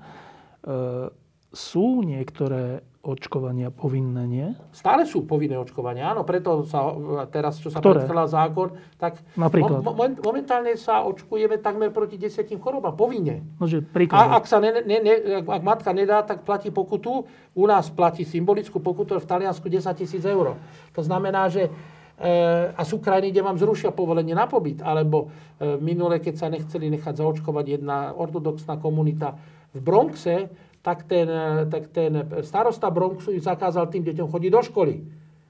[1.57, 4.49] sú niektoré očkovania povinné, nie?
[4.71, 6.95] Stále sú povinné očkovania, áno, preto sa
[7.35, 9.83] teraz, čo sa predstavila zákon, tak Napríklad?
[9.83, 13.43] Mo- momentálne sa očkujeme takmer proti desiatim chorobám, povinne.
[13.59, 14.23] No, že príklad.
[14.23, 17.27] A ak, sa ne, ne, ne, ak matka nedá, tak platí pokutu.
[17.59, 20.55] U nás platí symbolickú pokutu, v Taliansku 10 tisíc eur.
[20.95, 21.75] To znamená, že
[22.23, 24.79] Eh, a sú krajiny, kde vám zrušia povolenie na pobyt.
[24.79, 25.27] Alebo
[25.59, 29.35] eh, minule, keď sa nechceli nechať zaočkovať jedna ortodoxná komunita
[29.75, 30.47] v Bronxe,
[30.83, 32.13] tak ten, eh, tak ten
[32.43, 34.95] starosta Bronxu zakázal tým deťom chodiť do školy.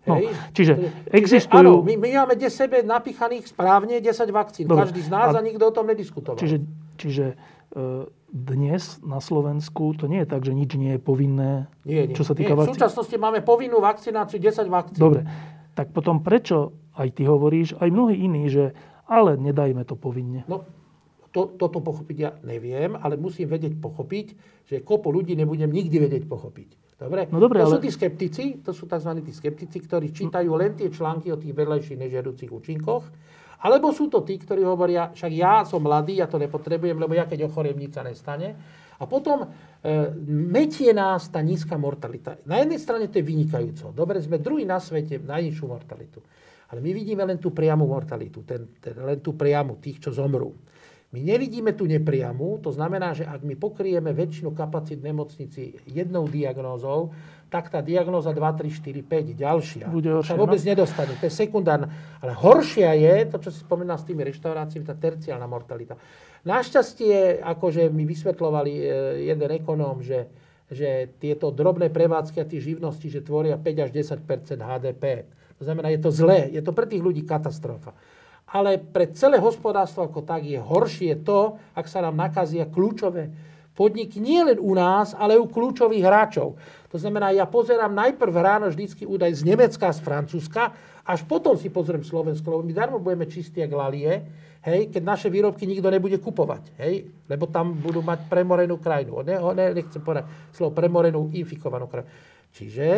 [0.03, 0.73] No, čiže, čiže
[1.15, 1.63] existujú...
[1.63, 4.67] Áno, my, my máme kde sebe napíchaných správne 10 vakcín.
[4.67, 6.43] Dobre, Každý z nás a, a nikto o tom nediskutoval.
[6.43, 6.59] Čiže,
[6.99, 7.27] čiže
[8.29, 12.21] dnes na Slovensku to nie je tak, že nič nie je povinné, nie, nie, čo
[12.21, 12.77] sa týka vakcín.
[12.77, 15.01] V súčasnosti máme povinnú vakcináciu 10 vakcín.
[15.01, 15.25] Dobre
[15.73, 18.77] tak potom prečo aj ty hovoríš, aj mnohí iní, že
[19.09, 20.45] ale nedajme to povinne?
[20.49, 20.65] No,
[21.33, 24.27] to, toto pochopiť ja neviem, ale musím vedieť pochopiť,
[24.69, 27.01] že kopu ľudí nebudem nikdy vedieť pochopiť.
[27.01, 27.27] Dobre?
[27.33, 27.75] No dobre, to ale...
[27.75, 29.11] sú tí skeptici, to sú tzv.
[29.25, 33.05] tí skeptici, ktorí čítajú len tie články o tých vedľajších nežiaducich účinkoch,
[33.63, 37.27] alebo sú to tí, ktorí hovoria, však ja som mladý, ja to nepotrebujem, lebo ja
[37.27, 38.59] keď ochoriem, nič sa nestane.
[38.99, 39.47] A potom e,
[40.31, 42.39] metie nás tá nízka mortalita.
[42.47, 43.91] Na jednej strane to je vynikajúco.
[43.95, 46.23] Dobre, sme druhý na svete, najnižšiu mortalitu.
[46.71, 50.55] Ale my vidíme len tú priamu mortalitu, ten, ten, len tú priamu tých, čo zomrú.
[51.13, 57.13] My nevidíme tú nepriamu, to znamená, že ak my pokrieme väčšinu kapacít nemocnici jednou diagnózou,
[57.53, 60.69] tak tá diagnóza 2, 3, 4, 5, ďalšia Bude sa vôbec no?
[60.73, 61.13] nedostane.
[61.21, 61.93] To je sekundárna.
[62.25, 66.01] Ale horšia je, to, čo si spomínal s tými reštauráciami, tá terciálna mortalita.
[66.49, 68.85] Našťastie, akože mi vysvetlovali e,
[69.29, 70.33] jeden ekonóm, že,
[70.73, 75.29] že tieto drobné prevádzky a tie živnosti, že tvoria 5 až 10% HDP.
[75.61, 77.93] To znamená, je to zlé, je to pre tých ľudí katastrofa.
[78.53, 83.33] Ale pre celé hospodárstvo ako tak je horšie to, ak sa nám nakazia kľúčové
[83.73, 86.61] podniky nie len u nás, ale u kľúčových hráčov.
[86.93, 91.57] To znamená, ja pozerám najprv ráno vždycky údaj z Nemecka a z Francúzska, až potom
[91.57, 94.29] si pozriem Slovensko, lebo my darmo budeme čistí jak lalie,
[94.63, 99.25] hej, keď naše výrobky nikto nebude kupovať, hej, lebo tam budú mať premorenú krajinu.
[99.25, 102.13] Ne, ne, nechcem povedať slovo premorenú, infikovanú krajinu.
[102.53, 102.89] Čiže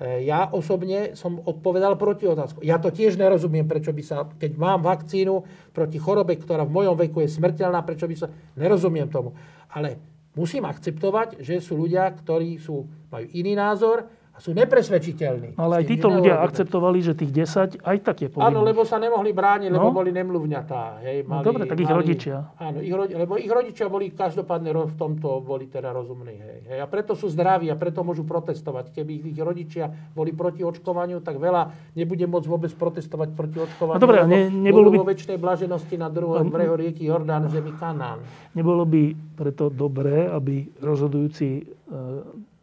[0.00, 2.64] ja osobne som odpovedal proti otázku.
[2.64, 5.44] Ja to tiež nerozumiem, prečo by sa, keď mám vakcínu
[5.76, 8.32] proti chorobe, ktorá v mojom veku je smrteľná, prečo by sa...
[8.56, 9.36] Nerozumiem tomu.
[9.68, 10.00] Ale
[10.32, 14.08] musím akceptovať, že sú ľudia, ktorí sú, majú iný názor
[14.40, 15.60] sú nepresvedčiteľní.
[15.60, 18.48] No, ale aj títo ľudia akceptovali, že tých 10 aj tak je povinných.
[18.48, 19.76] Áno, lebo sa nemohli brániť, no?
[19.76, 21.04] lebo boli nemluvňatá.
[21.04, 22.36] Hej, no mali, no dobre, tak ich mali, rodičia.
[22.56, 26.40] Áno, ich, lebo ich rodičia boli každopádne v tomto boli teda rozumní.
[26.40, 28.96] Hej, hej, a preto sú zdraví a preto môžu protestovať.
[28.96, 34.00] Keby ich rodičia boli proti očkovaniu, tak veľa nebude môcť vôbec protestovať proti očkovaniu.
[34.00, 34.96] No dobre, ne, nebolo by...
[35.04, 38.24] vo väčšnej blaženosti na druhom brehu rieky Jordán, zemi Kanán.
[38.56, 41.62] Nebolo by preto dobré, aby rozhodujúci e,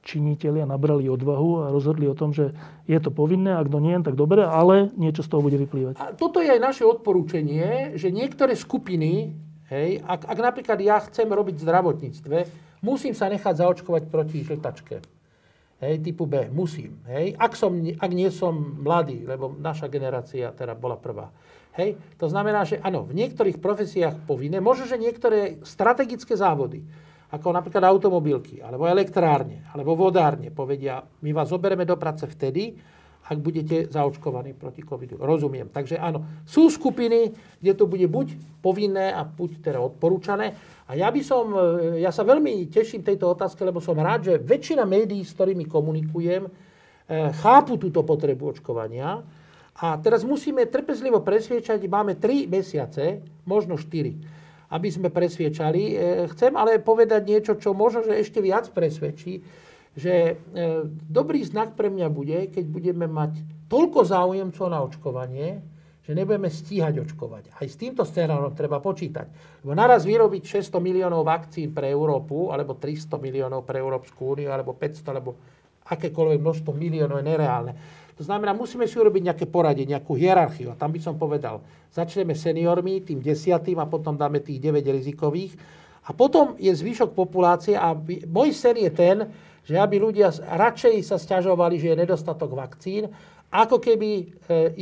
[0.08, 2.56] činitelia nabrali odvahu a rozhodli o tom, že
[2.88, 6.00] je to povinné, ak to nie, tak dobre, ale niečo z toho bude vyplývať.
[6.00, 9.36] A toto je aj naše odporúčanie, že niektoré skupiny,
[9.68, 12.38] hej, ak, ak napríklad ja chcem robiť v zdravotníctve,
[12.80, 15.04] musím sa nechať zaočkovať proti žltačke.
[15.78, 16.98] Hej, typu B, musím.
[17.06, 17.38] Hej.
[17.38, 21.30] Ak, som, ak nie som mladý, lebo naša generácia teda bola prvá.
[21.78, 22.02] Hej.
[22.18, 26.82] To znamená, že áno, v niektorých profesiách povinné, možno, že niektoré strategické závody,
[27.28, 32.72] ako napríklad automobilky, alebo elektrárne, alebo vodárne povedia, my vás zoberieme do práce vtedy,
[33.28, 35.20] ak budete zaočkovaní proti covidu.
[35.20, 35.68] Rozumiem.
[35.68, 40.56] Takže áno, sú skupiny, kde to bude buď povinné a buď teda odporúčané.
[40.88, 44.40] A ja by som, e, ja sa veľmi teším tejto otázke, lebo som rád, že
[44.40, 46.52] väčšina médií, s ktorými komunikujem, e,
[47.44, 49.20] chápu túto potrebu očkovania.
[49.84, 55.82] A teraz musíme trpezlivo presviečať, máme 3 mesiace, možno 4 aby sme presviečali.
[55.82, 55.94] E,
[56.36, 59.40] chcem ale povedať niečo, čo možno, že ešte viac presvedčí,
[59.98, 63.40] že e, dobrý znak pre mňa bude, keď budeme mať
[63.72, 65.50] toľko záujemcov na očkovanie,
[66.08, 67.52] že nebudeme stíhať očkovať.
[67.60, 69.28] Aj s týmto scénárom treba počítať.
[69.68, 74.72] Lebo naraz vyrobiť 600 miliónov vakcín pre Európu, alebo 300 miliónov pre Európsku úniu, alebo
[74.72, 75.36] 500, alebo
[75.84, 77.74] akékoľvek množstvo miliónov je nereálne.
[78.18, 80.74] To znamená, musíme si urobiť nejaké poradie, nejakú hierarchiu.
[80.74, 81.62] A tam by som povedal,
[81.94, 85.54] začneme seniormi, tým desiatým a potom dáme tých 9 rizikových.
[86.10, 87.94] A potom je zvyšok populácie a
[88.26, 89.18] môj sen je ten,
[89.68, 93.12] že aby ľudia radšej sa stiažovali, že je nedostatok vakcín,
[93.52, 94.26] ako keby e,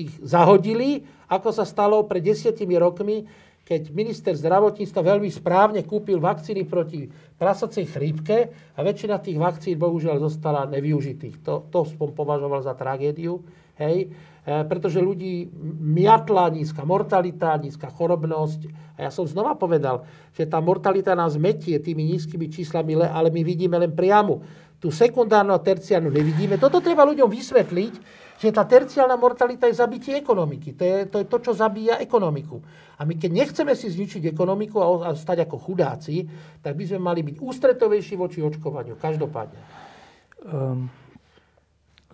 [0.07, 3.25] ich zahodili, ako sa stalo pred desiatimi rokmi,
[3.65, 8.37] keď minister zdravotníctva veľmi správne kúpil vakcíny proti prasacej chrípke
[8.77, 11.41] a väčšina tých vakcín bohužiaľ zostala nevyužitých.
[11.41, 13.41] To, to som považoval za tragédiu,
[13.81, 15.49] hej, e, pretože ľudí
[15.81, 18.69] miatla nízka mortalita, nízka chorobnosť.
[19.01, 20.05] A ja som znova povedal,
[20.37, 24.45] že tá mortalita nás metie tými nízkymi číslami, ale my vidíme len priamu.
[24.77, 26.61] Tu sekundárnu a terciálnu nevidíme.
[26.61, 27.93] Toto treba ľuďom vysvetliť,
[28.35, 30.75] že tá terciálna mortalita je zabitie ekonomiky.
[30.75, 32.59] To je, to je to, čo zabíja ekonomiku.
[32.99, 36.27] A my keď nechceme si zničiť ekonomiku a, a stať ako chudáci,
[36.59, 38.99] tak by sme mali byť ústretovejší voči očkovaniu.
[38.99, 39.59] Každopádne.
[40.45, 40.91] Um,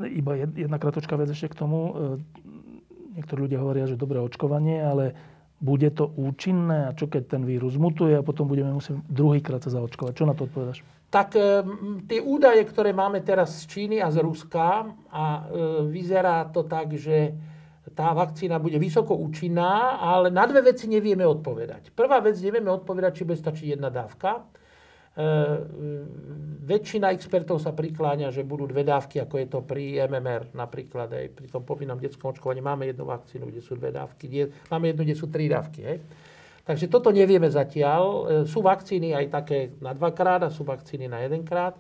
[0.02, 1.80] iba jedna kratočká vec ešte k tomu.
[1.92, 1.94] Ehm,
[3.18, 5.14] niektorí ľudia hovoria, že dobré očkovanie, ale
[5.62, 9.70] bude to účinné a čo keď ten vírus mutuje a potom budeme musieť druhýkrát sa
[9.70, 10.14] zaočkovať.
[10.18, 10.82] Čo na to odpovedaš?
[11.12, 11.44] Tak e,
[12.08, 15.42] tie údaje, ktoré máme teraz z Číny a z Ruska, a e,
[15.92, 17.36] vyzerá to tak, že
[17.92, 21.92] tá vakcína bude vysoko účinná, ale na dve veci nevieme odpovedať.
[21.92, 24.40] Prvá vec, nevieme odpovedať, či bude stačiť jedna dávka.
[24.40, 25.28] E,
[26.64, 31.26] väčšina expertov sa prikláňa, že budú dve dávky, ako je to pri MMR napríklad, aj
[31.36, 32.64] pri tom povinnom detskom očkovaní.
[32.64, 35.80] Máme jednu vakcínu, kde sú dve dávky, máme jednu, kde sú tri dávky.
[35.84, 36.00] Hej.
[36.62, 38.04] Takže toto nevieme zatiaľ.
[38.06, 41.74] E, sú vakcíny aj také na dvakrát a sú vakcíny na jedenkrát.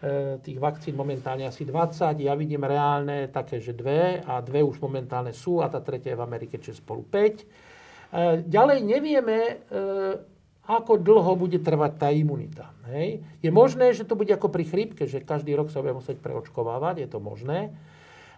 [0.00, 2.24] E, tých vakcín momentálne asi 20.
[2.24, 6.20] Ja vidím reálne také, že dve a dve už momentálne sú a tá tretia je
[6.20, 7.12] v Amerike, čiže spolu 5.
[7.12, 7.44] E,
[8.48, 9.38] ďalej nevieme,
[10.64, 12.72] ako dlho bude trvať tá imunita.
[12.88, 13.20] Hej.
[13.44, 17.04] Je možné, že to bude ako pri chrípke, že každý rok sa bude musieť preočkovávať,
[17.04, 17.76] je to možné.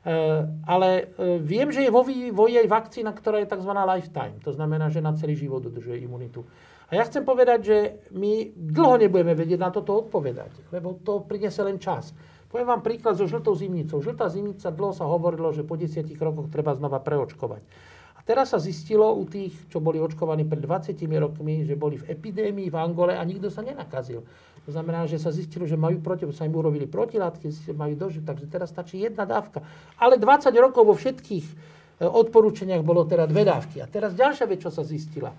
[0.06, 3.74] Eh, ale eh, viem, že je vo vývoji aj vakcína, ktorá je tzv.
[3.74, 4.38] lifetime.
[4.46, 6.46] To znamená, že na celý život udržuje imunitu.
[6.86, 7.76] A ja chcem povedať, že
[8.14, 12.14] my dlho nebudeme vedieť na toto odpovedať, lebo to prinese len čas.
[12.46, 13.98] Poviem vám príklad so žltou zimnicou.
[13.98, 17.66] Žltá zimnica, dlho sa hovorilo, že po desiatich rokoch treba znova preočkovať.
[18.14, 22.14] A teraz sa zistilo u tých, čo boli očkovaní pred 20 rokmi, že boli v
[22.14, 24.22] epidémii v Angole a nikto sa nenakazil.
[24.66, 28.46] To znamená, že sa zistilo, že majú proti, sa im urobili protilátky, majú dožiť, takže
[28.50, 29.62] teraz stačí jedna dávka.
[29.94, 31.54] Ale 20 rokov vo všetkých e,
[32.02, 33.78] odporúčaniach bolo teda dve dávky.
[33.78, 35.30] A teraz ďalšia vec, čo sa zistila.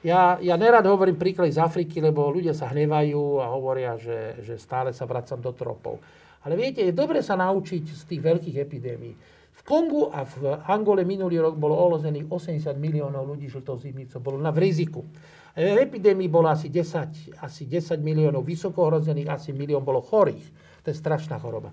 [0.00, 4.56] Ja, ja nerad hovorím príklady z Afriky, lebo ľudia sa hnevajú a hovoria, že, že
[4.56, 6.00] stále sa vracam do tropov.
[6.44, 9.12] Ale viete, je dobre sa naučiť z tých veľkých epidémií.
[9.54, 14.18] V Kongu a v Angole minulý rok bolo olozených 80 miliónov ľudí žltou zimnicou.
[14.18, 15.06] Bolo na v riziku.
[15.54, 20.42] V epidémii bolo asi 10, asi 10 miliónov vysoko ohrozených, asi milión bolo chorých.
[20.82, 21.70] To je strašná choroba.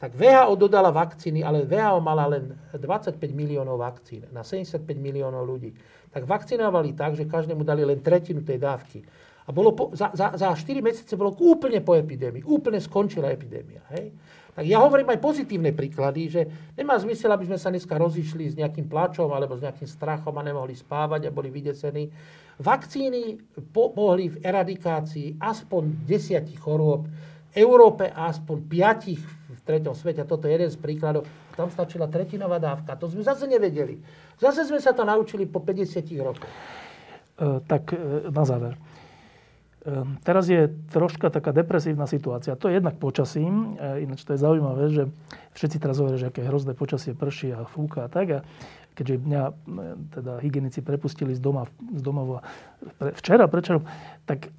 [0.00, 5.76] tak VHO dodala vakcíny, ale VHO mala len 25 miliónov vakcín na 75 miliónov ľudí.
[6.08, 9.04] Tak vakcinovali tak, že každému dali len tretinu tej dávky.
[9.44, 12.48] A bolo po, za, za, za 4 mesiace bolo úplne po epidémii.
[12.48, 13.84] Úplne skončila epidémia.
[13.92, 14.08] Hej?
[14.60, 16.44] Tak ja hovorím aj pozitívne príklady, že
[16.76, 20.44] nemá zmysel, aby sme sa dneska rozišli s nejakým plačom alebo s nejakým strachom a
[20.44, 22.12] nemohli spávať a boli vydesení.
[22.60, 23.40] Vakcíny
[23.72, 27.08] pomohli v eradikácii aspoň desiatich chorôb,
[27.56, 30.28] Európe aspoň piatich v treťom svete.
[30.28, 31.24] Toto je jeden z príkladov.
[31.56, 33.00] Tam stačila tretinová dávka.
[33.00, 33.96] To sme zase nevedeli.
[34.36, 36.52] Zase sme sa to naučili po 50 rokoch.
[37.40, 38.76] E, tak e, na záver.
[39.80, 42.52] E, teraz je troška taká depresívna situácia.
[42.52, 43.80] To je jednak počasím.
[43.80, 45.02] E, ináč to je zaujímavé, že
[45.56, 48.26] všetci teraz hovoria, že aké hrozné počasie prší a fúka a tak.
[48.28, 48.40] A
[48.92, 49.52] keďže mňa e,
[50.20, 51.64] teda hygienici prepustili z, doma,
[51.96, 52.44] z domova
[53.00, 53.80] pre, včera, prečo,
[54.28, 54.52] tak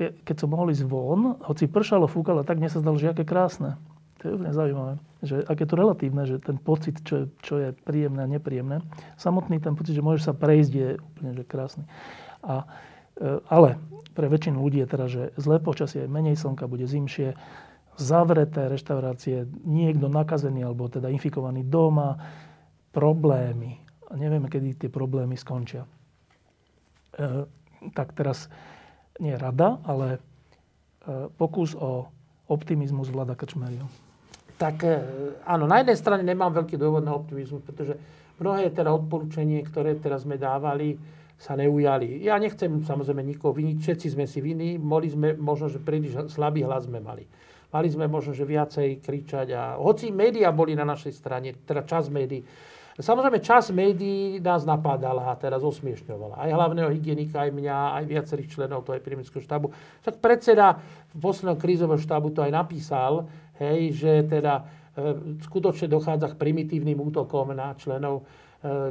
[0.00, 3.76] keď som mohol ísť von, hoci pršalo, fúkalo, tak mne sa zdalo, že aké krásne.
[4.24, 4.92] To je úplne zaujímavé.
[5.20, 8.80] Že aké to relatívne, že ten pocit, čo, čo je príjemné a nepríjemné,
[9.20, 11.84] samotný ten pocit, že môžeš sa prejsť, je úplne že krásny.
[12.40, 12.64] A,
[13.20, 13.76] e, ale
[14.12, 17.34] pre väčšinu ľudí je teda, že zlé počasie, menej slnka, bude zimšie,
[17.96, 22.16] zavreté reštaurácie, niekto nakazený alebo teda infikovaný doma,
[22.92, 23.80] problémy.
[24.12, 25.88] A nevieme, kedy tie problémy skončia.
[27.16, 27.48] E,
[27.96, 28.52] tak teraz
[29.20, 32.08] nie rada, ale e, pokus o
[32.48, 33.88] optimizmus vláda Krčmerio.
[34.60, 34.96] Tak e,
[35.48, 37.96] áno, na jednej strane nemám veľký dôvod na optimizmus, pretože
[38.36, 41.00] mnohé teda odporúčanie, ktoré teraz sme dávali,
[41.38, 42.22] sa neujali.
[42.22, 46.62] Ja nechcem samozrejme nikoho viniť, všetci sme si viny, mohli sme možno, že príliš slabý
[46.62, 47.26] hlas sme mali.
[47.72, 52.12] Mali sme možno, že viacej kričať a hoci médiá boli na našej strane, teda čas
[52.12, 52.44] médií,
[52.92, 56.36] Samozrejme, čas médií nás napádala a teraz osmiešňovala.
[56.36, 59.72] Aj hlavného hygienika, aj mňa, aj viacerých členov toho epidemického štábu.
[60.04, 60.76] Však predseda
[61.16, 64.62] posledného krízového štábu to aj napísal, hej, že teda e,
[65.40, 68.28] skutočne dochádza k primitívnym útokom na členov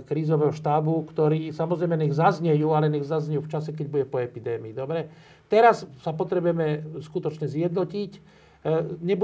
[0.03, 4.75] krízového štábu, ktorí samozrejme nech zaznejú, ale nech zaznejú v čase, keď bude po epidémii.
[4.75, 5.07] Dobre?
[5.47, 8.11] Teraz sa potrebujeme skutočne zjednotiť.
[8.15, 8.19] E,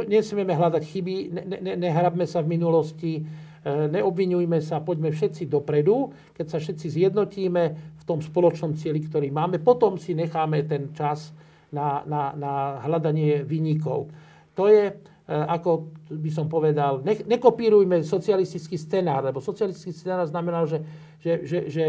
[0.08, 3.28] nesmieme hľadať chyby, ne, ne, nehrabme sa v minulosti,
[3.68, 7.64] E, neobvinujme sa, poďme všetci dopredu, keď sa všetci zjednotíme
[8.00, 11.36] v tom spoločnom cieli, ktorý máme, potom si necháme ten čas
[11.76, 12.54] na, na, na
[12.88, 14.08] hľadanie vynikov.
[14.56, 14.96] To je, e,
[15.28, 20.80] ako by som povedal, ne, nekopírujme socialistický scenár, lebo socialistický scenár znamenal, že
[21.18, 21.84] že, že, že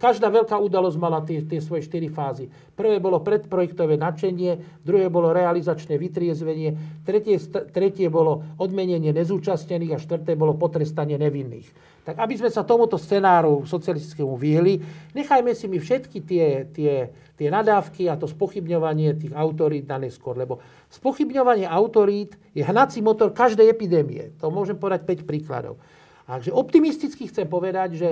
[0.00, 2.48] každá veľká udalosť mala tie, tie svoje štyri fázy.
[2.72, 7.36] Prvé bolo predprojektové nadšenie, druhé bolo realizačné vytriezvenie, tretie,
[7.76, 11.68] tretie bolo odmenenie nezúčastnených a štvrté bolo potrestanie nevinných.
[12.00, 14.80] Tak aby sme sa tomuto scenáru socialistickému vyhli,
[15.12, 20.32] nechajme si my všetky tie, tie, tie nadávky a to spochybňovanie tých autorít na neskôr,
[20.32, 24.32] lebo spochybňovanie autorít je hnací motor každej epidémie.
[24.40, 25.76] To môžem povedať 5 príkladov.
[26.24, 28.10] Takže optimisticky chcem povedať, že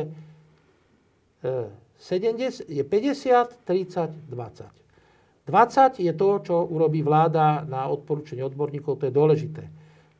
[1.99, 4.79] 70, je 50, 30, 20.
[5.49, 9.65] 20 je to, čo urobí vláda na odporúčanie odborníkov, to je dôležité.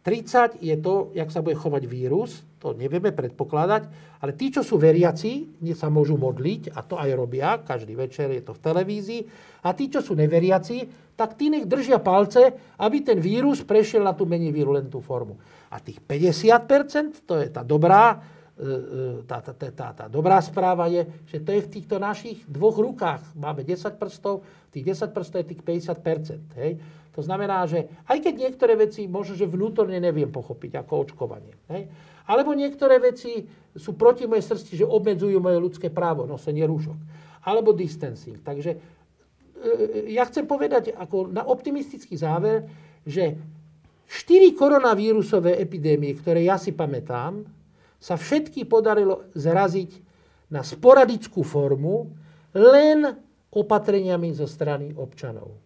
[0.01, 3.83] 30 je to, jak sa bude chovať vírus, to nevieme predpokladať,
[4.19, 8.43] ale tí, čo sú veriaci, sa môžu modliť, a to aj robia, každý večer je
[8.43, 9.23] to v televízii,
[9.63, 14.15] a tí, čo sú neveriaci, tak tí nech držia palce, aby ten vírus prešiel na
[14.15, 15.39] tú menej virulentnú formu.
[15.71, 18.19] A tých 50%, to je tá dobrá,
[18.59, 22.43] E, e, tá, tá, tá, tá dobrá správa je, že to je v týchto našich
[22.51, 23.23] dvoch rukách.
[23.39, 24.43] Máme 10 prstov,
[24.75, 26.83] tých 10 prstov je tých 50 hej?
[27.15, 31.55] To znamená, že aj keď niektoré veci možno, že vnútorne neviem pochopiť, ako očkovanie.
[31.71, 31.87] Hej?
[32.29, 36.99] Alebo niektoré veci sú proti mojej srsti, že obmedzujú moje ľudské právo, nosenie rúšok.
[37.49, 38.45] Alebo distancing.
[38.45, 38.79] Takže e,
[40.13, 42.69] ja chcem povedať ako na optimistický záver,
[43.09, 43.33] že
[44.05, 47.49] štyri koronavírusové epidémie, ktoré ja si pamätám,
[47.97, 49.91] sa všetky podarilo zraziť
[50.53, 52.13] na sporadickú formu
[52.53, 53.17] len
[53.49, 55.57] opatreniami zo strany občanov.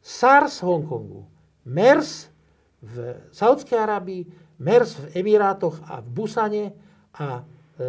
[0.00, 1.22] SARS v Hongkongu,
[1.68, 2.32] MERS
[2.80, 2.94] v
[3.34, 4.24] Saudskej Arábii,
[4.58, 6.64] MERS v Emirátoch a v Busane
[7.14, 7.42] a,
[7.78, 7.86] e,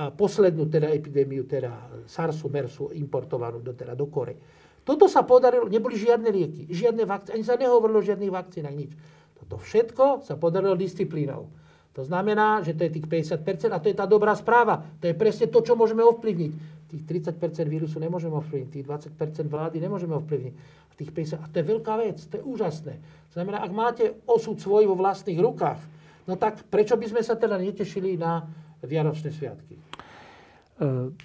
[0.00, 4.36] a poslednú teda epidémiu, teda SARSu, MERSu importovanú do, teda do Kore.
[4.80, 8.96] Toto sa podarilo, neboli žiadne lieky, žiadne vakcíny, ani sa nehovorilo o žiadnych vakcínach, nič.
[9.36, 11.52] Toto všetko sa podarilo disciplínou.
[11.98, 13.06] To znamená, že to je tých
[13.42, 14.80] 50% a to je tá dobrá správa.
[15.02, 16.79] To je presne to, čo môžeme ovplyvniť.
[16.90, 17.38] Tých 30%
[17.70, 20.54] vírusu nemôžeme ovplyvniť, tých 20% vlády nemôžeme ovplyvniť.
[20.90, 22.94] A, tých 50, a to je veľká vec, to je úžasné.
[23.30, 25.78] To znamená, ak máte osud svoj vo vlastných rukách,
[26.26, 28.42] no tak prečo by sme sa teda netešili na
[28.82, 29.78] Vianočné sviatky?
[29.78, 29.82] E,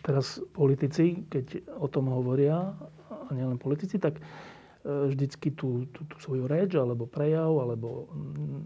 [0.05, 2.77] teraz politici, keď o tom hovoria,
[3.09, 4.23] a nielen politici, tak e,
[4.85, 8.63] vždycky tú, tú, tú svoju reč, alebo prejav, alebo mm,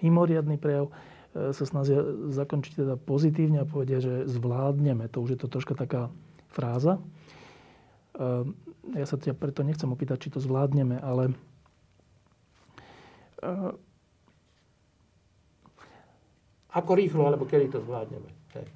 [0.00, 0.92] mimoriadný prejav
[1.32, 5.08] sa snažia zakončiť teda pozitívne a povedia, že zvládneme.
[5.12, 6.12] To už je to troška taká
[6.52, 7.00] fráza.
[8.92, 11.32] Ja sa ťa preto nechcem opýtať, či to zvládneme, ale
[16.72, 18.28] ako rýchlo, alebo kedy to zvládneme.
[18.52, 18.68] Hej.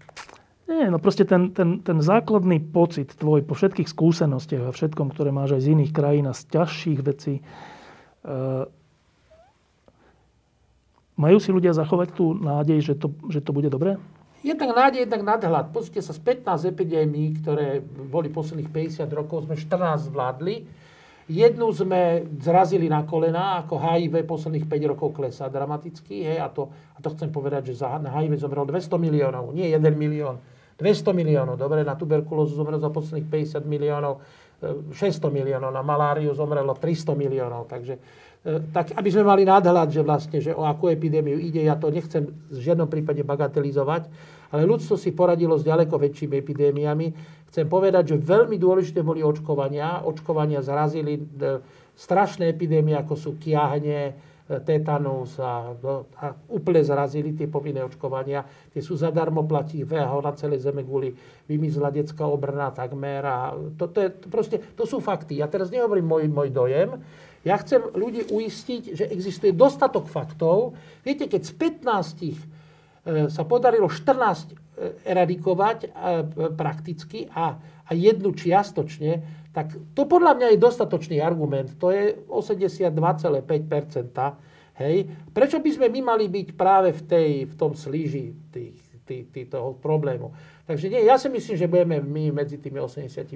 [0.66, 5.30] Nie, no proste ten, ten, ten základný pocit tvoj po všetkých skúsenostiach a všetkom, ktoré
[5.30, 7.44] máš aj z iných krajín a z ťažších vecí,
[11.16, 13.96] majú si ľudia zachovať tú nádej, že to, že to bude dobré?
[14.46, 15.74] Jednak nádej, jednak nadhľad.
[15.74, 20.68] Pozrite sa, z 15 epidémií, ktoré boli posledných 50 rokov, sme 14 zvládli
[21.26, 26.22] Jednu sme zrazili na kolena, ako HIV posledných 5 rokov klesá dramaticky.
[26.22, 29.82] Hej, a, to, a to chcem povedať, že za HIV zomrelo 200 miliónov, nie 1
[29.98, 30.38] milión.
[30.78, 34.22] 200 miliónov, dobre, na tuberkulózu zomrelo za posledných 50 miliónov,
[34.62, 37.66] 600 e, miliónov, na maláriu zomrelo 300 miliónov.
[37.66, 37.98] Takže
[38.46, 42.30] tak, aby sme mali nadhľad, že vlastne, že o akú epidémiu ide, ja to nechcem
[42.30, 44.06] v žiadnom prípade bagatelizovať,
[44.54, 47.06] ale ľudstvo si poradilo s ďaleko väčšími epidémiami.
[47.50, 50.06] Chcem povedať, že veľmi dôležité boli očkovania.
[50.06, 51.22] Očkovania zrazili e,
[51.98, 54.12] strašné epidémie, ako sú kiahne, e,
[54.62, 55.74] tetanus a,
[56.22, 58.46] a úplne zrazili tie povinné očkovania.
[58.70, 61.10] Tie sú zadarmo, platí VHO na celej zeme kvôli
[61.50, 63.26] vymizla detská obrna takmer.
[63.26, 65.42] A to, to, je, proste, to sú fakty.
[65.42, 67.02] Ja teraz nehovorím môj, môj dojem.
[67.46, 70.74] Ja chcem ľudí uistiť, že existuje dostatok faktov.
[71.06, 72.56] Viete, keď z 15
[73.06, 74.54] E, sa podarilo 14 e,
[75.06, 75.88] eradikovať e,
[76.58, 77.54] prakticky a,
[77.86, 79.22] a jednu čiastočne,
[79.54, 81.70] tak to podľa mňa je dostatočný argument.
[81.78, 83.46] To je 82,5%.
[84.76, 85.08] Hej.
[85.30, 89.48] Prečo by sme my mali byť práve v, tej, v tom slíži tých, tých, tých,
[89.48, 90.34] toho problému?
[90.66, 93.30] Takže nie, ja si myslím, že budeme my medzi tými 87%,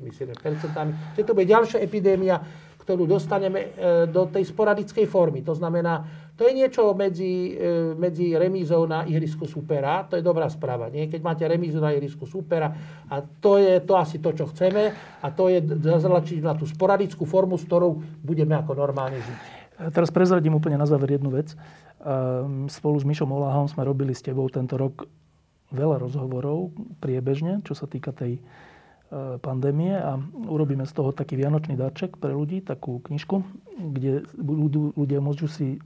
[1.15, 2.43] že to bude ďalšia epidémia,
[2.91, 3.71] ktorú dostaneme
[4.11, 5.47] do tej sporadickej formy.
[5.47, 6.03] To znamená,
[6.41, 10.09] to je niečo medzi, e, medzi remízou na ihrisku supera.
[10.09, 10.89] To je dobrá správa.
[10.89, 11.05] Nie?
[11.05, 12.73] Keď máte remízu na ihrisku supera
[13.13, 14.89] a to je to asi to, čo chceme
[15.21, 19.39] a to je zazlačiť na tú sporadickú formu, s ktorou budeme ako normálne žiť.
[19.93, 21.53] Teraz prezradím úplne na záver jednu vec.
[22.73, 25.05] Spolu s Mišom Oláhom sme robili s tebou tento rok
[25.77, 26.73] veľa rozhovorov
[27.05, 28.41] priebežne, čo sa týka tej e,
[29.43, 30.15] pandémie a
[30.47, 33.43] urobíme z toho taký vianočný darček pre ľudí, takú knižku,
[33.75, 34.23] kde
[34.95, 35.83] ľudia môžu si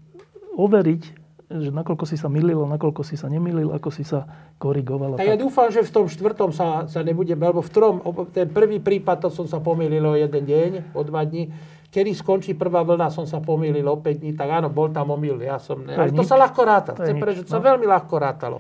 [0.55, 1.03] overiť,
[1.49, 4.29] že nakoľko si sa milil, nakoľko si sa nemilil, ako si sa
[4.61, 5.17] korigoval.
[5.21, 7.95] A ja dúfam, že v tom štvrtom sa, sa nebudem, alebo v trom,
[8.33, 11.49] ten prvý prípad, to som sa pomýlil o jeden deň, o dva dní,
[11.95, 15.39] kedy skončí prvá vlna, som sa pomýlil o 5 dní, tak áno, bol tam omyl.
[15.39, 16.91] Ja som, ne, ale to sa ľahko ráta.
[16.99, 17.65] Chcem to sa no.
[17.71, 18.59] veľmi ľahko rátalo.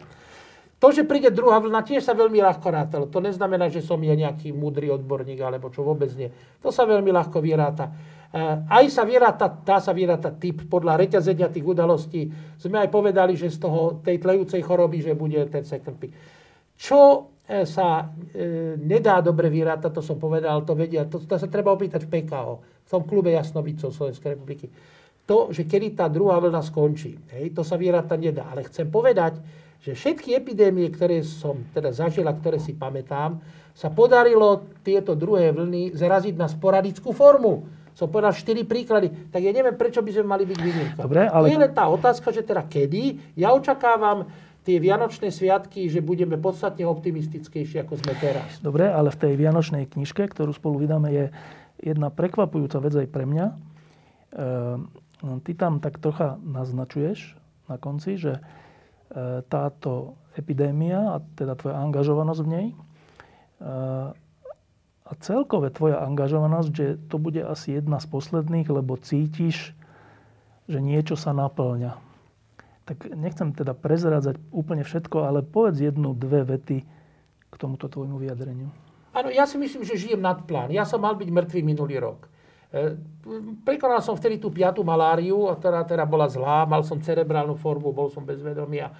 [0.85, 3.09] To, že príde druhá vlna, tiež sa veľmi ľahko rátalo.
[3.09, 6.29] To neznamená, že som ja nejaký múdry odborník, alebo čo vôbec nie.
[6.61, 7.89] To sa veľmi ľahko vyráta.
[7.89, 8.39] Eh,
[8.69, 12.29] aj sa vyráta, dá sa vyráta typ podľa reťazenia tých udalostí.
[12.61, 16.13] Sme aj povedali, že z toho, tej tlejúcej choroby, že bude ten second peak.
[16.77, 21.49] Čo eh, sa e, nedá dobre vyrátať, to som povedal, to vedia, to, to sa
[21.49, 24.69] treba opýtať v PKO, v tom klube Jasnovicov Slovenskej republiky.
[25.25, 28.53] To, že kedy tá druhá vlna skončí, hej, to sa vyrátať nedá.
[28.53, 33.37] Ale chcem povedať, že všetky epidémie, ktoré som teda zažila, ktoré si pamätám,
[33.77, 39.55] sa podarilo tieto druhé vlny zaraziť na sporadickú formu som povedal 4 príklady, tak ja
[39.55, 41.01] neviem, prečo by sme mali byť výnimka.
[41.07, 41.47] Dobre, ale...
[41.47, 43.39] To je len tá otázka, že teda kedy.
[43.39, 44.27] Ja očakávam
[44.67, 48.59] tie Vianočné sviatky, že budeme podstatne optimistickejší, ako sme teraz.
[48.59, 51.25] Dobre, ale v tej Vianočnej knižke, ktorú spolu vydáme, je
[51.87, 53.47] jedna prekvapujúca vec aj pre mňa.
[53.47, 53.55] E,
[55.47, 57.39] ty tam tak trocha naznačuješ
[57.71, 58.43] na konci, že
[59.47, 62.77] táto epidémia, a teda tvoja angažovanosť v nej, e,
[65.05, 69.77] a celkové tvoja angažovanosť, že to bude asi jedna z posledných, lebo cítiš,
[70.65, 72.01] že niečo sa naplňa.
[72.89, 76.89] Tak nechcem teda prezrádzať úplne všetko, ale povedz jednu, dve vety
[77.49, 78.73] k tomuto tvojmu vyjadreniu.
[79.15, 80.73] Áno, ja si myslím, že žijem nad plán.
[80.73, 82.27] Ja som mal byť mŕtvý minulý rok.
[82.75, 82.99] E,
[83.63, 88.11] prekonal som vtedy tú piatú maláriu, ktorá teda bola zlá, mal som cerebrálnu formu, bol
[88.11, 88.91] som bez vedomia.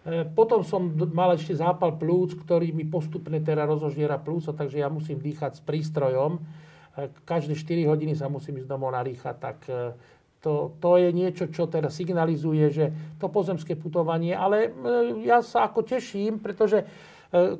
[0.00, 4.88] E, potom som mal ešte zápal plúc, ktorý mi postupne teda rozožiera plúca, takže ja
[4.88, 6.40] musím dýchať s prístrojom.
[6.40, 9.58] E, každé 4 hodiny sa musím ísť domov narýchať, tak
[10.40, 12.86] to, to je niečo, čo teda signalizuje, že
[13.20, 14.70] to pozemské putovanie, ale
[15.26, 16.86] ja sa ako teším, pretože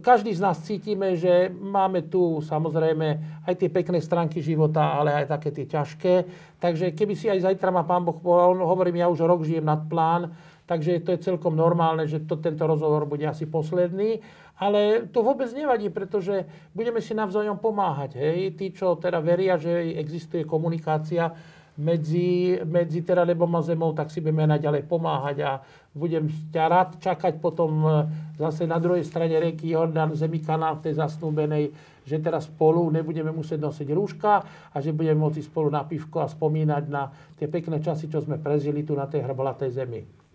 [0.00, 3.08] každý z nás cítime, že máme tu samozrejme
[3.44, 6.14] aj tie pekné stránky života, ale aj také tie ťažké.
[6.56, 9.84] Takže keby si aj zajtra ma pán Boh povedal, hovorím, ja už rok žijem nad
[9.84, 10.32] plán,
[10.64, 14.24] takže to je celkom normálne, že to, tento rozhovor bude asi posledný.
[14.58, 16.42] Ale to vôbec nevadí, pretože
[16.74, 18.18] budeme si navzájom pomáhať.
[18.18, 18.58] Hej?
[18.58, 21.30] Tí, čo teda veria, že existuje komunikácia
[21.78, 25.50] medzi, medzi teda nebom a zemou, tak si budeme naďalej pomáhať a
[25.94, 27.90] budem ťa rád čakať potom e,
[28.34, 31.70] zase na druhej strane rieky Jordán, zemi kanál tej zasnúbenej,
[32.02, 34.32] že teraz spolu nebudeme musieť nosiť rúška
[34.74, 38.42] a že budeme môcť spolu na pivko a spomínať na tie pekné časy, čo sme
[38.42, 40.27] prežili tu na tej hrbolatej zemi.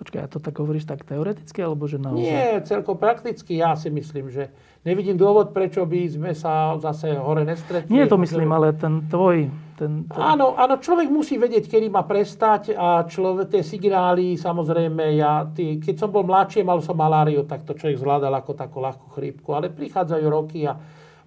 [0.00, 2.24] Počkaj, a to tak hovoríš tak teoreticky, alebo že naozaj?
[2.24, 3.60] Nie, celkom prakticky.
[3.60, 4.48] Ja si myslím, že
[4.80, 7.92] nevidím dôvod, prečo by sme sa zase hore nestretli.
[7.92, 9.52] Nie to myslím, ale ten tvoj...
[9.76, 10.16] Ten, ten...
[10.16, 15.76] Áno, áno, človek musí vedieť, kedy má prestať a človek, tie signály, samozrejme, ja, tý,
[15.76, 19.52] keď som bol mladší, mal som maláriu, tak to človek zvládal ako takú ľahkú chrípku.
[19.52, 20.80] Ale prichádzajú roky a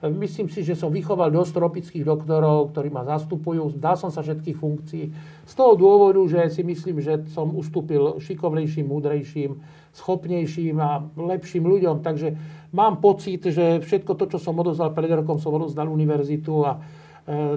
[0.04, 3.80] Myslím si, že som vychoval dosť tropických doktorov, ktorí ma zastupujú.
[3.80, 5.06] Dal som sa všetkých funkcií.
[5.48, 9.64] Z toho dôvodu, že si myslím, že som ustúpil šikovnejším, múdrejším,
[9.96, 12.04] schopnejším a lepším ľuďom.
[12.04, 12.36] Takže
[12.76, 16.80] mám pocit, že všetko to, čo som odozdal pred rokom, som odozdal univerzitu a e,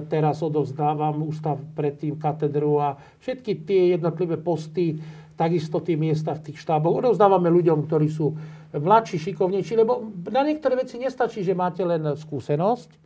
[0.07, 4.95] teraz odovzdávam ústav predtým katedru a všetky tie jednotlivé posty,
[5.37, 8.33] takisto tie miesta v tých štáboch odovzdávame ľuďom, ktorí sú
[8.73, 13.05] mladší, šikovnejší, lebo na niektoré veci nestačí, že máte len skúsenosť.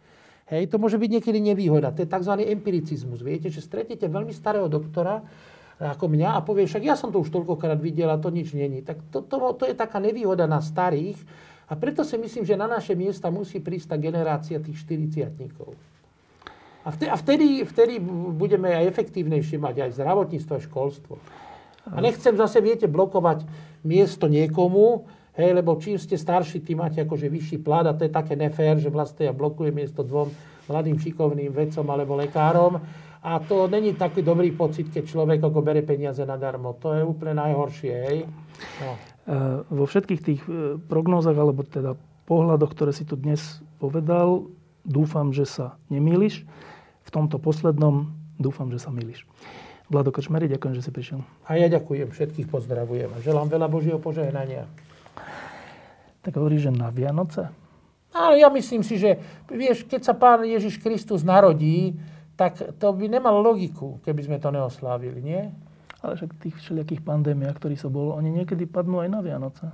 [0.51, 1.95] Hej, to môže byť niekedy nevýhoda.
[1.95, 2.33] To je tzv.
[2.43, 3.23] empiricizmus.
[3.23, 5.23] Viete, že stretnete veľmi starého doktora,
[5.81, 8.85] ako mňa a povie, však ja som to už toľkokrát videl a to nič není.
[8.85, 11.17] Tak to, to, to je taká nevýhoda na starých
[11.71, 15.31] a preto si myslím, že na naše miesta musí prísť tá generácia tých 40
[16.85, 17.97] A vtedy, a vtedy,
[18.35, 21.15] budeme aj efektívnejšie mať aj zdravotníctvo, aj školstvo.
[21.89, 23.47] A nechcem zase, viete, blokovať
[23.81, 28.11] miesto niekomu, Hej, lebo čím ste starší, tým máte akože vyšší plat a to je
[28.11, 30.27] také nefér, že vlastne ja blokujem miesto dvom
[30.67, 32.83] mladým šikovným vedcom alebo lekárom.
[33.21, 36.75] A to není taký dobrý pocit, keď človek ako bere peniaze nadarmo.
[36.83, 37.93] To je úplne najhoršie.
[37.93, 38.17] Hej?
[38.81, 38.91] No.
[38.91, 38.97] E,
[39.71, 41.95] vo všetkých tých e, prognózach, alebo teda
[42.25, 44.49] pohľadoch, ktoré si tu dnes povedal,
[44.83, 46.43] dúfam, že sa nemýliš.
[47.05, 48.09] V tomto poslednom
[48.41, 49.23] dúfam, že sa milíš.
[49.91, 51.19] Vlado Kočmery, ďakujem, že si prišiel.
[51.43, 54.63] A ja ďakujem, všetkých pozdravujem a želám veľa Božieho požehnania.
[56.23, 57.51] Tak hovorí, že na Vianoce?
[58.15, 59.19] Áno, ja myslím si, že
[59.51, 61.99] vieš, keď sa pán Ježiš Kristus narodí,
[62.39, 65.43] tak to by nemalo logiku, keby sme to neoslávili, nie?
[65.99, 69.67] Ale však tých všelijakých pandémiách, ktorí sa bol, oni niekedy padnú aj na Vianoce.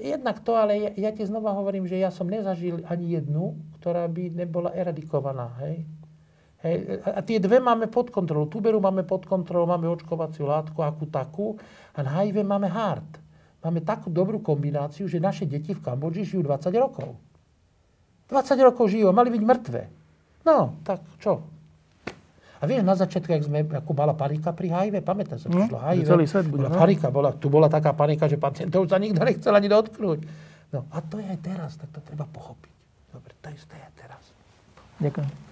[0.00, 4.08] Jednak to, ale ja, ja ti znova hovorím, že ja som nezažil ani jednu, ktorá
[4.08, 5.52] by nebola eradikovaná.
[5.60, 5.84] Hej?
[6.62, 8.46] Hej, a tie dve máme pod kontrolou.
[8.46, 11.58] Tuberu máme pod kontrolou, máme očkovaciu látku, akú takú.
[11.92, 13.22] A na HIV máme hard
[13.62, 17.14] máme takú dobrú kombináciu, že naše deti v Kambodži žijú 20 rokov.
[18.28, 19.82] 20 rokov žijú a mali byť mŕtve.
[20.42, 21.46] No, tak čo?
[22.62, 25.78] A vieš, na začiatku, ak sme, ako bola panika pri HIV, pamätáš sa, no, prišlo
[25.78, 26.06] HIV.
[26.06, 26.74] Celý svet bude, no.
[26.74, 30.20] panika, bola, tu bola taká panika, že pacientov sa nikto nechcel ani dotknúť.
[30.74, 32.74] No a to je aj teraz, tak to treba pochopiť.
[33.14, 34.22] Dobre, to isté je teraz.
[35.02, 35.51] Ďakujem.